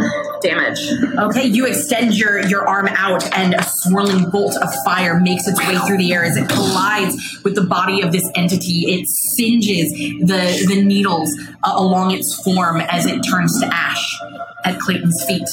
[0.43, 0.81] damage.
[1.19, 5.59] Okay, you extend your, your arm out, and a swirling bolt of fire makes its
[5.67, 8.93] way through the air as it collides with the body of this entity.
[8.93, 11.31] It singes the, the needles
[11.63, 14.21] uh, along its form as it turns to ash
[14.65, 15.49] at Clayton's feet.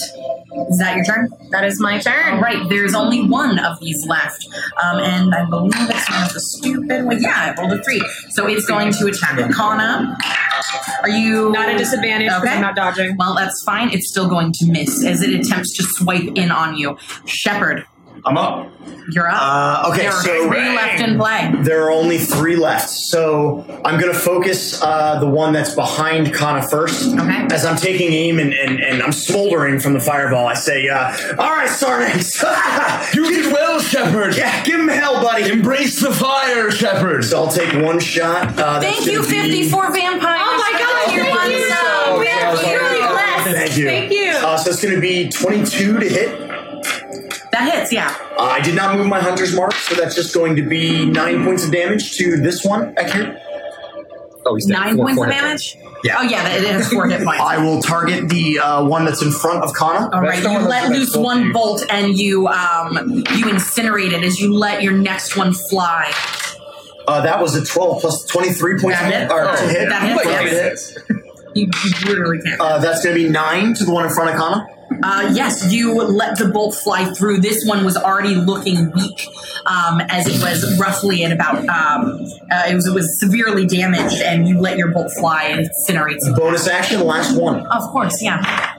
[0.70, 1.30] Is that your turn?
[1.52, 2.36] That is my turn.
[2.36, 4.48] All right, there's only one of these left,
[4.84, 5.74] um, and I believe
[6.10, 7.06] one the stupid.
[7.06, 10.18] Well, yeah, I rolled a three, so it's going to attack Kana.
[11.02, 12.50] Are you Not a disadvantage Okay.
[12.50, 13.16] I'm not dodging.
[13.18, 13.90] Well, that's fine.
[13.92, 16.98] It's still going to miss as it attempts to swipe in on you.
[17.26, 17.86] Shepard,
[18.26, 18.72] I'm up.
[19.12, 19.38] you're up.
[19.40, 21.52] Uh, okay, there are so three left in play.
[21.62, 22.90] there are only three left.
[22.90, 27.14] So I'm going to focus uh, the one that's behind Kana first.
[27.14, 27.48] Okay.
[27.54, 31.12] As I'm taking aim and, and, and I'm smoldering from the fireball, I say, uh,
[31.38, 34.36] "All right, Sarnax, You did well, Shepard.
[34.38, 37.24] yeah, give him hell, buddy." Embrace the fire, Shepard.
[37.26, 38.58] So I'll take one shot.
[38.58, 40.42] Uh, Thank you, gonna be- 54 vampires.
[40.44, 41.70] Oh my God, You're thank one you.
[41.70, 42.20] so.
[42.20, 43.46] We are really blessed.
[43.56, 43.86] Thank you.
[43.86, 44.32] Thank you.
[44.32, 46.55] Uh, so it's going to be 22 to hit.
[47.56, 48.14] That hits, yeah.
[48.38, 51.46] Uh, I did not move my hunter's mark, so that's just going to be nine
[51.46, 53.42] points of damage to this one back here.
[54.46, 54.74] Oh, he's dead.
[54.74, 55.78] Nine Four- points four of hit damage?
[56.04, 56.18] Yeah.
[56.20, 57.42] Oh, yeah, that- it has four hit points.
[57.44, 60.10] I will target the uh, one that's in front of Kana.
[60.14, 61.86] All right, the you one let that's- loose that's one bulky.
[61.86, 66.12] bolt and you um you incinerate it as you let your next one fly.
[67.08, 69.32] Uh, that was a 12 plus 23 points That hit.
[69.32, 69.90] or to Oh, hit.
[69.90, 70.98] that hit, Like, yes.
[71.56, 72.60] You, you literally can't.
[72.60, 74.68] Uh, that's going to be 9 to the one in front of Kana.
[75.04, 77.40] Uh, yes, you let the bolt fly through.
[77.40, 79.28] This one was already looking weak,
[79.66, 81.58] um, as it was roughly at about.
[81.68, 82.20] Um,
[82.52, 86.18] uh, it was it was severely damaged, and you let your bolt fly and incinerates.
[86.28, 86.36] it.
[86.36, 87.66] Bonus action, last one.
[87.68, 88.74] Of course, yeah.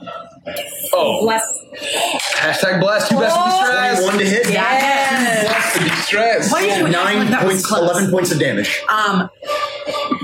[0.92, 1.20] Oh.
[1.22, 1.42] Bless.
[2.36, 3.98] Hashtag blast you best of distress.
[4.04, 4.48] 21 to hit.
[4.50, 5.78] Yes.
[5.96, 6.52] distress.
[6.52, 7.90] Why did you act Nine that was points, close?
[7.90, 8.80] 11 points of damage.
[8.88, 9.28] um,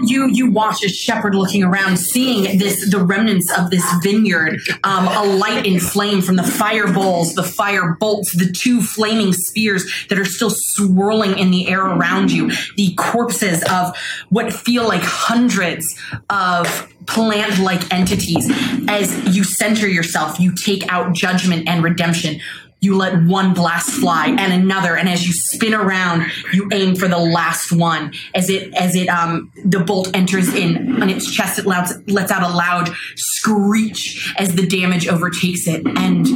[0.08, 5.06] you you watch as Shepard looking around, seeing this the remnants of this vineyard, um,
[5.38, 10.18] light in flame from the fire bowls, the fire bolts, the two flaming spheres that
[10.18, 13.96] are still swirling in the air around you, the corpses of
[14.28, 15.96] what feel like hundreds
[16.30, 18.48] of plant-like entities.
[18.88, 22.40] As you center yourself, you take out judgment and redemption
[22.82, 27.06] you let one blast fly and another and as you spin around you aim for
[27.08, 31.58] the last one as it as it um the bolt enters in on its chest
[31.60, 36.26] it lets, lets out a loud screech as the damage overtakes it and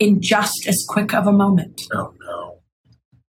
[0.00, 2.58] in just as quick of a moment Oh, no.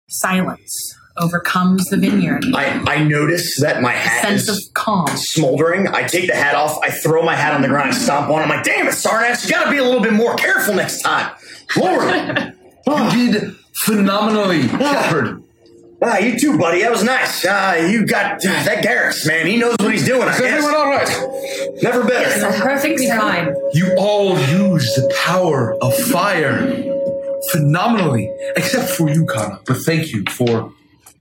[0.08, 5.88] silence overcomes the vineyard I, I notice that my hat sense is of calm smoldering.
[5.88, 6.78] I take the hat off.
[6.82, 7.90] I throw my hat on the ground.
[7.90, 8.44] I stomp on it.
[8.44, 11.02] I'm like, damn it, Sarnax, you got to be a little bit more careful next
[11.02, 11.30] time.
[11.76, 12.54] Lord.
[13.12, 15.42] You did phenomenally, Shepard.
[16.02, 16.80] Ah, you too, buddy.
[16.80, 17.44] That was nice.
[17.44, 19.46] Uh, you got uh, that Garrus, man.
[19.46, 20.22] He knows what he's doing.
[20.22, 20.50] I Is guess.
[20.50, 21.82] everyone all right?
[21.82, 22.58] Never better.
[22.58, 23.54] Perfectly fine.
[23.74, 26.72] You all used the power of fire
[27.52, 29.60] phenomenally, except for you, Kana.
[29.66, 30.72] But thank you for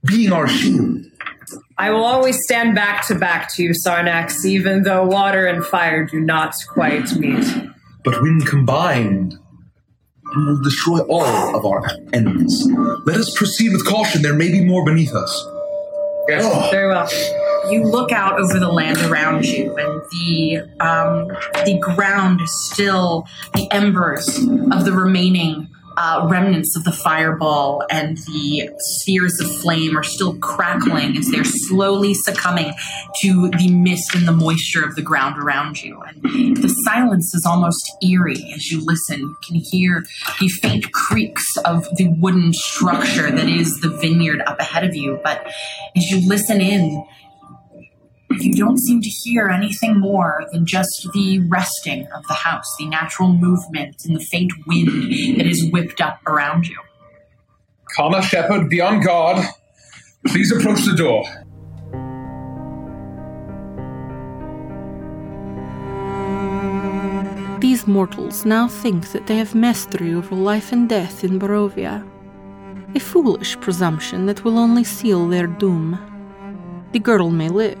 [0.04, 1.04] being our shield.
[1.78, 6.04] I will always stand back to back to you, Sarnax, even though water and fire
[6.04, 7.44] do not quite meet.
[8.02, 9.38] But when combined,
[10.36, 12.66] we will destroy all of our enemies.
[13.04, 14.22] Let us proceed with caution.
[14.22, 15.46] There may be more beneath us.
[16.28, 17.08] Yes, Very well.
[17.72, 21.28] you look out over the land around you, and the um,
[21.64, 24.28] the ground is still the embers
[24.70, 25.68] of the remaining
[26.00, 31.44] uh, remnants of the fireball, and the spheres of flame are still crackling as they're
[31.44, 32.72] slowly succumbing
[33.20, 36.00] to the mist and the moisture of the ground around you.
[36.00, 39.20] And the silence is almost eerie as you listen.
[39.20, 40.06] You can hear
[40.40, 45.20] the faint creaks of the wooden structure that is the vineyard up ahead of you.
[45.22, 45.46] But
[45.94, 47.04] as you listen in,
[48.38, 52.86] you don't seem to hear anything more than just the resting of the house, the
[52.86, 56.78] natural movement and the faint wind that is whipped up around you.
[57.96, 59.44] Kana Shepard, be on guard.
[60.28, 61.24] Please approach the door.
[67.60, 72.06] These mortals now think that they have mastery over life and death in Barovia.
[72.94, 75.98] A foolish presumption that will only seal their doom.
[76.92, 77.78] The girl may live,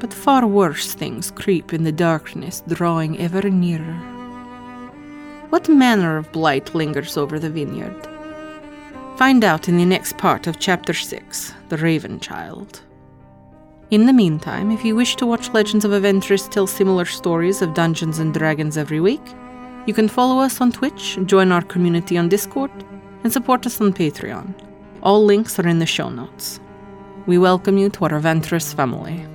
[0.00, 3.94] but far worse things creep in the darkness, drawing ever nearer.
[5.50, 8.08] What manner of blight lingers over the vineyard?
[9.16, 12.80] Find out in the next part of Chapter 6 The Raven Child.
[13.90, 17.74] In the meantime, if you wish to watch Legends of Avantris tell similar stories of
[17.74, 19.22] Dungeons and Dragons every week,
[19.86, 22.70] you can follow us on Twitch, join our community on Discord,
[23.22, 24.54] and support us on Patreon.
[25.02, 26.60] All links are in the show notes.
[27.26, 29.26] We welcome you to our Avantris family.